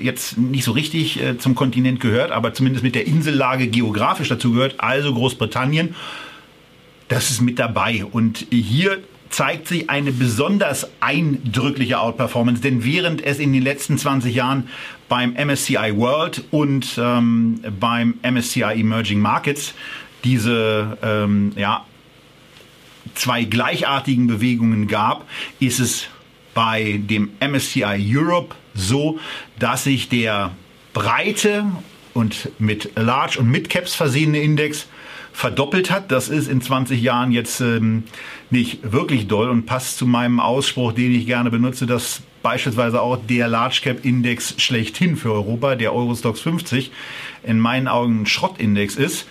jetzt 0.00 0.38
nicht 0.38 0.64
so 0.64 0.72
richtig 0.72 1.20
äh, 1.20 1.38
zum 1.38 1.54
Kontinent 1.54 2.00
gehört, 2.00 2.30
aber 2.32 2.54
zumindest 2.54 2.84
mit 2.84 2.94
der 2.94 3.06
Insellage 3.06 3.66
geografisch 3.68 4.28
dazu 4.28 4.52
gehört, 4.52 4.76
also 4.78 5.12
Großbritannien. 5.12 5.94
Das 7.08 7.30
ist 7.30 7.40
mit 7.40 7.58
dabei. 7.58 8.04
Und 8.04 8.46
hier 8.50 8.98
zeigt 9.30 9.68
sich 9.68 9.88
eine 9.88 10.12
besonders 10.12 10.88
eindrückliche 11.00 12.00
Outperformance, 12.00 12.60
denn 12.60 12.84
während 12.84 13.24
es 13.24 13.38
in 13.38 13.52
den 13.52 13.62
letzten 13.62 13.96
20 13.96 14.34
Jahren 14.34 14.68
beim 15.08 15.34
MSCI 15.34 15.96
World 15.96 16.44
und 16.50 16.98
ähm, 16.98 17.60
beim 17.78 18.18
MSCI 18.22 18.80
Emerging 18.80 19.20
Markets 19.20 19.74
diese 20.24 20.98
ähm, 21.02 21.52
ja, 21.56 21.86
zwei 23.14 23.44
gleichartigen 23.44 24.26
Bewegungen 24.26 24.88
gab, 24.88 25.26
ist 25.60 25.80
es 25.80 26.06
bei 26.52 27.00
dem 27.02 27.30
MSCI 27.40 27.96
Europe 27.98 28.54
so, 28.74 29.18
dass 29.58 29.84
sich 29.84 30.08
der 30.08 30.52
breite 30.92 31.64
und 32.14 32.50
mit 32.58 32.90
Large 32.96 33.38
und 33.38 33.50
Mid 33.50 33.70
Caps 33.70 33.94
versehene 33.94 34.40
Index 34.40 34.86
verdoppelt 35.32 35.90
hat. 35.90 36.10
Das 36.10 36.28
ist 36.28 36.48
in 36.48 36.60
20 36.60 37.00
Jahren 37.00 37.32
jetzt 37.32 37.60
ähm, 37.60 38.04
nicht 38.50 38.92
wirklich 38.92 39.26
doll 39.26 39.48
und 39.48 39.66
passt 39.66 39.98
zu 39.98 40.06
meinem 40.06 40.40
Ausspruch, 40.40 40.92
den 40.92 41.14
ich 41.14 41.26
gerne 41.26 41.50
benutze, 41.50 41.86
dass 41.86 42.22
beispielsweise 42.42 43.00
auch 43.00 43.18
der 43.28 43.48
Large 43.48 43.80
Cap 43.82 44.04
Index 44.04 44.54
schlechthin 44.58 45.16
für 45.16 45.32
Europa, 45.32 45.74
der 45.74 45.94
Eurostox 45.94 46.40
50, 46.40 46.90
in 47.42 47.58
meinen 47.58 47.88
Augen 47.88 48.22
ein 48.22 48.26
Schrottindex 48.26 48.96
ist. 48.96 49.26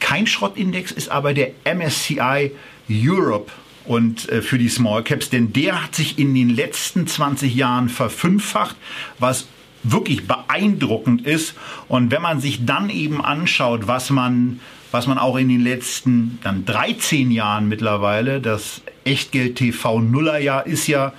Kein 0.00 0.26
Schrottindex 0.26 0.90
ist 0.90 1.10
aber 1.10 1.32
der 1.34 1.52
MSCI 1.64 2.52
Europe 2.90 3.52
und 3.84 4.28
äh, 4.28 4.42
für 4.42 4.58
die 4.58 4.68
Small 4.68 5.02
Caps, 5.02 5.30
denn 5.30 5.52
der 5.52 5.82
hat 5.82 5.94
sich 5.94 6.18
in 6.18 6.34
den 6.34 6.50
letzten 6.50 7.06
20 7.06 7.54
Jahren 7.54 7.88
verfünffacht, 7.88 8.76
was 9.18 9.46
wirklich 9.82 10.26
beeindruckend 10.26 11.26
ist. 11.26 11.54
Und 11.88 12.10
wenn 12.10 12.22
man 12.22 12.40
sich 12.40 12.64
dann 12.64 12.90
eben 12.90 13.24
anschaut, 13.24 13.86
was 13.86 14.10
man, 14.10 14.60
was 14.90 15.06
man 15.06 15.18
auch 15.18 15.36
in 15.36 15.48
den 15.48 15.60
letzten 15.60 16.38
dann 16.42 16.64
13 16.64 17.30
Jahren 17.30 17.68
mittlerweile, 17.68 18.40
das 18.40 18.82
Echtgeld 19.04 19.56
TV 19.56 20.00
Nullerjahr 20.00 20.66
ist 20.66 20.86
ja 20.86 21.12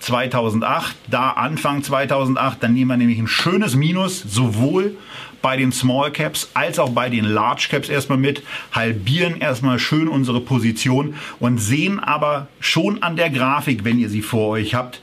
2008, 0.00 0.96
da 1.08 1.30
Anfang 1.30 1.82
2008, 1.82 2.62
dann 2.62 2.74
nehmen 2.74 2.90
wir 2.90 2.96
nämlich 2.96 3.18
ein 3.18 3.28
schönes 3.28 3.76
Minus, 3.76 4.20
sowohl 4.20 4.96
bei 5.42 5.56
den 5.56 5.72
Small 5.72 6.10
Caps 6.10 6.50
als 6.54 6.78
auch 6.78 6.90
bei 6.90 7.08
den 7.08 7.24
Large 7.24 7.68
Caps 7.70 7.88
erstmal 7.88 8.18
mit, 8.18 8.42
halbieren 8.72 9.38
erstmal 9.38 9.78
schön 9.78 10.08
unsere 10.08 10.40
Position 10.40 11.14
und 11.38 11.58
sehen 11.58 11.98
aber 11.98 12.48
schon 12.60 13.02
an 13.02 13.16
der 13.16 13.30
Grafik, 13.30 13.84
wenn 13.84 13.98
ihr 13.98 14.08
sie 14.08 14.22
vor 14.22 14.48
euch 14.50 14.74
habt, 14.74 15.00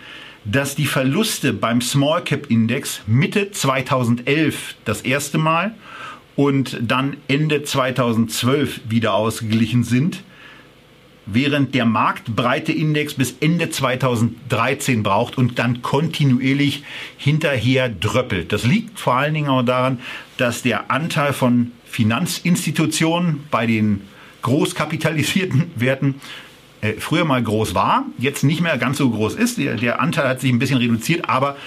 dass 0.50 0.76
die 0.76 0.86
Verluste 0.86 1.54
beim 1.54 1.82
Small 1.82 2.24
Cap 2.24 2.50
Index 2.50 3.02
Mitte 3.06 3.52
2011 3.52 4.76
das 4.86 5.02
erste 5.02 5.38
Mal 5.38 5.76
und 6.36 6.78
dann 6.82 7.18
Ende 7.28 7.64
2012 7.64 8.82
wieder 8.88 9.14
ausgeglichen 9.14 9.84
sind, 9.84 10.24
während 11.26 11.76
der 11.76 11.84
marktbreite 11.86 12.72
Index 12.72 13.16
bis 13.16 13.36
Ende 13.42 13.70
2013 13.70 15.04
braucht 15.04 15.38
und 15.38 15.60
dann 15.60 15.82
kontinuierlich 15.82 16.84
hinterher 17.18 17.90
dröppelt. 17.90 18.54
Das 18.54 18.64
liegt 18.64 19.00
vor 19.00 19.16
allen 19.16 19.34
Dingen 19.34 19.50
auch 19.50 19.64
daran, 19.64 20.00
dass 20.38 20.62
der 20.62 20.90
Anteil 20.90 21.34
von 21.34 21.72
Finanzinstitutionen 21.86 23.44
bei 23.52 23.66
den 23.66 24.02
großkapitalisierten 24.44 25.72
Werten 25.76 26.16
äh, 26.82 26.94
früher 26.94 27.26
mal 27.26 27.42
groß 27.42 27.76
war, 27.76 28.06
jetzt 28.18 28.44
nicht 28.44 28.62
mehr 28.62 28.78
ganz 28.78 28.98
so 28.98 29.10
groß 29.10 29.36
ist. 29.36 29.58
Der, 29.58 29.76
der 29.76 30.02
Anteil 30.02 30.28
hat 30.28 30.42
sich 30.42 30.52
ein 30.52 30.60
bisschen 30.60 30.78
reduziert, 30.78 31.30
aber 31.30 31.58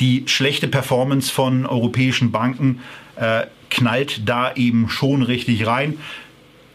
die 0.00 0.24
schlechte 0.26 0.68
Performance 0.68 1.30
von 1.30 1.66
europäischen 1.66 2.30
Banken 2.30 2.80
äh, 3.16 3.42
knallt 3.68 4.28
da 4.28 4.54
eben 4.54 4.88
schon 4.88 5.22
richtig 5.22 5.66
rein. 5.66 5.98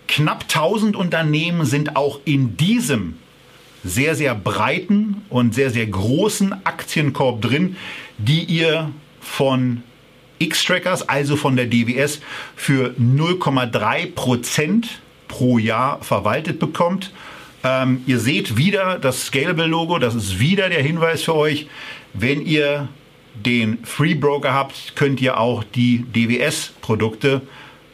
Knapp 0.08 0.44
1000 0.44 0.96
Unternehmen 0.96 1.66
sind 1.66 1.96
auch 1.96 2.20
in 2.26 2.58
diesem 2.58 3.16
sehr, 3.84 4.16
sehr 4.16 4.36
breiten 4.36 5.22
und 5.30 5.54
sehr, 5.54 5.70
sehr 5.70 5.86
großen 5.86 6.66
Aktienkorb 6.66 7.42
drin, 7.42 7.76
die 8.18 8.44
ihr 8.44 8.92
von 9.20 9.84
X-Trackers, 10.40 11.08
also 11.08 11.36
von 11.36 11.56
der 11.56 11.68
DWS, 11.68 12.20
für 12.56 12.96
0,3 13.00 14.14
Prozent 14.14 15.02
pro 15.28 15.58
Jahr 15.58 16.02
verwaltet 16.02 16.60
bekommt. 16.60 17.12
Ähm, 17.66 18.04
ihr 18.06 18.20
seht 18.20 18.58
wieder 18.58 19.00
das 19.00 19.26
Scalable-Logo, 19.26 19.98
das 19.98 20.14
ist 20.14 20.40
wieder 20.40 20.70
der 20.70 20.84
Hinweis 20.84 21.24
für 21.24 21.34
euch. 21.34 21.66
Wenn 22.14 22.46
ihr 22.46 22.88
den 23.34 23.84
Free 23.84 24.14
Broker 24.14 24.54
habt, 24.54 24.96
könnt 24.96 25.20
ihr 25.20 25.40
auch 25.40 25.64
die 25.64 26.06
DWS-Produkte 26.14 27.42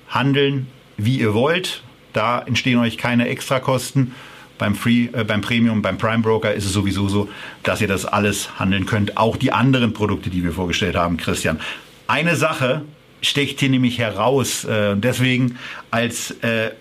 handeln, 0.10 0.68
wie 0.98 1.20
ihr 1.20 1.34
wollt. 1.34 1.84
Da 2.12 2.40
entstehen 2.42 2.80
euch 2.80 2.98
keine 2.98 3.30
Extrakosten. 3.30 4.14
Beim 4.58 4.76
Free, 4.76 5.08
äh, 5.14 5.24
beim 5.24 5.40
Premium, 5.40 5.82
beim 5.82 5.98
Prime 5.98 6.22
Broker 6.22 6.54
ist 6.54 6.66
es 6.66 6.74
sowieso 6.74 7.08
so, 7.08 7.30
dass 7.64 7.80
ihr 7.80 7.88
das 7.88 8.06
alles 8.06 8.60
handeln 8.60 8.86
könnt. 8.86 9.16
Auch 9.16 9.38
die 9.38 9.54
anderen 9.54 9.94
Produkte, 9.94 10.30
die 10.30 10.44
wir 10.44 10.52
vorgestellt 10.52 10.98
haben, 10.98 11.16
Christian. 11.16 11.62
Eine 12.08 12.36
Sache 12.36 12.82
sticht 13.22 13.62
hier 13.62 13.70
nämlich 13.70 14.00
heraus. 14.00 14.66
Äh, 14.66 14.98
deswegen 14.98 15.58
als 15.92 16.32
äh, 16.42 16.72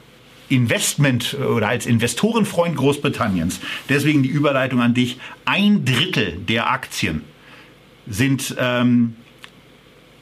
Investment 0.50 1.34
oder 1.34 1.68
als 1.68 1.86
Investorenfreund 1.86 2.76
Großbritanniens, 2.76 3.60
deswegen 3.88 4.22
die 4.22 4.28
Überleitung 4.28 4.80
an 4.80 4.94
dich, 4.94 5.18
ein 5.44 5.84
Drittel 5.84 6.36
der 6.48 6.70
Aktien 6.70 7.22
sind 8.06 8.56
ähm, 8.58 9.14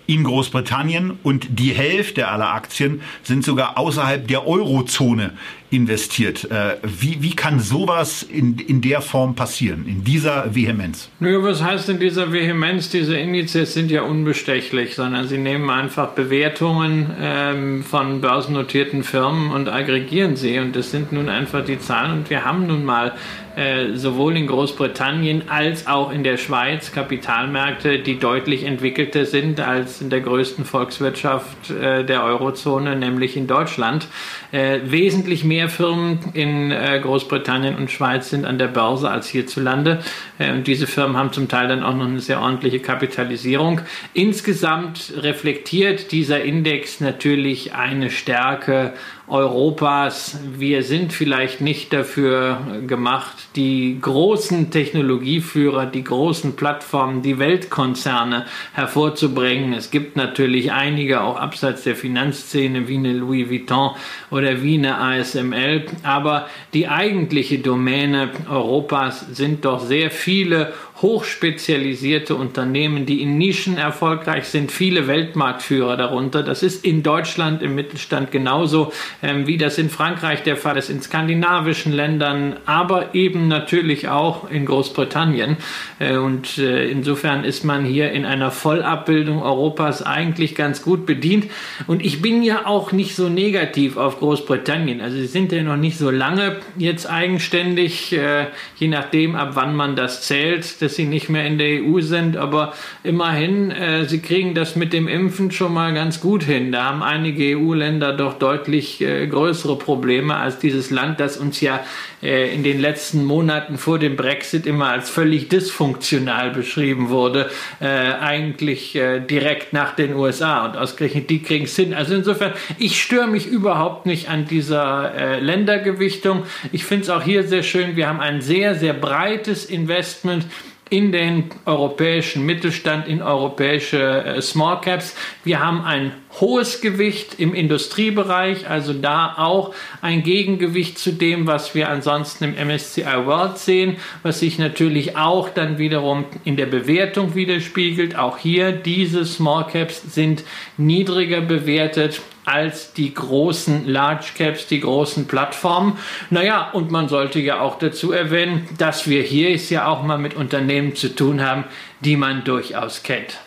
in 0.07 0.25
Großbritannien 0.25 1.19
und 1.23 1.59
die 1.59 1.73
Hälfte 1.73 2.29
aller 2.29 2.53
Aktien 2.53 3.03
sind 3.23 3.45
sogar 3.45 3.77
außerhalb 3.77 4.27
der 4.27 4.47
Eurozone 4.47 5.33
investiert. 5.71 6.51
Äh, 6.51 6.77
wie, 6.83 7.23
wie 7.23 7.37
kann 7.37 7.61
sowas 7.61 8.23
in, 8.23 8.59
in 8.59 8.81
der 8.81 9.03
Form 9.03 9.35
passieren, 9.35 9.87
in 9.87 10.03
dieser 10.03 10.55
Vehemenz? 10.55 11.11
Nö, 11.21 11.43
was 11.43 11.63
heißt 11.63 11.91
in 11.91 12.01
dieser 12.01 12.33
Vehemenz? 12.33 12.89
Diese 12.89 13.17
Indizes 13.17 13.75
sind 13.75 13.91
ja 13.91 14.03
unbestechlich, 14.03 14.95
sondern 14.95 15.29
sie 15.29 15.39
nehmen 15.39 15.69
einfach 15.69 16.11
Bewertungen 16.11 17.11
ähm, 17.21 17.83
von 17.85 18.21
börsennotierten 18.21 19.03
Firmen 19.05 19.51
und 19.51 19.69
aggregieren 19.69 20.37
sie. 20.37 20.59
Und 20.59 20.75
das 20.75 20.91
sind 20.91 21.13
nun 21.13 21.29
einfach 21.29 21.65
die 21.65 21.79
Zahlen. 21.79 22.19
Und 22.19 22.31
wir 22.31 22.45
haben 22.45 22.67
nun 22.67 22.85
mal 22.85 23.13
äh, 23.57 23.95
sowohl 23.95 24.37
in 24.37 24.47
Großbritannien 24.47 25.51
als 25.51 25.87
auch 25.87 26.13
in 26.13 26.25
der 26.25 26.39
Schweiz 26.39 26.93
Kapitalmärkte, 26.93 27.99
die 27.99 28.19
deutlich 28.19 28.65
entwickelter 28.65 29.27
sind 29.27 29.61
als 29.61 30.01
in 30.01 30.09
der 30.09 30.21
größten 30.21 30.65
Volkswirtschaft 30.65 31.71
äh, 31.71 32.05
der 32.05 32.25
Eurozone, 32.25 32.97
nämlich 32.97 33.37
in 33.37 33.47
Deutschland. 33.47 34.09
Wesentlich 34.51 35.45
mehr 35.45 35.58
Firmen 35.67 36.21
in 36.35 36.71
äh, 36.71 37.01
Großbritannien 37.03 37.75
und 37.75 37.91
Schweiz 37.91 38.31
sind 38.31 38.45
an 38.45 38.59
der 38.59 38.69
Börse 38.69 39.11
als 39.11 39.27
hierzulande. 39.29 40.01
Äh, 40.39 40.53
und 40.53 40.69
diese 40.69 40.87
Firmen 40.87 41.17
haben 41.17 41.33
zum 41.33 41.49
Teil 41.49 41.67
dann 41.67 41.83
auch 41.83 41.95
noch 41.95 42.07
eine 42.07 42.21
sehr 42.21 42.41
ordentliche 42.41 42.79
Kapitalisierung. 42.79 43.81
Insgesamt 44.15 45.15
reflektiert 45.17 46.13
dieser 46.13 46.43
Index 46.43 47.01
natürlich 47.01 47.75
eine 47.75 48.11
Stärke 48.11 48.93
Europas. 49.29 50.39
Wir 50.57 50.83
sind 50.83 51.13
vielleicht 51.13 51.61
nicht 51.61 51.93
dafür 51.93 52.61
gemacht, 52.87 53.37
die 53.57 53.99
großen 54.01 54.71
Technologieführer, 54.71 55.87
die 55.87 56.05
großen 56.05 56.57
Plattformen, 56.57 57.23
die 57.23 57.39
Weltkonzerne 57.39 58.47
hervorzubringen. 58.73 59.73
Es 59.73 59.91
gibt 59.91 60.17
natürlich 60.17 60.73
einige 60.73 61.21
auch 61.21 61.37
abseits 61.37 61.85
der 61.85 61.97
Finanzszene 61.97 62.89
wie 62.89 62.97
eine 62.97 63.13
Louis 63.13 63.51
Vuitton 63.51 63.91
oder 64.31 64.63
wie 64.63 64.79
eine 64.79 64.99
ASML, 64.99 65.87
aber 66.03 66.49
die 66.75 66.89
eigentliche 66.89 67.59
Domäne 67.59 68.31
Europas 68.49 69.27
sind 69.33 69.65
doch 69.65 69.81
sehr 69.81 70.11
viele 70.11 70.73
hochspezialisierte 71.01 72.35
Unternehmen, 72.35 73.07
die 73.07 73.23
in 73.23 73.39
Nischen 73.39 73.79
erfolgreich 73.79 74.47
sind, 74.47 74.73
viele 74.73 75.07
Weltmarktführer 75.07 75.97
darunter. 75.97 76.43
Das 76.43 76.63
ist 76.63 76.85
in 76.85 77.03
Deutschland 77.03 77.63
im 77.63 77.75
Mittelstand 77.75 78.33
genauso, 78.33 78.93
ähm, 79.23 79.47
wie 79.47 79.59
das 79.59 79.79
in 79.79 79.91
Frankreich 79.91 80.43
der 80.43 80.57
Fall 80.57 80.77
ist, 80.77 80.91
in 80.91 81.01
skandinavischen 81.01 81.93
Ländern, 81.93 82.57
aber 82.67 83.15
eben 83.15 83.47
natürlich 83.47 84.09
auch 84.09 84.51
in 84.51 84.67
Großbritannien. 84.67 85.57
Äh, 86.01 86.17
und 86.17 86.59
äh, 86.59 86.89
insofern 86.91 87.45
ist 87.45 87.65
man 87.65 87.85
hier 87.85 88.11
in 88.11 88.25
einer 88.25 88.51
Vollabbildung 88.51 89.41
Europas 89.41 90.03
eigentlich 90.03 90.57
ganz 90.57 90.83
gut 90.83 91.07
bedient. 91.07 91.47
Und 91.87 92.05
ich 92.05 92.21
bin 92.23 92.43
ja 92.43 92.67
auch 92.67 92.91
nicht 92.91 93.15
so 93.15 93.29
negativ 93.29 93.97
auf 93.97 94.19
Großbritannien. 94.19 95.01
Also 95.01 95.17
sie 95.17 95.27
sind 95.27 95.53
ja 95.53 95.63
noch 95.63 95.77
nicht 95.77 95.97
so 95.97 96.11
lange 96.11 96.57
jetzt 96.77 97.09
eigenständig, 97.09 98.13
äh, 98.13 98.47
je 98.77 98.89
nachdem, 98.89 99.37
ab 99.37 99.51
wann 99.55 99.77
man 99.77 99.95
das 99.95 100.23
zählt 100.23 100.65
dass 100.89 100.97
sie 100.97 101.05
nicht 101.05 101.29
mehr 101.29 101.45
in 101.45 101.59
der 101.59 101.83
EU 101.83 102.01
sind, 102.01 102.39
aber 102.39 102.73
immerhin, 103.05 103.71
äh, 103.71 104.07
sie 104.07 104.21
kriegen 104.21 104.55
das 104.55 104.75
mit 104.75 104.95
dem 104.95 105.07
Impfen 105.07 105.51
schon 105.51 105.75
mal 105.75 105.93
ganz 105.93 106.19
gut 106.19 106.43
hin. 106.43 106.73
Da 106.73 106.85
haben 106.87 107.03
einige 107.03 107.59
EU-Länder 107.59 108.15
doch 108.15 108.39
deutlich 108.39 109.03
äh, 109.03 109.27
größere 109.27 109.77
Probleme 109.77 110.37
als 110.37 110.59
dieses 110.59 110.91
Land, 110.91 111.21
das 111.21 111.37
uns 111.37 111.61
ja 111.61 111.81
äh, 112.23 112.55
in 112.55 112.63
den 112.63 112.81
letzten 112.81 113.27
Monaten 113.27 113.77
vor 113.77 113.99
dem 113.99 114.17
Brexit 114.17 114.65
immer 114.65 114.89
als 114.89 115.11
völlig 115.11 115.51
dysfunktional 115.51 116.53
beschrieben 116.53 117.11
wurde, 117.11 117.51
äh, 117.81 117.87
eigentlich 117.87 118.97
äh, 118.97 119.21
direkt 119.21 119.75
nach 119.75 119.95
den 119.95 120.15
USA 120.15 120.65
und 120.65 120.79
ausgerechnet 120.79 121.29
die 121.29 121.43
kriegen 121.43 121.67
es 121.67 121.77
hin. 121.77 121.93
Also 121.93 122.15
insofern, 122.15 122.55
ich 122.79 123.03
störe 123.03 123.27
mich 123.27 123.47
überhaupt 123.47 124.07
nicht 124.07 124.31
an 124.31 124.47
dieser 124.47 125.15
äh, 125.15 125.41
Ländergewichtung. 125.41 126.45
Ich 126.73 126.87
finde 126.87 127.03
es 127.03 127.11
auch 127.11 127.23
hier 127.23 127.43
sehr 127.43 127.63
schön, 127.63 127.95
wir 127.97 128.09
haben 128.09 128.21
ein 128.21 128.41
sehr, 128.41 128.75
sehr 128.75 128.95
breites 128.95 129.67
Investment 129.67 130.47
in 130.91 131.13
den 131.13 131.45
europäischen 131.65 132.45
Mittelstand, 132.47 133.09
in 133.09 133.23
europäische 133.23 134.25
äh, 134.25 134.43
Small 134.43 134.81
Caps. 134.81 135.15
Wir 135.45 135.61
haben 135.61 135.83
ein 135.83 136.13
hohes 136.41 136.81
Gewicht 136.81 137.39
im 137.39 137.55
Industriebereich, 137.55 138.69
also 138.69 138.93
da 138.93 139.35
auch 139.39 139.75
ein 140.01 140.23
Gegengewicht 140.23 140.99
zu 140.99 141.13
dem, 141.13 141.47
was 141.47 141.75
wir 141.75 141.89
ansonsten 141.89 142.45
im 142.45 142.69
MSCI 142.69 143.27
World 143.27 143.59
sehen, 143.59 143.97
was 144.23 144.41
sich 144.41 144.59
natürlich 144.59 145.17
auch 145.17 145.49
dann 145.49 145.79
wiederum 145.79 146.25
in 146.45 146.57
der 146.57 146.67
Bewertung 146.67 147.35
widerspiegelt. 147.35 148.17
Auch 148.17 148.39
hier 148.39 148.73
diese 148.73 149.25
Small 149.25 149.67
Caps 149.67 150.15
sind 150.15 150.45
niedriger 150.77 151.41
bewertet 151.41 152.21
als 152.49 152.93
die 152.93 153.13
großen 153.13 153.87
Large 153.87 154.29
Caps, 154.37 154.67
die 154.67 154.81
großen 154.81 155.27
Plattformen. 155.27 155.99
Naja, 156.31 156.71
und 156.73 156.91
man 156.91 157.09
sollte 157.09 157.41
ja 157.41 157.61
auch 157.61 157.79
dazu 157.79 158.13
erwähnen, 158.13 158.69
dass 158.79 159.07
wir 159.07 159.23
hier 159.23 159.51
es 159.51 159.71
ja 159.71 159.87
auch 159.87 160.03
mal 160.03 160.19
mit 160.19 160.35
Unternehmen 160.35 160.95
zu 160.95 161.15
tun 161.15 161.43
haben, 161.43 161.65
die 162.01 162.17
man 162.17 162.45
durchaus 162.45 163.03
kennt. 163.03 163.39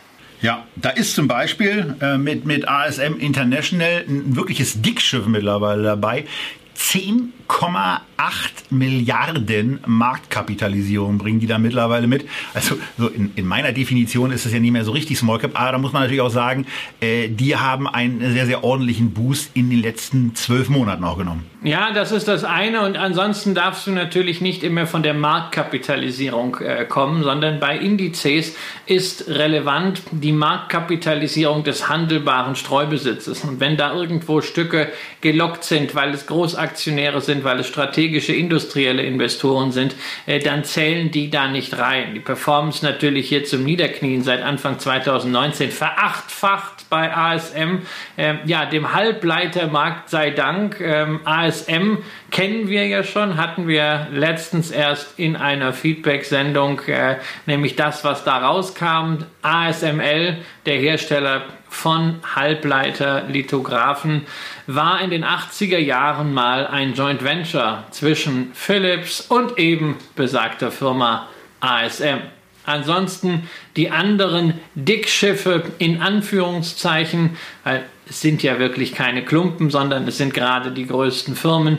Ja, 0.42 0.66
da 0.76 0.90
ist 0.90 1.14
zum 1.14 1.28
Beispiel 1.28 1.96
äh, 2.02 2.18
mit, 2.18 2.46
mit 2.46 2.68
ASM 2.68 3.18
International 3.20 4.04
ein 4.08 4.36
wirkliches 4.36 4.82
Dickschiff 4.82 5.28
mittlerweile 5.28 5.84
dabei. 5.84 6.26
10,8 6.82 8.10
Milliarden 8.70 9.80
Marktkapitalisierung 9.86 11.18
bringen 11.18 11.40
die 11.40 11.48
da 11.48 11.58
mittlerweile 11.58 12.08
mit. 12.08 12.26
Also 12.54 12.76
so 12.98 13.08
in, 13.08 13.32
in, 13.36 13.46
meiner 13.46 13.72
Definition 13.72 14.32
ist 14.32 14.46
es 14.46 14.54
ja 14.54 14.60
nicht 14.60 14.72
mehr 14.72 14.84
so 14.84 14.92
richtig 14.92 15.18
Small 15.18 15.40
Cap, 15.40 15.52
aber 15.60 15.72
da 15.74 15.78
muss 15.78 15.94
man 15.94 16.02
natürlich 16.02 16.22
auch 16.22 16.30
sagen, 16.30 16.66
äh, 17.00 17.30
die 17.30 17.56
haben 17.56 17.88
einen 17.88 18.34
sehr, 18.34 18.46
sehr 18.46 18.64
ordentlichen 18.64 19.12
Boost 19.14 19.52
in 19.54 19.70
den 19.70 19.82
letzten 19.82 20.34
zwölf 20.36 20.70
Monaten 20.70 21.04
auch 21.04 21.18
genommen. 21.18 21.46
Ja, 21.64 21.92
das 21.92 22.12
ist 22.12 22.28
das 22.28 22.44
eine 22.44 22.82
und 22.82 22.98
ansonsten 22.98 23.54
darfst 23.54 23.86
du 23.86 23.92
natürlich 23.92 24.42
nicht 24.42 24.64
immer 24.64 24.88
von 24.88 25.04
der 25.04 25.14
Marktkapitalisierung 25.14 26.58
äh, 26.58 26.86
kommen, 26.86 27.22
sondern 27.22 27.60
bei 27.60 27.78
Indizes 27.78 28.56
ist 28.88 29.28
relevant 29.28 30.02
die 30.12 30.32
Marktkapitalisierung 30.32 31.64
des 31.64 31.88
handelbaren 31.88 32.56
Streubesitzes. 32.56 33.44
Und 33.44 33.60
wenn 33.60 33.78
da 33.78 33.94
irgendwo 33.94 34.42
Stücke 34.42 34.92
gelockt 35.22 35.64
sind, 35.64 35.94
weil 35.94 36.10
es 36.16 36.26
Großaktionäre 36.72 37.22
sind, 37.22 37.44
weil 37.44 37.60
es 37.60 37.68
strategische 37.68 38.34
industrielle 38.34 39.04
Investoren 39.04 39.72
sind, 39.72 39.96
äh, 40.26 40.40
dann 40.40 40.64
zählen 40.64 41.12
die 41.12 41.30
da 41.30 41.48
nicht 41.48 41.78
rein. 41.78 42.14
Die 42.14 42.20
Performance 42.20 42.84
natürlich 42.86 43.30
hier 43.30 43.44
zum 43.44 43.64
Niederknien 43.64 44.24
seit 44.24 44.42
Anfang 44.42 44.80
2019 44.80 45.72
verachtfacht 45.72 46.90
bei 46.90 47.16
ASM. 47.16 47.80
Äh, 48.18 48.36
ja, 48.46 48.66
dem 48.66 48.94
Halbleitermarkt 48.94 50.10
sei 50.10 50.32
Dank. 50.32 50.80
Ähm, 50.80 51.20
ASM 51.26 51.98
kennen 52.32 52.70
wir 52.70 52.88
ja 52.88 53.04
schon, 53.04 53.38
hatten 53.38 53.68
wir 53.68 54.08
letztens 54.12 54.72
erst 54.72 55.20
in 55.20 55.36
einer 55.36 55.74
Feedback-Sendung, 55.74 56.82
äh, 56.88 57.18
nämlich 57.46 57.76
das, 57.76 58.04
was 58.04 58.24
da 58.24 58.38
rauskam. 58.38 59.26
ASML, 59.42 60.38
der 60.66 60.78
Hersteller 60.78 61.44
von 61.72 62.20
Halbleiterlithographen, 62.36 64.28
war 64.68 65.02
in 65.02 65.10
den 65.10 65.24
80er 65.24 65.80
Jahren 65.80 66.34
mal 66.34 66.68
ein 66.68 66.94
Joint 66.94 67.24
Venture 67.24 67.86
zwischen 67.92 68.52
Philips 68.54 69.22
und 69.22 69.58
eben 69.58 69.96
besagter 70.16 70.70
Firma 70.70 71.28
ASM. 71.62 72.20
Ansonsten 72.66 73.50
die 73.78 73.90
anderen 73.90 74.60
Dickschiffe 74.76 75.64
in 75.80 76.02
Anführungszeichen, 76.02 77.38
weil 77.64 77.86
es 78.08 78.20
sind 78.22 78.44
ja 78.44 78.60
wirklich 78.60 78.94
keine 78.94 79.24
Klumpen, 79.24 79.70
sondern 79.72 80.06
es 80.08 80.18
sind 80.18 80.34
gerade 80.34 80.72
die 80.72 80.86
größten 80.86 81.36
Firmen, 81.36 81.78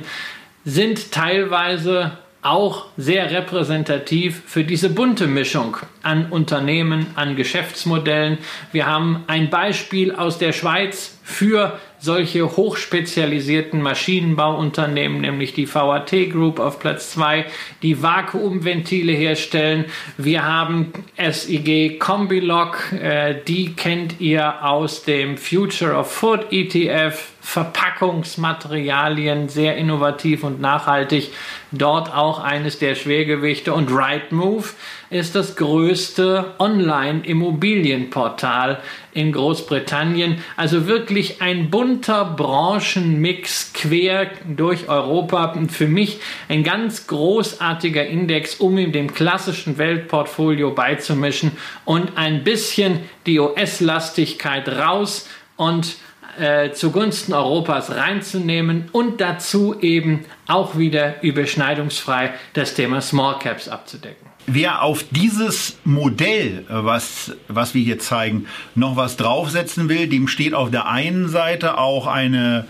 sind 0.65 1.13
teilweise 1.13 2.19
auch 2.43 2.87
sehr 2.97 3.31
repräsentativ 3.31 4.43
für 4.47 4.65
diese 4.65 4.91
bunte 4.91 5.29
Mischung 5.29 5.77
an 6.03 6.27
Unternehmen, 6.31 7.07
an 7.15 7.37
Geschäftsmodellen. 7.37 8.39
Wir 8.73 8.87
haben 8.87 9.23
ein 9.29 9.49
Beispiel 9.49 10.13
aus 10.13 10.39
der 10.39 10.53
Schweiz 10.53 11.19
für 11.23 11.79
solche 12.03 12.57
hochspezialisierten 12.57 13.81
Maschinenbauunternehmen, 13.81 15.21
nämlich 15.21 15.55
die 15.55 15.73
VAT 15.73 16.11
Group 16.33 16.59
auf 16.59 16.81
Platz 16.81 17.13
2, 17.13 17.47
die 17.83 18.03
Vakuumventile 18.03 19.13
herstellen. 19.13 19.85
Wir 20.19 20.45
haben 20.45 20.93
SIG 21.17 22.01
Combilog, 22.01 22.93
äh, 22.93 23.37
die 23.47 23.75
kennt 23.75 24.21
ihr 24.21 24.65
aus 24.65 25.05
dem 25.05 25.39
Future 25.39 25.95
of 25.95 26.11
Food 26.11 26.47
ETF, 26.51 27.29
Verpackungsmaterialien, 27.41 29.49
sehr 29.49 29.77
innovativ 29.77 30.43
und 30.43 30.61
nachhaltig. 30.61 31.31
Dort 31.73 32.15
auch 32.15 32.39
eines 32.39 32.79
der 32.79 32.95
Schwergewichte. 32.95 33.73
Und 33.73 33.91
Rightmove 33.91 34.75
ist 35.11 35.35
das 35.35 35.57
größte 35.57 36.55
Online-Immobilienportal 36.59 38.81
in 39.15 39.33
Großbritannien. 39.33 40.39
Also 40.57 40.87
wirklich 40.87 41.43
ein 41.43 41.71
bunter 41.71 42.25
Branchenmix 42.25 43.73
quer 43.73 44.31
durch 44.47 44.89
Europa. 44.89 45.55
Für 45.69 45.87
mich 45.87 46.21
ein 46.49 46.65
ganz 46.65 47.07
großartiger 47.07 48.07
Index, 48.07 48.57
um 48.57 48.79
in 48.79 48.93
dem 48.93 49.13
klassischen 49.13 49.79
Weltportfolio 49.79 50.71
beizumischen 50.71 51.53
und 51.85 52.17
ein 52.17 52.45
bisschen 52.45 53.01
die 53.27 53.39
US-Lastigkeit 53.39 54.69
raus 54.69 55.29
und 55.57 55.97
äh, 56.39 56.73
zugunsten 56.73 57.35
Europas 57.35 57.91
reinzunehmen 57.95 58.89
und 58.93 59.21
dazu 59.21 59.79
eben 59.81 60.25
auch 60.49 60.79
wieder 60.79 61.23
überschneidungsfrei 61.23 62.33
das 62.55 62.75
Thema 62.75 63.03
Small 63.03 63.39
Caps 63.39 63.69
abzudecken. 63.69 64.32
Wer 64.47 64.83
auf 64.83 65.05
dieses 65.11 65.79
Modell, 65.85 66.65
was, 66.69 67.33
was 67.49 67.75
wir 67.75 67.83
hier 67.83 67.99
zeigen, 67.99 68.47
noch 68.75 68.97
was 68.97 69.17
draufsetzen 69.17 69.89
will, 69.89 70.09
dem 70.09 70.27
steht 70.27 70.53
auf 70.55 70.71
der 70.71 70.89
einen 70.89 71.29
Seite 71.29 71.79
auch 71.79 72.07
eine, 72.07 72.67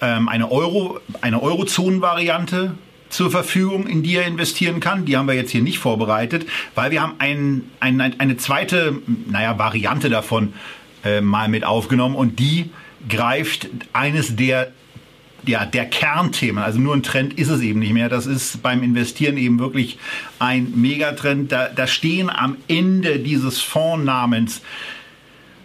ähm, 0.00 0.28
eine, 0.28 0.50
Euro, 0.50 1.00
eine 1.20 1.42
Eurozonen-Variante 1.42 2.74
zur 3.10 3.30
Verfügung, 3.30 3.86
in 3.86 4.02
die 4.02 4.16
er 4.16 4.26
investieren 4.26 4.80
kann. 4.80 5.04
Die 5.04 5.16
haben 5.16 5.28
wir 5.28 5.34
jetzt 5.34 5.50
hier 5.50 5.62
nicht 5.62 5.78
vorbereitet, 5.78 6.46
weil 6.74 6.90
wir 6.90 7.02
haben 7.02 7.14
ein, 7.18 7.70
ein, 7.80 8.00
eine 8.00 8.36
zweite, 8.36 8.98
naja, 9.30 9.58
Variante 9.58 10.08
davon 10.10 10.54
äh, 11.04 11.20
mal 11.20 11.48
mit 11.48 11.64
aufgenommen 11.64 12.16
und 12.16 12.38
die 12.38 12.70
greift 13.08 13.68
eines 13.92 14.36
der 14.36 14.72
ja, 15.46 15.64
der 15.64 15.86
Kernthemen. 15.86 16.62
Also 16.62 16.78
nur 16.78 16.94
ein 16.94 17.02
Trend 17.02 17.38
ist 17.38 17.48
es 17.48 17.60
eben 17.60 17.80
nicht 17.80 17.92
mehr. 17.92 18.08
Das 18.08 18.26
ist 18.26 18.62
beim 18.62 18.82
Investieren 18.82 19.36
eben 19.36 19.58
wirklich 19.58 19.98
ein 20.38 20.72
Megatrend. 20.76 21.52
Da, 21.52 21.68
da 21.68 21.86
stehen 21.86 22.30
am 22.30 22.56
Ende 22.68 23.18
dieses 23.18 23.60
Fondsnamens 23.60 24.62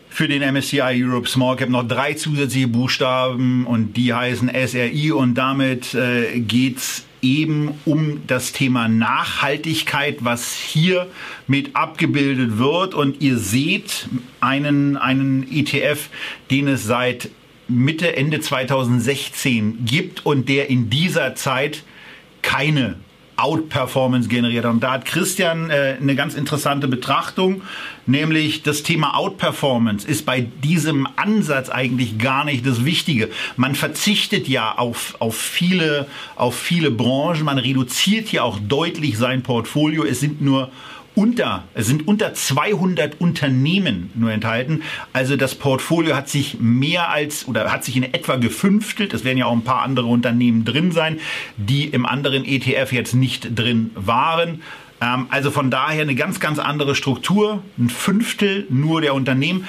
für 0.10 0.28
den 0.28 0.42
MSCI 0.54 1.04
Europe 1.04 1.30
Small 1.30 1.56
Cap 1.56 1.70
noch 1.70 1.88
drei 1.88 2.14
zusätzliche 2.14 2.68
Buchstaben 2.68 3.66
und 3.66 3.96
die 3.96 4.14
heißen 4.14 4.50
SRI 4.50 5.12
und 5.12 5.36
damit 5.36 5.94
äh, 5.94 6.40
geht's 6.40 7.06
eben 7.22 7.76
um 7.86 8.22
das 8.28 8.52
Thema 8.52 8.88
Nachhaltigkeit, 8.88 10.18
was 10.22 10.54
hier 10.54 11.08
mit 11.48 11.76
abgebildet 11.76 12.58
wird. 12.58 12.94
Und 12.94 13.22
ihr 13.22 13.38
seht 13.38 14.08
einen, 14.40 14.98
einen 14.98 15.50
ETF, 15.52 16.10
den 16.50 16.68
es 16.68 16.86
seit 16.86 17.30
Mitte, 17.70 18.16
Ende 18.16 18.40
2016 18.40 19.86
gibt 19.86 20.26
und 20.26 20.50
der 20.50 20.70
in 20.70 20.90
dieser 20.90 21.36
Zeit 21.36 21.84
keine 22.42 22.96
Outperformance 23.40 24.28
generiert 24.28 24.66
hat. 24.66 24.72
Und 24.74 24.84
da 24.84 24.92
hat 24.94 25.06
Christian 25.06 25.70
äh, 25.70 25.96
eine 26.00 26.16
ganz 26.16 26.36
interessante 26.36 26.88
Betrachtung, 26.88 27.62
nämlich 28.06 28.64
das 28.64 28.84
Thema 28.84 29.16
Outperformance 29.16 30.06
ist 30.08 30.26
bei 30.26 30.42
diesem 30.42 31.08
Ansatz 31.16 31.70
eigentlich 31.70 32.18
gar 32.18 32.44
nicht 32.44 32.66
das 32.66 32.84
Wichtige. 32.84 33.30
Man 33.56 33.76
verzichtet 33.76 34.48
ja 34.48 34.74
auf, 34.78 35.16
auf, 35.20 35.38
viele, 35.38 36.08
auf 36.36 36.58
viele 36.58 36.92
Branchen, 36.92 37.46
man 37.46 37.58
reduziert 37.58 38.28
hier 38.28 38.44
auch 38.44 38.60
deutlich 38.60 39.18
sein 39.18 39.42
Portfolio. 39.42 40.04
Es 40.04 40.20
sind 40.20 40.42
nur 40.42 40.70
unter, 41.20 41.66
es 41.74 41.86
sind 41.86 42.08
unter 42.08 42.34
200 42.34 43.20
Unternehmen 43.20 44.10
nur 44.16 44.32
enthalten. 44.32 44.84
Also 45.12 45.36
das 45.36 45.54
Portfolio 45.54 46.16
hat 46.16 46.30
sich 46.30 46.62
mehr 46.62 47.10
als 47.10 47.46
oder 47.46 47.74
hat 47.74 47.84
sich 47.84 47.98
in 47.98 48.04
etwa 48.04 48.38
gefünftelt. 48.38 49.14
Es 49.14 49.26
werden 49.26 49.38
ja 49.38 49.46
auch 49.46 49.52
ein 49.52 49.66
paar 49.66 49.82
andere 49.82 50.08
Unternehmen 50.08 50.64
drin 50.64 50.94
sein, 50.94 51.20
die 51.58 51.88
im 51.88 52.06
anderen 52.06 52.46
ETF 52.46 52.94
jetzt 52.94 53.16
nicht 53.16 53.60
drin 53.60 53.92
waren. 53.96 54.62
Ähm, 55.02 55.28
also 55.30 55.52
von 55.52 55.70
daher 55.70 56.04
eine 56.04 56.16
ganz, 56.16 56.40
ganz 56.40 56.58
andere 56.58 56.96
Struktur. 56.96 57.62
Ein 57.78 57.90
Fünftel 57.90 58.66
nur 58.70 59.02
der 59.02 59.14
Unternehmen 59.14 59.68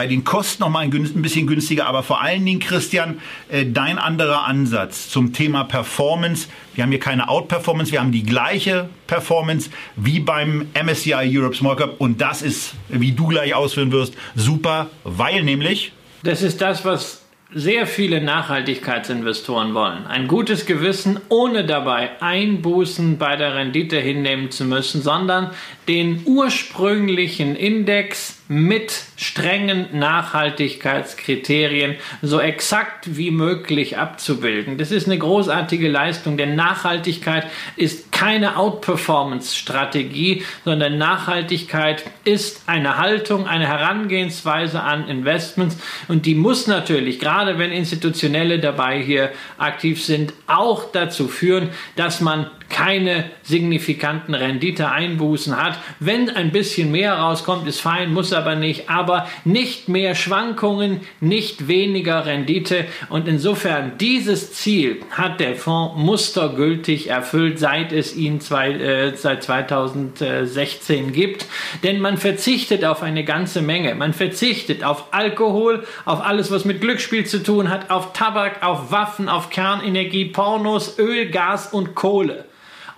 bei 0.00 0.06
den 0.06 0.24
Kosten 0.24 0.62
noch 0.62 0.70
mal 0.70 0.78
ein, 0.78 0.90
bisschen 0.90 1.46
günstiger, 1.46 1.84
aber 1.84 2.02
vor 2.02 2.22
allen 2.22 2.42
Dingen, 2.46 2.58
Christian, 2.58 3.20
äh, 3.50 3.66
dein 3.66 3.98
anderer 3.98 4.46
Ansatz 4.46 5.10
zum 5.10 5.34
Thema 5.34 5.64
Performance. 5.64 6.48
Wir 6.74 6.84
haben 6.84 6.90
hier 6.90 7.00
keine 7.00 7.28
Outperformance, 7.28 7.92
wir 7.92 8.00
haben 8.00 8.10
die 8.10 8.22
gleiche 8.22 8.88
Performance 9.06 9.68
wie 9.96 10.18
beim 10.18 10.68
MSCI 10.72 11.36
Europe 11.36 11.54
Small 11.54 11.76
Cap 11.76 11.96
und 11.98 12.18
das 12.18 12.40
ist, 12.40 12.72
wie 12.88 13.12
du 13.12 13.26
gleich 13.26 13.54
ausführen 13.54 13.92
wirst, 13.92 14.14
super, 14.34 14.88
weil 15.04 15.42
nämlich... 15.42 15.92
Das 16.22 16.40
ist 16.40 16.62
das, 16.62 16.82
was 16.86 17.20
sehr 17.52 17.86
viele 17.86 18.22
Nachhaltigkeitsinvestoren 18.22 19.74
wollen. 19.74 20.06
Ein 20.06 20.28
gutes 20.28 20.64
Gewissen, 20.64 21.20
ohne 21.28 21.66
dabei 21.66 22.22
Einbußen 22.22 23.18
bei 23.18 23.36
der 23.36 23.54
Rendite 23.54 24.00
hinnehmen 24.00 24.50
zu 24.50 24.64
müssen, 24.64 25.02
sondern 25.02 25.50
den 25.88 26.22
ursprünglichen 26.24 27.54
Index 27.54 28.39
mit 28.50 29.04
strengen 29.14 29.96
Nachhaltigkeitskriterien 29.96 31.94
so 32.20 32.40
exakt 32.40 33.16
wie 33.16 33.30
möglich 33.30 33.96
abzubilden. 33.96 34.76
Das 34.76 34.90
ist 34.90 35.06
eine 35.06 35.18
großartige 35.18 35.88
Leistung, 35.88 36.36
denn 36.36 36.56
Nachhaltigkeit 36.56 37.46
ist 37.76 38.10
keine 38.10 38.56
Outperformance-Strategie, 38.56 40.42
sondern 40.64 40.98
Nachhaltigkeit 40.98 42.02
ist 42.24 42.64
eine 42.66 42.98
Haltung, 42.98 43.46
eine 43.46 43.68
Herangehensweise 43.68 44.82
an 44.82 45.06
Investments 45.06 45.78
und 46.08 46.26
die 46.26 46.34
muss 46.34 46.66
natürlich, 46.66 47.20
gerade 47.20 47.56
wenn 47.56 47.70
Institutionelle 47.70 48.58
dabei 48.58 49.00
hier 49.00 49.30
aktiv 49.58 50.04
sind, 50.04 50.32
auch 50.48 50.90
dazu 50.90 51.28
führen, 51.28 51.68
dass 51.94 52.20
man 52.20 52.50
keine 52.68 53.30
signifikanten 53.42 54.32
Renditeeinbußen 54.32 55.60
hat. 55.60 55.78
Wenn 55.98 56.30
ein 56.30 56.52
bisschen 56.52 56.90
mehr 56.90 57.14
rauskommt, 57.14 57.66
ist 57.66 57.80
fein, 57.80 58.12
muss 58.12 58.32
aber 58.32 58.39
nicht. 58.56 58.88
Aber 58.90 59.26
nicht 59.44 59.88
mehr 59.88 60.14
Schwankungen, 60.14 61.00
nicht 61.20 61.68
weniger 61.68 62.26
Rendite. 62.26 62.84
Und 63.08 63.28
insofern 63.28 63.92
dieses 63.98 64.52
Ziel 64.52 65.02
hat 65.10 65.40
der 65.40 65.56
Fonds 65.56 65.94
mustergültig 65.96 67.08
erfüllt, 67.08 67.58
seit 67.58 67.92
es 67.92 68.16
ihn 68.16 68.40
zwei, 68.40 68.72
äh, 68.72 69.16
seit 69.16 69.42
2016 69.42 71.12
gibt. 71.12 71.46
Denn 71.82 72.00
man 72.00 72.16
verzichtet 72.16 72.84
auf 72.84 73.02
eine 73.02 73.24
ganze 73.24 73.62
Menge. 73.62 73.94
Man 73.94 74.12
verzichtet 74.12 74.84
auf 74.84 75.12
Alkohol, 75.12 75.84
auf 76.04 76.24
alles, 76.24 76.50
was 76.50 76.64
mit 76.64 76.80
Glücksspiel 76.80 77.26
zu 77.26 77.42
tun 77.42 77.70
hat, 77.70 77.90
auf 77.90 78.12
Tabak, 78.12 78.62
auf 78.62 78.90
Waffen, 78.90 79.28
auf 79.28 79.50
Kernenergie, 79.50 80.26
Pornos, 80.26 80.98
Öl, 80.98 81.30
Gas 81.30 81.72
und 81.72 81.94
Kohle. 81.94 82.49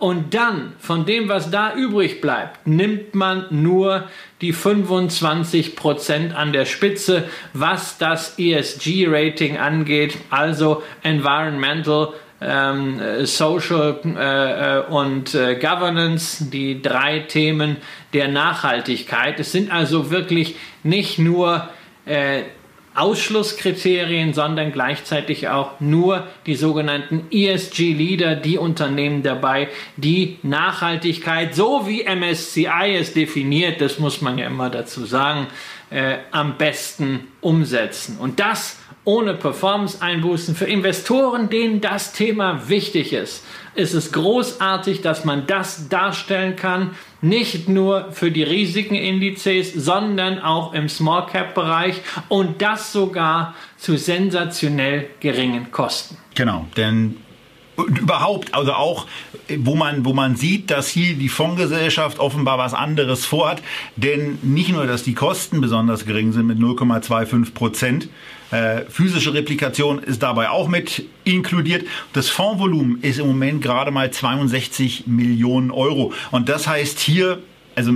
Und 0.03 0.35
dann, 0.35 0.73
von 0.81 1.07
dem, 1.07 1.29
was 1.29 1.53
da 1.53 1.77
übrig 1.77 2.21
bleibt, 2.21 2.67
nimmt 2.67 3.15
man 3.15 3.47
nur 3.51 4.09
die 4.41 4.53
25% 4.53 6.33
an 6.33 6.53
der 6.53 6.65
Spitze, 6.65 7.29
was 7.53 7.99
das 7.99 8.37
ESG-Rating 8.37 9.59
angeht, 9.59 10.19
also 10.29 10.83
Environmental, 11.05 12.15
ähm, 12.41 13.01
Social 13.27 14.01
äh, 14.05 14.81
äh, 14.81 14.87
und 14.87 15.37
äh, 15.37 15.55
Governance, 15.55 16.51
die 16.51 16.83
drei 16.83 17.21
Themen 17.21 17.77
der 18.13 18.27
Nachhaltigkeit. 18.27 19.39
Es 19.39 19.53
sind 19.53 19.71
also 19.71 20.11
wirklich 20.11 20.57
nicht 20.83 21.21
nur 21.21 21.69
äh, 22.07 22.43
Ausschlusskriterien, 22.95 24.35
sondern 24.35 24.73
gleichzeitig 24.73 25.49
auch 25.49 25.81
nur 25.81 26.27
die 26.47 26.55
sogenannten 26.55 27.27
ESG-Leader, 27.31 28.37
die 28.37 28.59
Unternehmen 28.59 29.23
dabei, 29.23 29.69
die 29.97 30.39
Nachhaltigkeit, 30.43 31.55
so 31.55 31.87
wie 31.87 32.05
MSCI 32.05 32.97
es 32.99 33.15
definiert, 33.15 33.81
das 33.81 33.99
muss 33.99 34.21
man 34.21 34.39
ja 34.39 34.47
immer 34.47 34.71
dazu 34.71 35.07
sagen, 35.07 35.47
äh, 35.91 36.19
am 36.31 36.59
besten 36.59 37.29
umsetzen. 37.41 38.19
Und 38.19 38.41
das 38.41 38.79
ohne 39.05 39.35
Performance-Einbußen 39.35 40.55
für 40.55 40.67
Investoren, 40.67 41.51
denen 41.51 41.81
das 41.81 42.13
Thema 42.13 42.69
wichtig 42.69 43.13
ist. 43.13 43.45
Ist 43.75 43.95
es 43.95 44.13
großartig, 44.13 45.01
dass 45.01 45.25
man 45.25 45.47
das 45.47 45.89
darstellen 45.89 46.57
kann, 46.57 46.91
nicht 47.21 47.69
nur 47.69 48.13
für 48.13 48.31
die 48.31 48.43
riesigen 48.43 48.95
Indizes, 48.95 49.73
sondern 49.73 50.39
auch 50.39 50.73
im 50.75 50.89
Small 50.89 51.27
Cap 51.27 51.55
Bereich 51.55 51.97
und 52.29 52.63
das 52.63 52.93
sogar 52.93 53.55
zu 53.79 53.97
sensationell 53.97 55.09
geringen 55.21 55.73
Kosten. 55.73 56.17
Genau, 56.35 56.67
denn 56.77 57.17
überhaupt, 57.77 58.55
also 58.55 58.73
auch, 58.73 59.07
wo 59.59 59.75
man, 59.75 60.05
wo 60.05 60.13
man 60.13 60.37
sieht, 60.37 60.71
dass 60.71 60.89
hier 60.89 61.15
die 61.15 61.29
Fondsgesellschaft 61.29 62.19
offenbar 62.19 62.59
was 62.59 62.75
anderes 62.75 63.25
vorhat. 63.25 63.63
Denn 63.97 64.39
nicht 64.43 64.71
nur, 64.71 64.87
dass 64.87 65.03
die 65.03 65.15
Kosten 65.15 65.61
besonders 65.61 66.05
gering 66.05 66.33
sind 66.33 66.47
mit 66.47 66.59
0,25 66.59 67.55
Prozent, 67.55 68.09
äh, 68.53 68.83
physische 68.89 69.35
Replikation 69.35 69.99
ist 69.99 70.23
dabei 70.23 70.51
auch 70.51 70.69
mit 70.69 71.05
inkludiert. 71.25 71.87
Das 72.13 72.29
Fondsvolumen 72.29 73.03
ist 73.03 73.19
im 73.19 73.27
Moment 73.27 73.63
gerade 73.63 73.91
mal 73.91 74.11
62 74.11 75.07
Millionen 75.07 75.71
Euro. 75.71 76.13
Und 76.31 76.49
das 76.49 76.67
heißt 76.67 77.01
hier, 77.01 77.43
also 77.75 77.93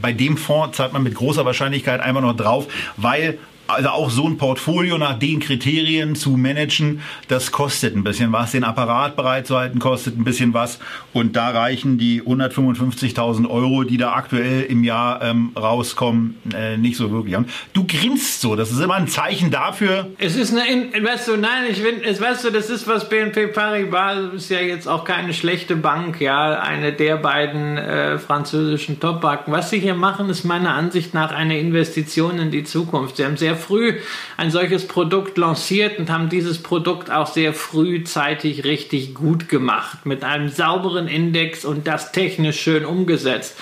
bei 0.00 0.12
dem 0.12 0.36
Fonds 0.36 0.76
zahlt 0.76 0.92
man 0.92 1.02
mit 1.02 1.14
großer 1.14 1.44
Wahrscheinlichkeit 1.44 2.00
einfach 2.00 2.22
noch 2.22 2.36
drauf, 2.36 2.66
weil 2.96 3.38
also 3.66 3.88
auch 3.88 4.10
so 4.10 4.26
ein 4.26 4.36
Portfolio 4.36 4.98
nach 4.98 5.18
den 5.18 5.40
Kriterien 5.40 6.14
zu 6.14 6.30
managen, 6.30 7.00
das 7.28 7.52
kostet 7.52 7.96
ein 7.96 8.04
bisschen 8.04 8.32
was. 8.32 8.52
Den 8.52 8.64
Apparat 8.64 9.16
bereitzuhalten 9.16 9.78
kostet 9.78 10.18
ein 10.18 10.24
bisschen 10.24 10.54
was. 10.54 10.78
Und 11.12 11.36
da 11.36 11.50
reichen 11.50 11.98
die 11.98 12.22
155.000 12.22 13.48
Euro, 13.48 13.84
die 13.84 13.96
da 13.96 14.12
aktuell 14.12 14.62
im 14.62 14.84
Jahr 14.84 15.22
ähm, 15.22 15.52
rauskommen, 15.56 16.36
äh, 16.54 16.76
nicht 16.76 16.96
so 16.96 17.10
wirklich 17.10 17.36
an. 17.36 17.46
Du 17.72 17.86
grinst 17.86 18.40
so. 18.40 18.56
Das 18.56 18.70
ist 18.70 18.80
immer 18.80 18.94
ein 18.94 19.08
Zeichen 19.08 19.50
dafür. 19.50 20.10
Es 20.18 20.36
ist 20.36 20.54
eine, 20.54 21.04
weißt 21.04 21.28
du, 21.28 21.36
nein, 21.36 21.64
ich 21.70 21.78
finde, 21.78 22.04
es, 22.04 22.20
weißt 22.20 22.44
du, 22.44 22.50
das 22.50 22.70
ist 22.70 22.86
was 22.86 23.08
BNP 23.08 23.48
Paribas 23.48 24.32
ist 24.34 24.50
ja 24.50 24.60
jetzt 24.60 24.88
auch 24.88 25.04
keine 25.04 25.34
schlechte 25.34 25.76
Bank, 25.76 26.20
ja, 26.20 26.60
eine 26.60 26.92
der 26.92 27.16
beiden 27.16 27.76
äh, 27.76 28.18
französischen 28.18 29.00
Top-Banken. 29.00 29.52
Was 29.52 29.70
sie 29.70 29.78
hier 29.78 29.94
machen, 29.94 30.28
ist 30.28 30.44
meiner 30.44 30.74
Ansicht 30.74 31.14
nach 31.14 31.32
eine 31.32 31.58
Investition 31.58 32.38
in 32.38 32.50
die 32.50 32.64
Zukunft. 32.64 33.16
Sie 33.16 33.24
haben 33.24 33.36
sehr 33.36 33.51
früh 33.56 33.94
ein 34.36 34.50
solches 34.50 34.86
Produkt 34.86 35.38
lanciert 35.38 35.98
und 35.98 36.10
haben 36.10 36.28
dieses 36.28 36.62
Produkt 36.62 37.10
auch 37.10 37.26
sehr 37.26 37.52
frühzeitig 37.54 38.64
richtig 38.64 39.14
gut 39.14 39.48
gemacht 39.48 40.04
mit 40.04 40.24
einem 40.24 40.48
sauberen 40.48 41.08
Index 41.08 41.64
und 41.64 41.86
das 41.86 42.12
technisch 42.12 42.60
schön 42.60 42.84
umgesetzt. 42.84 43.56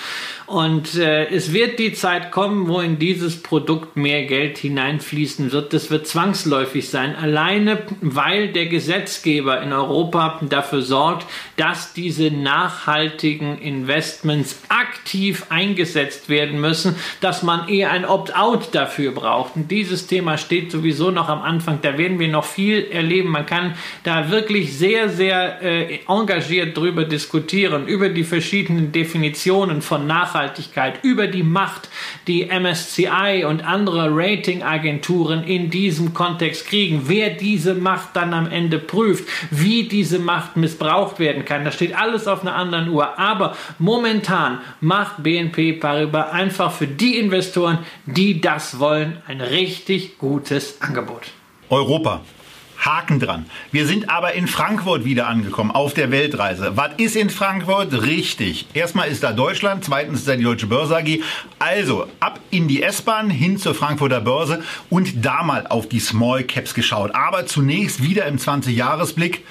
Und 0.51 0.95
äh, 0.95 1.27
es 1.29 1.53
wird 1.53 1.79
die 1.79 1.93
Zeit 1.93 2.29
kommen, 2.29 2.67
wo 2.67 2.81
in 2.81 2.99
dieses 2.99 3.41
Produkt 3.41 3.95
mehr 3.95 4.25
Geld 4.25 4.57
hineinfließen 4.57 5.53
wird. 5.53 5.71
Das 5.71 5.89
wird 5.89 6.07
zwangsläufig 6.07 6.89
sein, 6.89 7.15
alleine 7.15 7.83
weil 8.01 8.49
der 8.49 8.65
Gesetzgeber 8.65 9.61
in 9.61 9.71
Europa 9.71 10.41
dafür 10.41 10.81
sorgt, 10.81 11.25
dass 11.55 11.93
diese 11.93 12.31
nachhaltigen 12.31 13.59
Investments 13.59 14.59
aktiv 14.67 15.45
eingesetzt 15.47 16.27
werden 16.27 16.59
müssen, 16.59 16.97
dass 17.21 17.43
man 17.43 17.69
eher 17.69 17.91
ein 17.91 18.03
Opt-out 18.03 18.75
dafür 18.75 19.13
braucht. 19.13 19.55
Und 19.55 19.71
dieses 19.71 20.07
Thema 20.07 20.37
steht 20.37 20.69
sowieso 20.69 21.11
noch 21.11 21.29
am 21.29 21.43
Anfang. 21.43 21.79
Da 21.81 21.97
werden 21.97 22.19
wir 22.19 22.27
noch 22.27 22.43
viel 22.43 22.87
erleben. 22.91 23.29
Man 23.29 23.45
kann 23.45 23.75
da 24.03 24.29
wirklich 24.29 24.77
sehr, 24.77 25.07
sehr 25.07 25.61
äh, 25.61 25.99
engagiert 26.09 26.75
drüber 26.75 27.05
diskutieren, 27.05 27.87
über 27.87 28.09
die 28.09 28.25
verschiedenen 28.25 28.91
Definitionen 28.91 29.81
von 29.81 30.05
Nachhaltigkeit 30.05 30.40
Nachhaltigkeit, 30.41 31.03
über 31.03 31.27
die 31.27 31.43
Macht, 31.43 31.89
die 32.27 32.45
MSCI 32.47 33.45
und 33.47 33.63
andere 33.63 34.09
Ratingagenturen 34.11 35.43
in 35.43 35.69
diesem 35.69 36.13
Kontext 36.13 36.67
kriegen, 36.67 37.03
wer 37.05 37.29
diese 37.29 37.75
Macht 37.75 38.15
dann 38.15 38.33
am 38.33 38.49
Ende 38.49 38.79
prüft, 38.79 39.27
wie 39.51 39.83
diese 39.87 40.19
Macht 40.19 40.57
missbraucht 40.57 41.19
werden 41.19 41.45
kann. 41.45 41.65
Das 41.65 41.75
steht 41.75 41.95
alles 41.95 42.27
auf 42.27 42.41
einer 42.41 42.55
anderen 42.55 42.89
Uhr. 42.89 43.19
Aber 43.19 43.55
momentan 43.79 44.59
macht 44.79 45.23
BNP 45.23 45.73
Paribas 45.73 46.31
einfach 46.31 46.71
für 46.71 46.87
die 46.87 47.17
Investoren, 47.17 47.79
die 48.05 48.41
das 48.41 48.79
wollen, 48.79 49.17
ein 49.27 49.41
richtig 49.41 50.17
gutes 50.17 50.81
Angebot. 50.81 51.23
Europa. 51.69 52.21
Haken 52.81 53.19
dran. 53.19 53.45
Wir 53.71 53.85
sind 53.85 54.09
aber 54.09 54.33
in 54.33 54.47
Frankfurt 54.47 55.05
wieder 55.05 55.27
angekommen, 55.27 55.71
auf 55.71 55.93
der 55.93 56.11
Weltreise. 56.11 56.75
Was 56.75 56.91
ist 56.97 57.15
in 57.15 57.29
Frankfurt? 57.29 57.93
Richtig. 57.93 58.65
Erstmal 58.73 59.07
ist 59.09 59.23
da 59.23 59.31
Deutschland, 59.31 59.85
zweitens 59.85 60.19
ist 60.19 60.27
da 60.27 60.35
die 60.35 60.43
Deutsche 60.43 60.67
Börse 60.67 60.97
AG. 60.97 61.19
Also 61.59 62.07
ab 62.19 62.39
in 62.49 62.67
die 62.67 62.81
S-Bahn, 62.81 63.29
hin 63.29 63.57
zur 63.57 63.75
Frankfurter 63.75 64.19
Börse 64.19 64.63
und 64.89 65.23
da 65.25 65.43
mal 65.43 65.67
auf 65.67 65.87
die 65.87 65.99
Small 65.99 66.43
Caps 66.43 66.73
geschaut. 66.73 67.13
Aber 67.13 67.45
zunächst 67.45 68.01
wieder 68.01 68.25
im 68.25 68.37
20-Jahres-Blick 68.37 69.45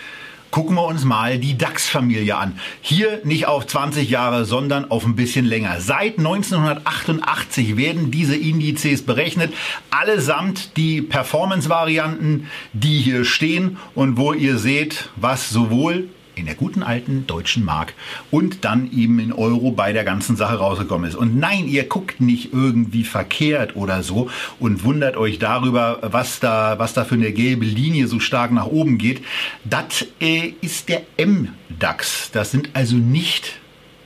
gucken 0.51 0.77
wir 0.77 0.85
uns 0.85 1.05
mal 1.05 1.39
die 1.39 1.57
DAX-Familie 1.57 2.37
an. 2.37 2.59
Hier 2.81 3.21
nicht 3.25 3.47
auf 3.47 3.67
20 3.67 4.11
Jahre, 4.11 4.45
sondern 4.45 4.91
auf 4.91 5.05
ein 5.05 5.17
bisschen 5.17 5.45
länger. 5.45 5.81
Seit 5.81 6.19
1988 6.19 7.77
werden 7.77 8.11
diese 8.11 8.37
Indizes 8.37 9.03
berechnet. 9.03 9.53
Allesamt 9.91 10.77
die 10.77 11.03
Performance-Varianten, 11.03 12.49
die 12.73 12.99
hier 12.99 13.25
stehen 13.25 13.79
und 13.95 14.17
wo 14.17 14.33
ihr 14.33 14.59
seht, 14.59 15.09
was 15.17 15.51
sowohl 15.51 16.09
in 16.41 16.47
der 16.47 16.55
guten 16.55 16.83
alten 16.83 17.27
deutschen 17.27 17.65
Mark 17.65 17.95
und 18.31 18.65
dann 18.65 18.91
eben 18.93 19.19
in 19.19 19.33
Euro 19.33 19.71
bei 19.71 19.93
der 19.93 20.05
ganzen 20.05 20.37
Sache 20.37 20.57
rausgekommen 20.57 21.09
ist. 21.09 21.17
Und 21.17 21.37
nein, 21.37 21.69
ihr 21.69 21.85
guckt 21.85 22.21
nicht 22.21 22.53
irgendwie 22.53 23.05
verkehrt 23.05 23.77
oder 23.77 24.03
so 24.03 24.31
und 24.59 24.85
wundert 24.85 25.17
euch 25.17 25.39
darüber, 25.39 25.99
was 26.03 26.41
da, 26.41 26.79
was 26.79 26.95
da 26.95 27.05
für 27.05 27.15
eine 27.15 27.33
gelbe 27.33 27.65
Linie 27.65 28.09
so 28.09 28.19
stark 28.21 28.53
nach 28.53 28.67
oben 28.67 28.99
geht. 28.99 29.23
Das 29.65 30.07
äh, 30.21 30.55
ist 30.61 30.89
der 30.89 31.03
M-DAX. 31.17 32.31
Das 32.33 32.51
sind 32.51 32.71
also 32.75 32.97
nicht 32.97 33.61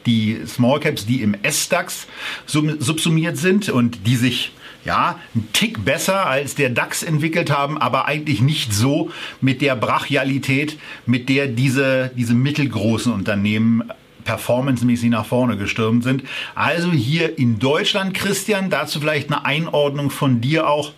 die 0.06 0.40
Small 0.46 0.80
Caps, 0.80 1.06
die 1.06 1.22
im 1.22 1.34
S-DAX 1.42 2.06
subsumiert 2.46 3.36
sind 3.36 3.68
und 3.70 4.06
die 4.06 4.16
sich 4.16 4.52
ja, 4.84 5.18
ein 5.34 5.48
Tick 5.52 5.84
besser 5.84 6.26
als 6.26 6.54
der 6.54 6.70
DAX 6.70 7.02
entwickelt 7.02 7.50
haben, 7.50 7.78
aber 7.78 8.06
eigentlich 8.06 8.40
nicht 8.40 8.72
so 8.72 9.10
mit 9.40 9.62
der 9.62 9.76
Brachialität, 9.76 10.78
mit 11.06 11.28
der 11.28 11.46
diese, 11.46 12.10
diese 12.16 12.34
mittelgroßen 12.34 13.12
Unternehmen 13.12 13.90
performancemäßig 14.24 15.10
nach 15.10 15.26
vorne 15.26 15.56
gestürmt 15.56 16.02
sind. 16.02 16.24
Also 16.54 16.92
hier 16.92 17.38
in 17.38 17.58
Deutschland, 17.58 18.14
Christian, 18.14 18.70
dazu 18.70 19.00
vielleicht 19.00 19.30
eine 19.30 19.44
Einordnung 19.44 20.10
von 20.10 20.40
dir 20.40 20.68
auch, 20.68 20.92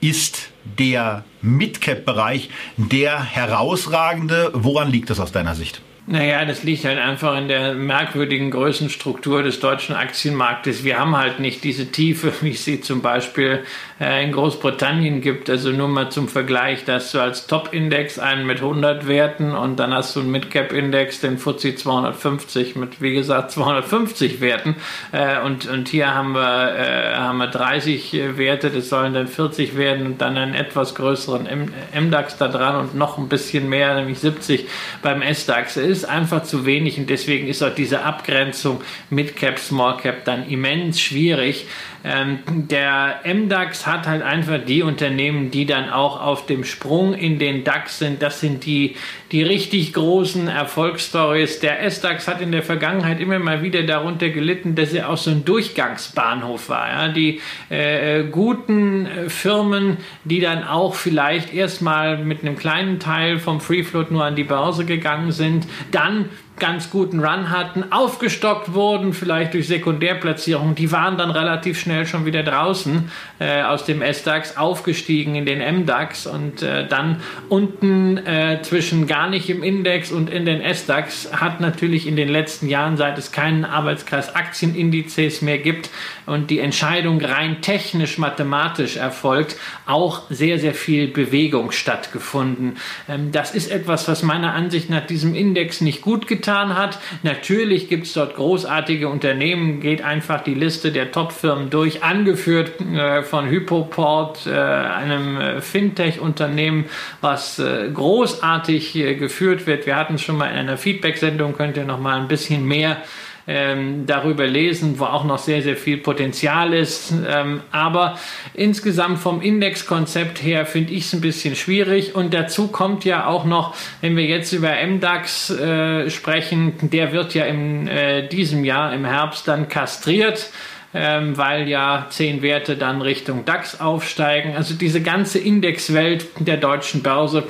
ist 0.00 0.50
der 0.78 1.24
Midcap-Bereich 1.42 2.50
der 2.76 3.22
herausragende. 3.22 4.50
Woran 4.54 4.90
liegt 4.90 5.10
das 5.10 5.20
aus 5.20 5.32
deiner 5.32 5.54
Sicht? 5.54 5.82
Naja, 6.12 6.44
das 6.44 6.64
liegt 6.64 6.84
halt 6.86 6.98
einfach 6.98 7.38
in 7.38 7.46
der 7.46 7.74
merkwürdigen 7.74 8.50
Größenstruktur 8.50 9.44
des 9.44 9.60
deutschen 9.60 9.94
Aktienmarktes. 9.94 10.82
Wir 10.82 10.98
haben 10.98 11.16
halt 11.16 11.38
nicht 11.38 11.62
diese 11.62 11.92
Tiefe, 11.92 12.32
wie 12.40 12.50
es 12.50 12.64
sie 12.64 12.80
zum 12.80 13.00
Beispiel 13.00 13.60
äh, 14.00 14.24
in 14.24 14.32
Großbritannien 14.32 15.20
gibt. 15.20 15.48
Also 15.48 15.70
nur 15.70 15.86
mal 15.86 16.10
zum 16.10 16.26
Vergleich, 16.26 16.84
da 16.84 16.94
hast 16.94 17.14
du 17.14 17.20
als 17.20 17.46
Top-Index 17.46 18.18
einen 18.18 18.44
mit 18.44 18.58
100 18.58 19.06
Werten 19.06 19.54
und 19.54 19.78
dann 19.78 19.94
hast 19.94 20.16
du 20.16 20.20
einen 20.20 20.32
Mid-Cap-Index, 20.32 21.20
den 21.20 21.38
FTSE 21.38 21.76
250 21.76 22.74
mit, 22.74 23.00
wie 23.00 23.14
gesagt, 23.14 23.52
250 23.52 24.40
Werten. 24.40 24.74
Äh, 25.12 25.40
und, 25.42 25.68
und 25.68 25.86
hier 25.86 26.12
haben 26.12 26.32
wir, 26.32 26.74
äh, 26.76 27.14
haben 27.14 27.38
wir 27.38 27.46
30 27.46 28.36
Werte, 28.36 28.70
das 28.70 28.88
sollen 28.88 29.14
dann 29.14 29.28
40 29.28 29.76
werden 29.76 30.06
und 30.06 30.20
dann 30.20 30.36
einen 30.36 30.54
etwas 30.54 30.96
größeren 30.96 31.46
MDAX 31.94 32.36
da 32.36 32.48
dran 32.48 32.74
und 32.74 32.96
noch 32.96 33.16
ein 33.16 33.28
bisschen 33.28 33.68
mehr, 33.68 33.94
nämlich 33.94 34.18
70 34.18 34.66
beim 35.02 35.22
SDAX. 35.22 35.76
Ist 35.76 35.99
ist 36.00 36.08
einfach 36.08 36.42
zu 36.44 36.64
wenig 36.64 36.98
und 36.98 37.10
deswegen 37.10 37.46
ist 37.46 37.62
auch 37.62 37.74
diese 37.74 38.02
Abgrenzung 38.02 38.80
Mid 39.10 39.36
Cap, 39.36 39.58
Small 39.58 39.98
Cap 39.98 40.24
dann 40.24 40.48
immens 40.48 41.00
schwierig. 41.00 41.66
Ähm, 42.02 42.38
der 42.46 43.20
MDAX 43.24 43.86
hat 43.86 44.06
halt 44.06 44.22
einfach 44.22 44.58
die 44.66 44.82
Unternehmen, 44.82 45.50
die 45.50 45.66
dann 45.66 45.90
auch 45.90 46.20
auf 46.20 46.46
dem 46.46 46.64
Sprung 46.64 47.12
in 47.14 47.38
den 47.38 47.62
DAX 47.64 47.98
sind. 47.98 48.22
Das 48.22 48.40
sind 48.40 48.64
die, 48.64 48.96
die 49.32 49.42
richtig 49.42 49.92
großen 49.92 50.48
Erfolgsstories. 50.48 51.60
Der 51.60 51.82
SDAX 51.90 52.26
hat 52.26 52.40
in 52.40 52.52
der 52.52 52.62
Vergangenheit 52.62 53.20
immer 53.20 53.38
mal 53.38 53.62
wieder 53.62 53.82
darunter 53.82 54.30
gelitten, 54.30 54.74
dass 54.74 54.92
er 54.92 55.10
auch 55.10 55.18
so 55.18 55.30
ein 55.30 55.44
Durchgangsbahnhof 55.44 56.68
war. 56.70 56.88
Ja? 56.88 57.08
Die 57.08 57.40
äh, 57.68 58.24
guten 58.24 59.06
äh, 59.06 59.28
Firmen, 59.28 59.98
die 60.24 60.40
dann 60.40 60.64
auch 60.64 60.94
vielleicht 60.94 61.52
erstmal 61.52 62.18
mit 62.18 62.40
einem 62.40 62.56
kleinen 62.56 62.98
Teil 62.98 63.38
vom 63.38 63.60
Free 63.60 63.82
Float 63.82 64.10
nur 64.10 64.24
an 64.24 64.36
die 64.36 64.44
Börse 64.44 64.86
gegangen 64.86 65.32
sind, 65.32 65.66
dann 65.90 66.30
ganz 66.60 66.90
guten 66.90 67.18
Run 67.18 67.50
hatten, 67.50 67.90
aufgestockt 67.90 68.72
wurden, 68.74 69.12
vielleicht 69.12 69.54
durch 69.54 69.66
Sekundärplatzierung. 69.66 70.76
Die 70.76 70.92
waren 70.92 71.18
dann 71.18 71.30
relativ 71.30 71.80
schnell 71.80 72.06
schon 72.06 72.26
wieder 72.26 72.44
draußen 72.44 73.10
äh, 73.40 73.62
aus 73.62 73.84
dem 73.84 74.02
S-DAX, 74.02 74.56
aufgestiegen 74.56 75.34
in 75.34 75.46
den 75.46 75.60
M-DAX 75.60 76.26
und 76.26 76.62
äh, 76.62 76.86
dann 76.86 77.20
unten 77.48 78.18
äh, 78.18 78.60
zwischen 78.62 79.08
gar 79.08 79.28
nicht 79.28 79.50
im 79.50 79.62
Index 79.62 80.12
und 80.12 80.30
in 80.30 80.44
den 80.44 80.60
S-DAX 80.60 81.32
hat 81.32 81.60
natürlich 81.60 82.06
in 82.06 82.14
den 82.14 82.28
letzten 82.28 82.68
Jahren, 82.68 82.96
seit 82.96 83.18
es 83.18 83.32
keinen 83.32 83.64
Arbeitskreis 83.64 84.34
Aktienindizes 84.36 85.42
mehr 85.42 85.58
gibt 85.58 85.90
und 86.30 86.48
die 86.48 86.60
Entscheidung 86.60 87.20
rein 87.20 87.60
technisch 87.60 88.16
mathematisch 88.16 88.96
erfolgt, 88.96 89.56
auch 89.84 90.22
sehr, 90.30 90.60
sehr 90.60 90.74
viel 90.74 91.08
Bewegung 91.08 91.72
stattgefunden. 91.72 92.76
Ähm, 93.08 93.32
das 93.32 93.52
ist 93.52 93.70
etwas, 93.70 94.06
was 94.06 94.22
meiner 94.22 94.54
Ansicht 94.54 94.90
nach 94.90 95.04
diesem 95.04 95.34
Index 95.34 95.80
nicht 95.80 96.02
gut 96.02 96.28
getan 96.28 96.76
hat. 96.76 97.00
Natürlich 97.24 97.88
gibt 97.88 98.06
es 98.06 98.12
dort 98.12 98.36
großartige 98.36 99.08
Unternehmen, 99.08 99.80
geht 99.80 100.02
einfach 100.02 100.42
die 100.42 100.54
Liste 100.54 100.92
der 100.92 101.10
Top-Firmen 101.10 101.68
durch, 101.68 102.04
angeführt 102.04 102.80
äh, 102.80 103.22
von 103.22 103.48
Hypoport, 103.48 104.46
äh, 104.46 104.52
einem 104.52 105.36
äh, 105.36 105.60
Fintech-Unternehmen, 105.60 106.84
was 107.20 107.60
großartig 107.60 108.92
geführt 109.18 109.66
wird. 109.66 109.86
Wir 109.86 109.96
hatten 109.96 110.14
es 110.14 110.22
schon 110.22 110.36
mal 110.36 110.46
in 110.46 110.56
einer 110.56 110.76
Feedback-Sendung, 110.76 111.56
könnt 111.56 111.76
ihr 111.76 111.84
noch 111.84 111.98
mal 111.98 112.18
ein 112.18 112.28
bisschen 112.28 112.64
mehr 112.66 113.02
ähm, 113.50 114.06
darüber 114.06 114.46
lesen, 114.46 115.00
wo 115.00 115.06
auch 115.06 115.24
noch 115.24 115.38
sehr, 115.38 115.60
sehr 115.60 115.76
viel 115.76 115.96
Potenzial 115.96 116.72
ist. 116.72 117.12
Ähm, 117.28 117.62
aber 117.72 118.16
insgesamt 118.54 119.18
vom 119.18 119.42
Indexkonzept 119.42 120.40
her 120.40 120.66
finde 120.66 120.92
ich 120.92 121.06
es 121.06 121.12
ein 121.14 121.20
bisschen 121.20 121.56
schwierig. 121.56 122.14
Und 122.14 122.32
dazu 122.32 122.68
kommt 122.68 123.04
ja 123.04 123.26
auch 123.26 123.44
noch, 123.44 123.74
wenn 124.02 124.16
wir 124.16 124.24
jetzt 124.24 124.52
über 124.52 124.70
MDAX 124.86 125.50
äh, 125.50 126.08
sprechen, 126.10 126.74
der 126.80 127.10
wird 127.10 127.34
ja 127.34 127.44
in 127.44 127.88
äh, 127.88 128.28
diesem 128.28 128.64
Jahr 128.64 128.94
im 128.94 129.04
Herbst 129.04 129.48
dann 129.48 129.68
kastriert. 129.68 130.50
Ähm, 130.92 131.36
weil 131.36 131.68
ja 131.68 132.08
zehn 132.10 132.42
Werte 132.42 132.76
dann 132.76 133.00
Richtung 133.00 133.44
DAX 133.44 133.80
aufsteigen. 133.80 134.56
Also 134.56 134.74
diese 134.74 135.00
ganze 135.00 135.38
Indexwelt 135.38 136.26
der 136.40 136.56
deutschen 136.56 137.04
Börse 137.04 137.44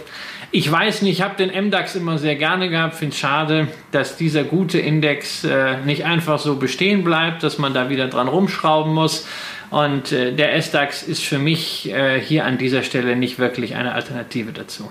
ich 0.52 0.70
weiß 0.70 1.02
nicht, 1.02 1.18
ich 1.18 1.22
habe 1.22 1.36
den 1.36 1.66
MDAX 1.66 1.94
immer 1.94 2.18
sehr 2.18 2.34
gerne 2.34 2.68
gehabt, 2.68 2.96
finde 2.96 3.14
es 3.14 3.20
schade, 3.20 3.68
dass 3.92 4.16
dieser 4.16 4.42
gute 4.42 4.78
Index 4.78 5.44
äh, 5.44 5.78
nicht 5.84 6.04
einfach 6.04 6.38
so 6.38 6.56
bestehen 6.56 7.04
bleibt, 7.04 7.42
dass 7.42 7.58
man 7.58 7.72
da 7.72 7.88
wieder 7.88 8.08
dran 8.08 8.26
rumschrauben 8.26 8.92
muss. 8.92 9.26
Und 9.70 10.10
äh, 10.10 10.32
der 10.32 10.56
S-DAX 10.56 11.04
ist 11.04 11.22
für 11.22 11.38
mich 11.38 11.88
äh, 11.90 12.20
hier 12.20 12.44
an 12.44 12.58
dieser 12.58 12.82
Stelle 12.82 13.14
nicht 13.14 13.38
wirklich 13.38 13.76
eine 13.76 13.94
Alternative 13.94 14.52
dazu. 14.52 14.90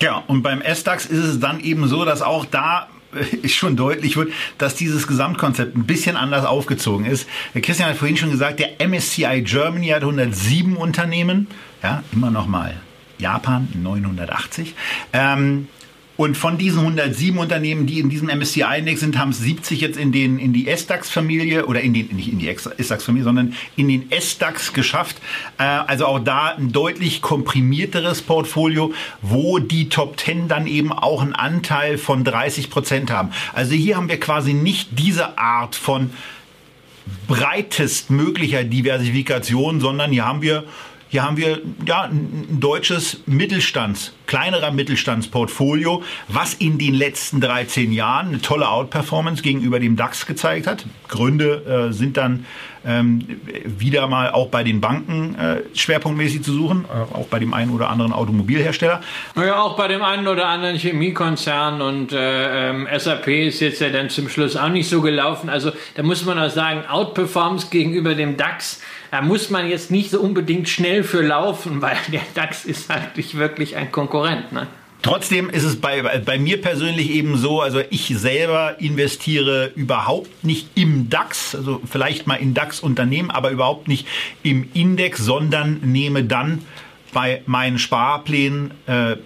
Ja, 0.00 0.22
und 0.26 0.42
beim 0.42 0.60
S-DAX 0.60 1.06
ist 1.06 1.24
es 1.24 1.40
dann 1.40 1.60
eben 1.60 1.88
so, 1.88 2.04
dass 2.04 2.20
auch 2.20 2.44
da 2.44 2.88
äh, 3.42 3.48
schon 3.48 3.76
deutlich 3.76 4.18
wird, 4.18 4.30
dass 4.58 4.74
dieses 4.74 5.06
Gesamtkonzept 5.06 5.76
ein 5.76 5.86
bisschen 5.86 6.16
anders 6.16 6.44
aufgezogen 6.44 7.06
ist. 7.06 7.26
Christian 7.54 7.88
hat 7.88 7.96
vorhin 7.96 8.18
schon 8.18 8.30
gesagt, 8.30 8.60
der 8.60 8.86
MSCI 8.86 9.40
Germany 9.46 9.88
hat 9.88 10.02
107 10.02 10.76
Unternehmen. 10.76 11.46
Ja, 11.82 12.02
immer 12.12 12.30
noch 12.30 12.46
mal 12.46 12.74
Japan 13.20 13.68
980. 13.74 14.74
Ähm, 15.12 15.68
und 16.20 16.36
von 16.36 16.58
diesen 16.58 16.80
107 16.80 17.38
Unternehmen, 17.38 17.86
die 17.86 17.98
in 17.98 18.10
diesem 18.10 18.28
MSCI-Index 18.28 19.00
sind, 19.00 19.16
haben 19.16 19.30
es 19.30 19.38
70 19.38 19.80
jetzt 19.80 19.96
in, 19.96 20.12
den, 20.12 20.38
in 20.38 20.52
die 20.52 20.68
S-DAX-Familie 20.68 21.64
oder 21.64 21.80
in 21.80 21.94
den, 21.94 22.08
nicht 22.08 22.30
in 22.30 22.38
die 22.38 22.46
S-DAX-Familie, 22.50 23.24
sondern 23.24 23.54
in 23.74 23.88
den 23.88 24.12
S-DAX 24.12 24.74
geschafft. 24.74 25.16
Äh, 25.56 25.62
also 25.62 26.04
auch 26.04 26.18
da 26.18 26.48
ein 26.48 26.72
deutlich 26.72 27.22
komprimierteres 27.22 28.20
Portfolio, 28.20 28.92
wo 29.22 29.60
die 29.60 29.88
Top 29.88 30.20
10 30.20 30.46
dann 30.46 30.66
eben 30.66 30.92
auch 30.92 31.22
einen 31.22 31.32
Anteil 31.32 31.96
von 31.96 32.22
30 32.22 32.68
Prozent 32.68 33.10
haben. 33.10 33.30
Also 33.54 33.72
hier 33.72 33.96
haben 33.96 34.10
wir 34.10 34.20
quasi 34.20 34.52
nicht 34.52 34.98
diese 34.98 35.38
Art 35.38 35.74
von 35.74 36.10
breitestmöglicher 37.28 38.64
Diversifikation, 38.64 39.80
sondern 39.80 40.12
hier 40.12 40.26
haben 40.26 40.42
wir 40.42 40.64
hier 41.10 41.24
haben 41.24 41.36
wir 41.36 41.60
ja, 41.86 42.02
ein 42.02 42.60
deutsches 42.60 43.20
Mittelstands, 43.26 44.12
kleinerer 44.28 44.70
Mittelstandsportfolio, 44.70 46.04
was 46.28 46.54
in 46.54 46.78
den 46.78 46.94
letzten 46.94 47.40
13 47.40 47.90
Jahren 47.90 48.28
eine 48.28 48.40
tolle 48.40 48.68
Outperformance 48.68 49.42
gegenüber 49.42 49.80
dem 49.80 49.96
DAX 49.96 50.24
gezeigt 50.24 50.68
hat. 50.68 50.86
Gründe 51.08 51.88
äh, 51.88 51.92
sind 51.92 52.16
dann 52.16 52.46
ähm, 52.86 53.26
wieder 53.64 54.06
mal 54.06 54.30
auch 54.30 54.48
bei 54.50 54.62
den 54.62 54.80
Banken 54.80 55.34
äh, 55.34 55.62
schwerpunktmäßig 55.74 56.44
zu 56.44 56.52
suchen, 56.52 56.84
äh, 56.84 57.16
auch 57.16 57.26
bei 57.26 57.40
dem 57.40 57.54
einen 57.54 57.72
oder 57.72 57.90
anderen 57.90 58.12
Automobilhersteller. 58.12 59.00
Ja, 59.34 59.60
auch 59.60 59.76
bei 59.76 59.88
dem 59.88 60.02
einen 60.02 60.28
oder 60.28 60.46
anderen 60.46 60.76
Chemiekonzern 60.76 61.82
und 61.82 62.12
äh, 62.12 62.70
ähm, 62.70 62.86
SAP 62.96 63.26
ist 63.26 63.58
jetzt 63.58 63.80
ja 63.80 63.90
dann 63.90 64.10
zum 64.10 64.28
Schluss 64.28 64.56
auch 64.56 64.68
nicht 64.68 64.88
so 64.88 65.02
gelaufen. 65.02 65.50
Also 65.50 65.72
da 65.96 66.04
muss 66.04 66.24
man 66.24 66.38
auch 66.38 66.50
sagen, 66.50 66.86
Outperformance 66.86 67.68
gegenüber 67.68 68.14
dem 68.14 68.36
DAX 68.36 68.80
da 69.10 69.22
muss 69.22 69.50
man 69.50 69.68
jetzt 69.68 69.90
nicht 69.90 70.10
so 70.10 70.20
unbedingt 70.20 70.68
schnell 70.68 71.02
für 71.02 71.22
laufen, 71.22 71.82
weil 71.82 71.96
der 72.12 72.22
DAX 72.34 72.64
ist 72.64 72.88
halt 72.88 73.16
nicht 73.16 73.36
wirklich 73.36 73.76
ein 73.76 73.90
Konkurrent. 73.90 74.52
Ne? 74.52 74.66
Trotzdem 75.02 75.48
ist 75.48 75.64
es 75.64 75.80
bei, 75.80 76.02
bei 76.02 76.38
mir 76.38 76.60
persönlich 76.60 77.10
eben 77.10 77.38
so, 77.38 77.62
also 77.62 77.80
ich 77.90 78.12
selber 78.18 78.76
investiere 78.80 79.72
überhaupt 79.74 80.44
nicht 80.44 80.68
im 80.74 81.08
DAX, 81.08 81.54
also 81.54 81.80
vielleicht 81.90 82.26
mal 82.26 82.34
in 82.34 82.52
DAX-Unternehmen, 82.52 83.30
aber 83.30 83.50
überhaupt 83.50 83.88
nicht 83.88 84.06
im 84.42 84.68
Index, 84.74 85.24
sondern 85.24 85.80
nehme 85.80 86.24
dann 86.24 86.64
bei 87.12 87.42
meinen 87.46 87.78
Sparplänen 87.78 88.72
äh, 88.86 89.16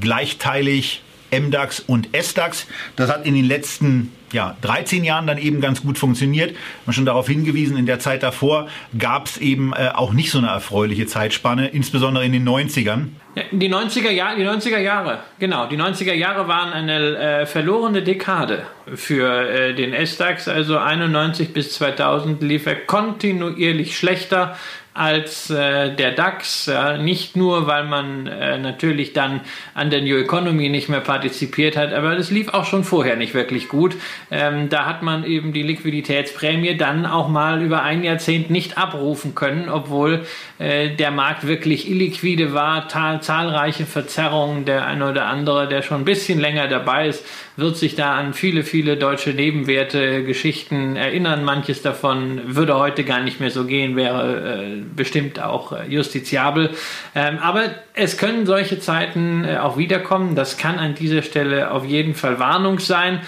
gleichteilig 0.00 1.02
MDAX 1.30 1.80
und 1.80 2.08
SDAX. 2.12 2.66
Das 2.96 3.10
hat 3.10 3.26
in 3.26 3.34
den 3.34 3.44
letzten 3.44 4.12
ja, 4.34 4.56
13 4.60 5.04
Jahren 5.04 5.26
dann 5.26 5.38
eben 5.38 5.60
ganz 5.60 5.82
gut 5.82 5.96
funktioniert. 5.96 6.54
Man 6.84 6.92
schon 6.92 7.06
darauf 7.06 7.26
hingewiesen, 7.26 7.76
in 7.76 7.86
der 7.86 7.98
Zeit 7.98 8.22
davor 8.22 8.68
gab 8.98 9.26
es 9.26 9.38
eben 9.38 9.72
äh, 9.72 9.90
auch 9.94 10.12
nicht 10.12 10.30
so 10.30 10.38
eine 10.38 10.48
erfreuliche 10.48 11.06
Zeitspanne, 11.06 11.68
insbesondere 11.68 12.24
in 12.26 12.32
den 12.32 12.46
90ern. 12.46 13.06
Die 13.50 13.72
90er, 13.72 14.10
Jahre, 14.10 14.36
die 14.36 14.44
90er 14.44 14.78
Jahre, 14.78 15.20
genau. 15.40 15.66
Die 15.66 15.76
90er 15.76 16.12
Jahre 16.12 16.46
waren 16.46 16.72
eine 16.72 17.16
äh, 17.16 17.46
verlorene 17.46 18.02
Dekade 18.02 18.66
für 18.94 19.48
äh, 19.48 19.74
den 19.74 19.92
S-DAX. 19.92 20.46
Also 20.46 20.78
91 20.78 21.52
bis 21.52 21.72
2000 21.72 22.42
lief 22.42 22.66
er 22.66 22.76
kontinuierlich 22.76 23.96
schlechter 23.96 24.56
als 24.94 25.50
äh, 25.50 25.94
der 25.94 26.12
DAX. 26.12 26.66
Ja, 26.66 26.96
nicht 26.96 27.36
nur, 27.36 27.66
weil 27.66 27.84
man 27.84 28.26
äh, 28.26 28.58
natürlich 28.58 29.12
dann 29.12 29.40
an 29.74 29.90
der 29.90 30.02
New 30.02 30.16
Economy 30.16 30.68
nicht 30.68 30.88
mehr 30.88 31.00
partizipiert 31.00 31.76
hat, 31.76 31.92
aber 31.92 32.14
das 32.14 32.30
lief 32.30 32.48
auch 32.48 32.64
schon 32.64 32.84
vorher 32.84 33.16
nicht 33.16 33.34
wirklich 33.34 33.68
gut. 33.68 33.96
Ähm, 34.30 34.68
da 34.68 34.86
hat 34.86 35.02
man 35.02 35.24
eben 35.24 35.52
die 35.52 35.62
Liquiditätsprämie 35.62 36.76
dann 36.76 37.06
auch 37.06 37.28
mal 37.28 37.60
über 37.60 37.82
ein 37.82 38.04
Jahrzehnt 38.04 38.50
nicht 38.50 38.78
abrufen 38.78 39.34
können, 39.34 39.68
obwohl 39.68 40.24
der 40.58 41.10
Markt 41.10 41.46
wirklich 41.46 41.90
illiquide 41.90 42.54
war, 42.54 42.88
zahlreiche 42.88 43.86
Verzerrungen. 43.86 44.64
Der 44.64 44.86
eine 44.86 45.10
oder 45.10 45.26
andere, 45.26 45.68
der 45.68 45.82
schon 45.82 46.02
ein 46.02 46.04
bisschen 46.04 46.38
länger 46.38 46.68
dabei 46.68 47.08
ist, 47.08 47.24
wird 47.56 47.76
sich 47.76 47.94
da 47.94 48.14
an 48.16 48.34
viele, 48.34 48.64
viele 48.64 48.96
deutsche 48.96 49.30
Nebenwerte, 49.30 50.24
Geschichten 50.24 50.96
erinnern. 50.96 51.44
Manches 51.44 51.82
davon 51.82 52.56
würde 52.56 52.78
heute 52.78 53.04
gar 53.04 53.20
nicht 53.20 53.40
mehr 53.40 53.50
so 53.50 53.64
gehen, 53.64 53.96
wäre 53.96 54.64
äh, 54.64 54.82
bestimmt 54.94 55.40
auch 55.40 55.72
äh, 55.72 55.86
justiziabel. 55.88 56.70
Ähm, 57.14 57.38
aber 57.38 57.64
es 57.94 58.18
können 58.18 58.46
solche 58.46 58.80
Zeiten 58.80 59.44
äh, 59.44 59.58
auch 59.58 59.76
wiederkommen. 59.76 60.34
Das 60.34 60.56
kann 60.56 60.78
an 60.78 60.94
dieser 60.94 61.22
Stelle 61.22 61.70
auf 61.70 61.84
jeden 61.84 62.14
Fall 62.14 62.38
Warnung 62.38 62.80
sein. 62.80 63.20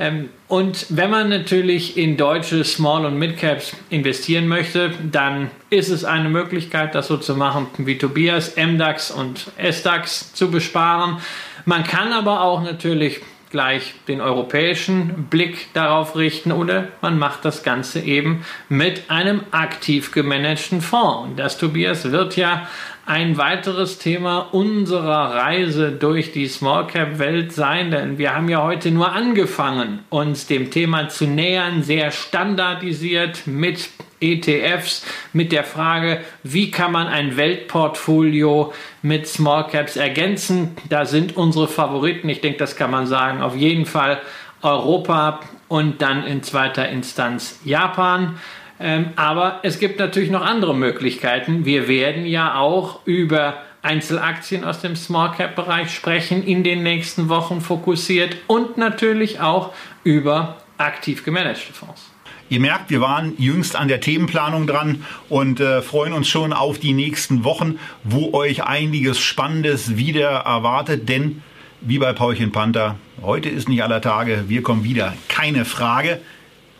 Ähm, 0.00 0.30
und 0.48 0.86
wenn 0.88 1.10
man 1.10 1.28
natürlich 1.28 1.98
in 1.98 2.16
deutsche 2.16 2.64
Small- 2.64 3.04
und 3.04 3.18
Mid-Caps 3.18 3.76
investieren 3.90 4.48
möchte, 4.48 4.92
dann 5.12 5.50
ist 5.68 5.90
es 5.90 6.06
eine 6.06 6.30
Möglichkeit, 6.30 6.94
das 6.94 7.08
so 7.08 7.18
zu 7.18 7.36
machen 7.36 7.66
wie 7.76 7.98
Tobias, 7.98 8.56
MDAX 8.56 9.10
und 9.10 9.52
SDAX 9.58 10.32
zu 10.32 10.50
besparen. 10.50 11.18
Man 11.66 11.84
kann 11.84 12.14
aber 12.14 12.40
auch 12.40 12.62
natürlich 12.62 13.20
gleich 13.50 13.94
den 14.08 14.22
europäischen 14.22 15.26
Blick 15.28 15.72
darauf 15.74 16.16
richten 16.16 16.50
oder 16.50 16.88
man 17.02 17.18
macht 17.18 17.44
das 17.44 17.62
Ganze 17.62 18.00
eben 18.00 18.46
mit 18.70 19.10
einem 19.10 19.42
aktiv 19.50 20.12
gemanagten 20.12 20.80
Fonds. 20.80 21.28
Und 21.28 21.38
das, 21.38 21.58
Tobias, 21.58 22.10
wird 22.10 22.36
ja 22.36 22.68
ein 23.06 23.36
weiteres 23.38 23.98
Thema 23.98 24.38
unserer 24.52 25.34
Reise 25.34 25.92
durch 25.92 26.32
die 26.32 26.46
Small 26.46 26.86
Cap 26.86 27.18
Welt 27.18 27.52
sein, 27.52 27.90
denn 27.90 28.18
wir 28.18 28.34
haben 28.34 28.48
ja 28.48 28.62
heute 28.62 28.90
nur 28.90 29.12
angefangen, 29.12 30.00
uns 30.10 30.46
dem 30.46 30.70
Thema 30.70 31.08
zu 31.08 31.26
nähern, 31.26 31.82
sehr 31.82 32.10
standardisiert 32.10 33.46
mit 33.46 33.90
ETFs 34.20 35.04
mit 35.32 35.50
der 35.50 35.64
Frage, 35.64 36.20
wie 36.42 36.70
kann 36.70 36.92
man 36.92 37.06
ein 37.08 37.36
Weltportfolio 37.36 38.72
mit 39.02 39.26
Small 39.26 39.66
Caps 39.66 39.96
ergänzen. 39.96 40.76
Da 40.88 41.06
sind 41.06 41.36
unsere 41.36 41.68
Favoriten, 41.68 42.28
ich 42.28 42.40
denke, 42.40 42.58
das 42.58 42.76
kann 42.76 42.90
man 42.90 43.06
sagen, 43.06 43.40
auf 43.40 43.56
jeden 43.56 43.86
Fall 43.86 44.20
Europa 44.62 45.40
und 45.68 46.02
dann 46.02 46.24
in 46.24 46.42
zweiter 46.42 46.88
Instanz 46.88 47.60
Japan. 47.64 48.38
Ähm, 48.80 49.10
aber 49.16 49.60
es 49.62 49.78
gibt 49.78 49.98
natürlich 49.98 50.30
noch 50.30 50.44
andere 50.44 50.74
Möglichkeiten. 50.74 51.66
Wir 51.66 51.86
werden 51.86 52.24
ja 52.24 52.54
auch 52.54 53.04
über 53.04 53.58
Einzelaktien 53.82 54.64
aus 54.64 54.80
dem 54.80 54.96
Small 54.96 55.32
Cap 55.32 55.54
Bereich 55.54 55.94
sprechen 55.94 56.42
in 56.42 56.64
den 56.64 56.82
nächsten 56.82 57.28
Wochen 57.28 57.60
fokussiert 57.60 58.36
und 58.46 58.78
natürlich 58.78 59.40
auch 59.40 59.72
über 60.02 60.56
aktiv 60.78 61.24
gemanagte 61.24 61.72
Fonds. 61.72 62.10
Ihr 62.48 62.60
merkt, 62.60 62.90
wir 62.90 63.00
waren 63.00 63.34
jüngst 63.38 63.76
an 63.76 63.86
der 63.86 64.00
Themenplanung 64.00 64.66
dran 64.66 65.04
und 65.28 65.60
äh, 65.60 65.82
freuen 65.82 66.12
uns 66.12 66.26
schon 66.26 66.52
auf 66.52 66.78
die 66.78 66.94
nächsten 66.94 67.44
Wochen, 67.44 67.78
wo 68.02 68.32
euch 68.32 68.64
einiges 68.64 69.20
Spannendes 69.20 69.96
wieder 69.96 70.30
erwartet, 70.30 71.08
denn 71.08 71.42
wie 71.80 71.98
bei 71.98 72.12
Paulchen 72.12 72.50
Panther, 72.50 72.96
heute 73.22 73.48
ist 73.48 73.68
nicht 73.68 73.82
aller 73.82 74.00
Tage, 74.00 74.44
wir 74.48 74.62
kommen 74.62 74.84
wieder, 74.84 75.14
keine 75.28 75.64
Frage. 75.64 76.20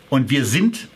Und 0.09 0.29
wir 0.29 0.45
sind 0.45 0.89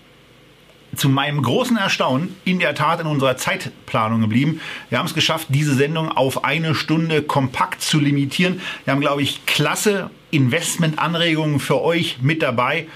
zu 0.95 1.09
meinem 1.09 1.41
großen 1.41 1.77
Erstaunen 1.77 2.35
in 2.45 2.59
der 2.59 2.75
Tat 2.75 2.99
in 2.99 3.07
unserer 3.07 3.37
Zeitplanung 3.37 4.21
geblieben. 4.21 4.61
Wir 4.89 4.99
haben 4.99 5.05
es 5.05 5.13
geschafft, 5.13 5.47
diese 5.49 5.75
Sendung 5.75 6.11
auf 6.11 6.43
eine 6.43 6.75
Stunde 6.75 7.21
kompakt 7.21 7.81
zu 7.81 7.99
limitieren. 7.99 8.61
Wir 8.83 8.93
haben, 8.93 9.01
glaube 9.01 9.21
ich, 9.21 9.45
klasse 9.45 10.09
Investmentanregungen 10.31 11.59
für 11.59 11.81
euch 11.81 12.17
mit 12.21 12.41
dabei. 12.41 12.87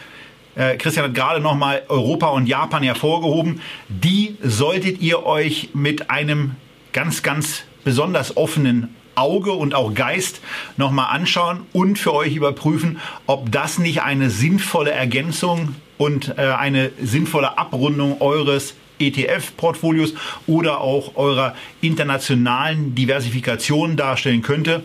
Äh, 0.56 0.78
Christian 0.78 1.06
hat 1.06 1.14
gerade 1.14 1.40
nochmal 1.40 1.84
Europa 1.88 2.28
und 2.28 2.48
Japan 2.48 2.84
hervorgehoben. 2.84 3.62
Die 3.88 4.38
solltet 4.42 5.02
ihr 5.02 5.26
euch 5.26 5.70
mit 5.74 6.10
einem 6.10 6.56
ganz, 6.94 7.24
ganz 7.24 7.64
besonders 7.84 8.36
offenen 8.36 8.96
Auge 9.16 9.52
und 9.52 9.76
auch 9.76 9.94
Geist 9.94 10.42
nochmal 10.78 11.14
anschauen 11.14 11.62
und 11.74 12.00
für 12.00 12.14
euch 12.14 12.36
überprüfen, 12.36 13.00
ob 13.26 13.52
das 13.52 13.78
nicht 13.78 14.02
eine 14.02 14.30
sinnvolle 14.30 14.92
Ergänzung 14.92 15.76
und 16.00 16.38
äh, 16.38 16.42
eine 16.42 16.92
sinnvolle 17.00 17.58
Abrundung 17.60 18.22
eures 18.22 18.74
ETF-Portfolios 19.00 20.14
oder 20.48 20.82
auch 20.82 21.16
eurer 21.16 21.56
internationalen 21.82 22.96
Diversifikation 22.96 23.98
darstellen 23.98 24.42
könnte. 24.42 24.84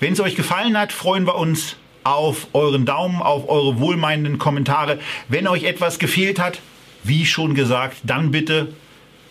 Wenn 0.00 0.14
es 0.14 0.20
euch 0.20 0.36
gefallen 0.36 0.78
hat, 0.78 0.92
freuen 0.92 1.26
wir 1.26 1.34
uns 1.34 1.76
auf 2.04 2.46
euren 2.52 2.86
Daumen, 2.86 3.20
auf 3.20 3.48
eure 3.48 3.78
wohlmeinenden 3.80 4.38
Kommentare. 4.38 4.98
Wenn 5.28 5.46
euch 5.46 5.64
etwas 5.64 5.98
gefehlt 5.98 6.38
hat, 6.38 6.60
wie 7.04 7.26
schon 7.26 7.54
gesagt, 7.54 7.98
dann 8.04 8.30
bitte 8.30 8.68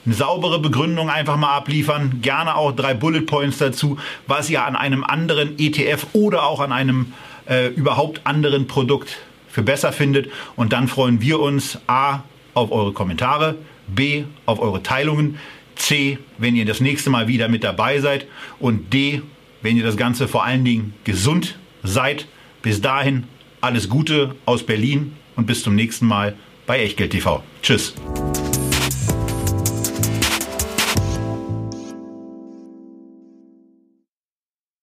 eine 0.06 0.16
saubere 0.16 0.60
Begründung 0.60 1.10
einfach 1.10 1.38
mal 1.38 1.56
abliefern. 1.56 2.20
Gerne 2.22 2.56
auch 2.56 2.74
drei 2.74 2.94
Bullet 2.94 3.22
Points 3.22 3.58
dazu, 3.58 3.98
was 4.28 4.50
ihr 4.50 4.66
an 4.66 4.76
einem 4.76 5.04
anderen 5.04 5.58
ETF 5.60 6.08
oder 6.14 6.44
auch 6.44 6.60
an 6.60 6.72
einem 6.74 7.14
äh, 7.48 7.68
überhaupt 7.68 8.22
anderen 8.26 8.68
Produkt 8.68 9.18
für 9.52 9.64
besser 9.64 9.92
findet. 9.92 10.30
Und 10.56 10.74
dann 10.74 10.88
freuen 10.88 11.22
wir 11.22 11.40
uns 11.40 11.80
A 11.88 12.24
auf 12.54 12.72
eure 12.72 12.94
Kommentare, 12.94 13.56
B 13.88 14.24
auf 14.46 14.60
eure 14.60 14.84
Teilungen, 14.84 15.38
C, 15.76 16.20
wenn 16.38 16.56
ihr 16.56 16.66
das 16.66 16.80
nächste 16.80 17.10
Mal 17.10 17.28
wieder 17.28 17.48
mit 17.48 17.64
dabei 17.64 18.00
seid 18.00 18.28
und 18.60 18.94
D, 18.94 19.22
wenn 19.62 19.78
ihr 19.78 19.84
das 19.84 19.98
Ganze 19.98 20.28
vor 20.28 20.44
allen 20.44 20.64
Dingen 20.64 20.94
gesund 21.04 21.58
seid. 21.84 22.28
Bis 22.62 22.82
dahin 22.82 23.24
alles 23.62 23.90
Gute 23.90 24.36
aus 24.46 24.64
Berlin 24.64 25.14
und 25.36 25.48
bis 25.48 25.64
zum 25.64 25.76
nächsten 25.76 26.06
Mal 26.06 26.36
bei 26.68 26.80
Echtgeld 26.80 27.12
TV. 27.12 27.44
Tschüss. 27.62 27.94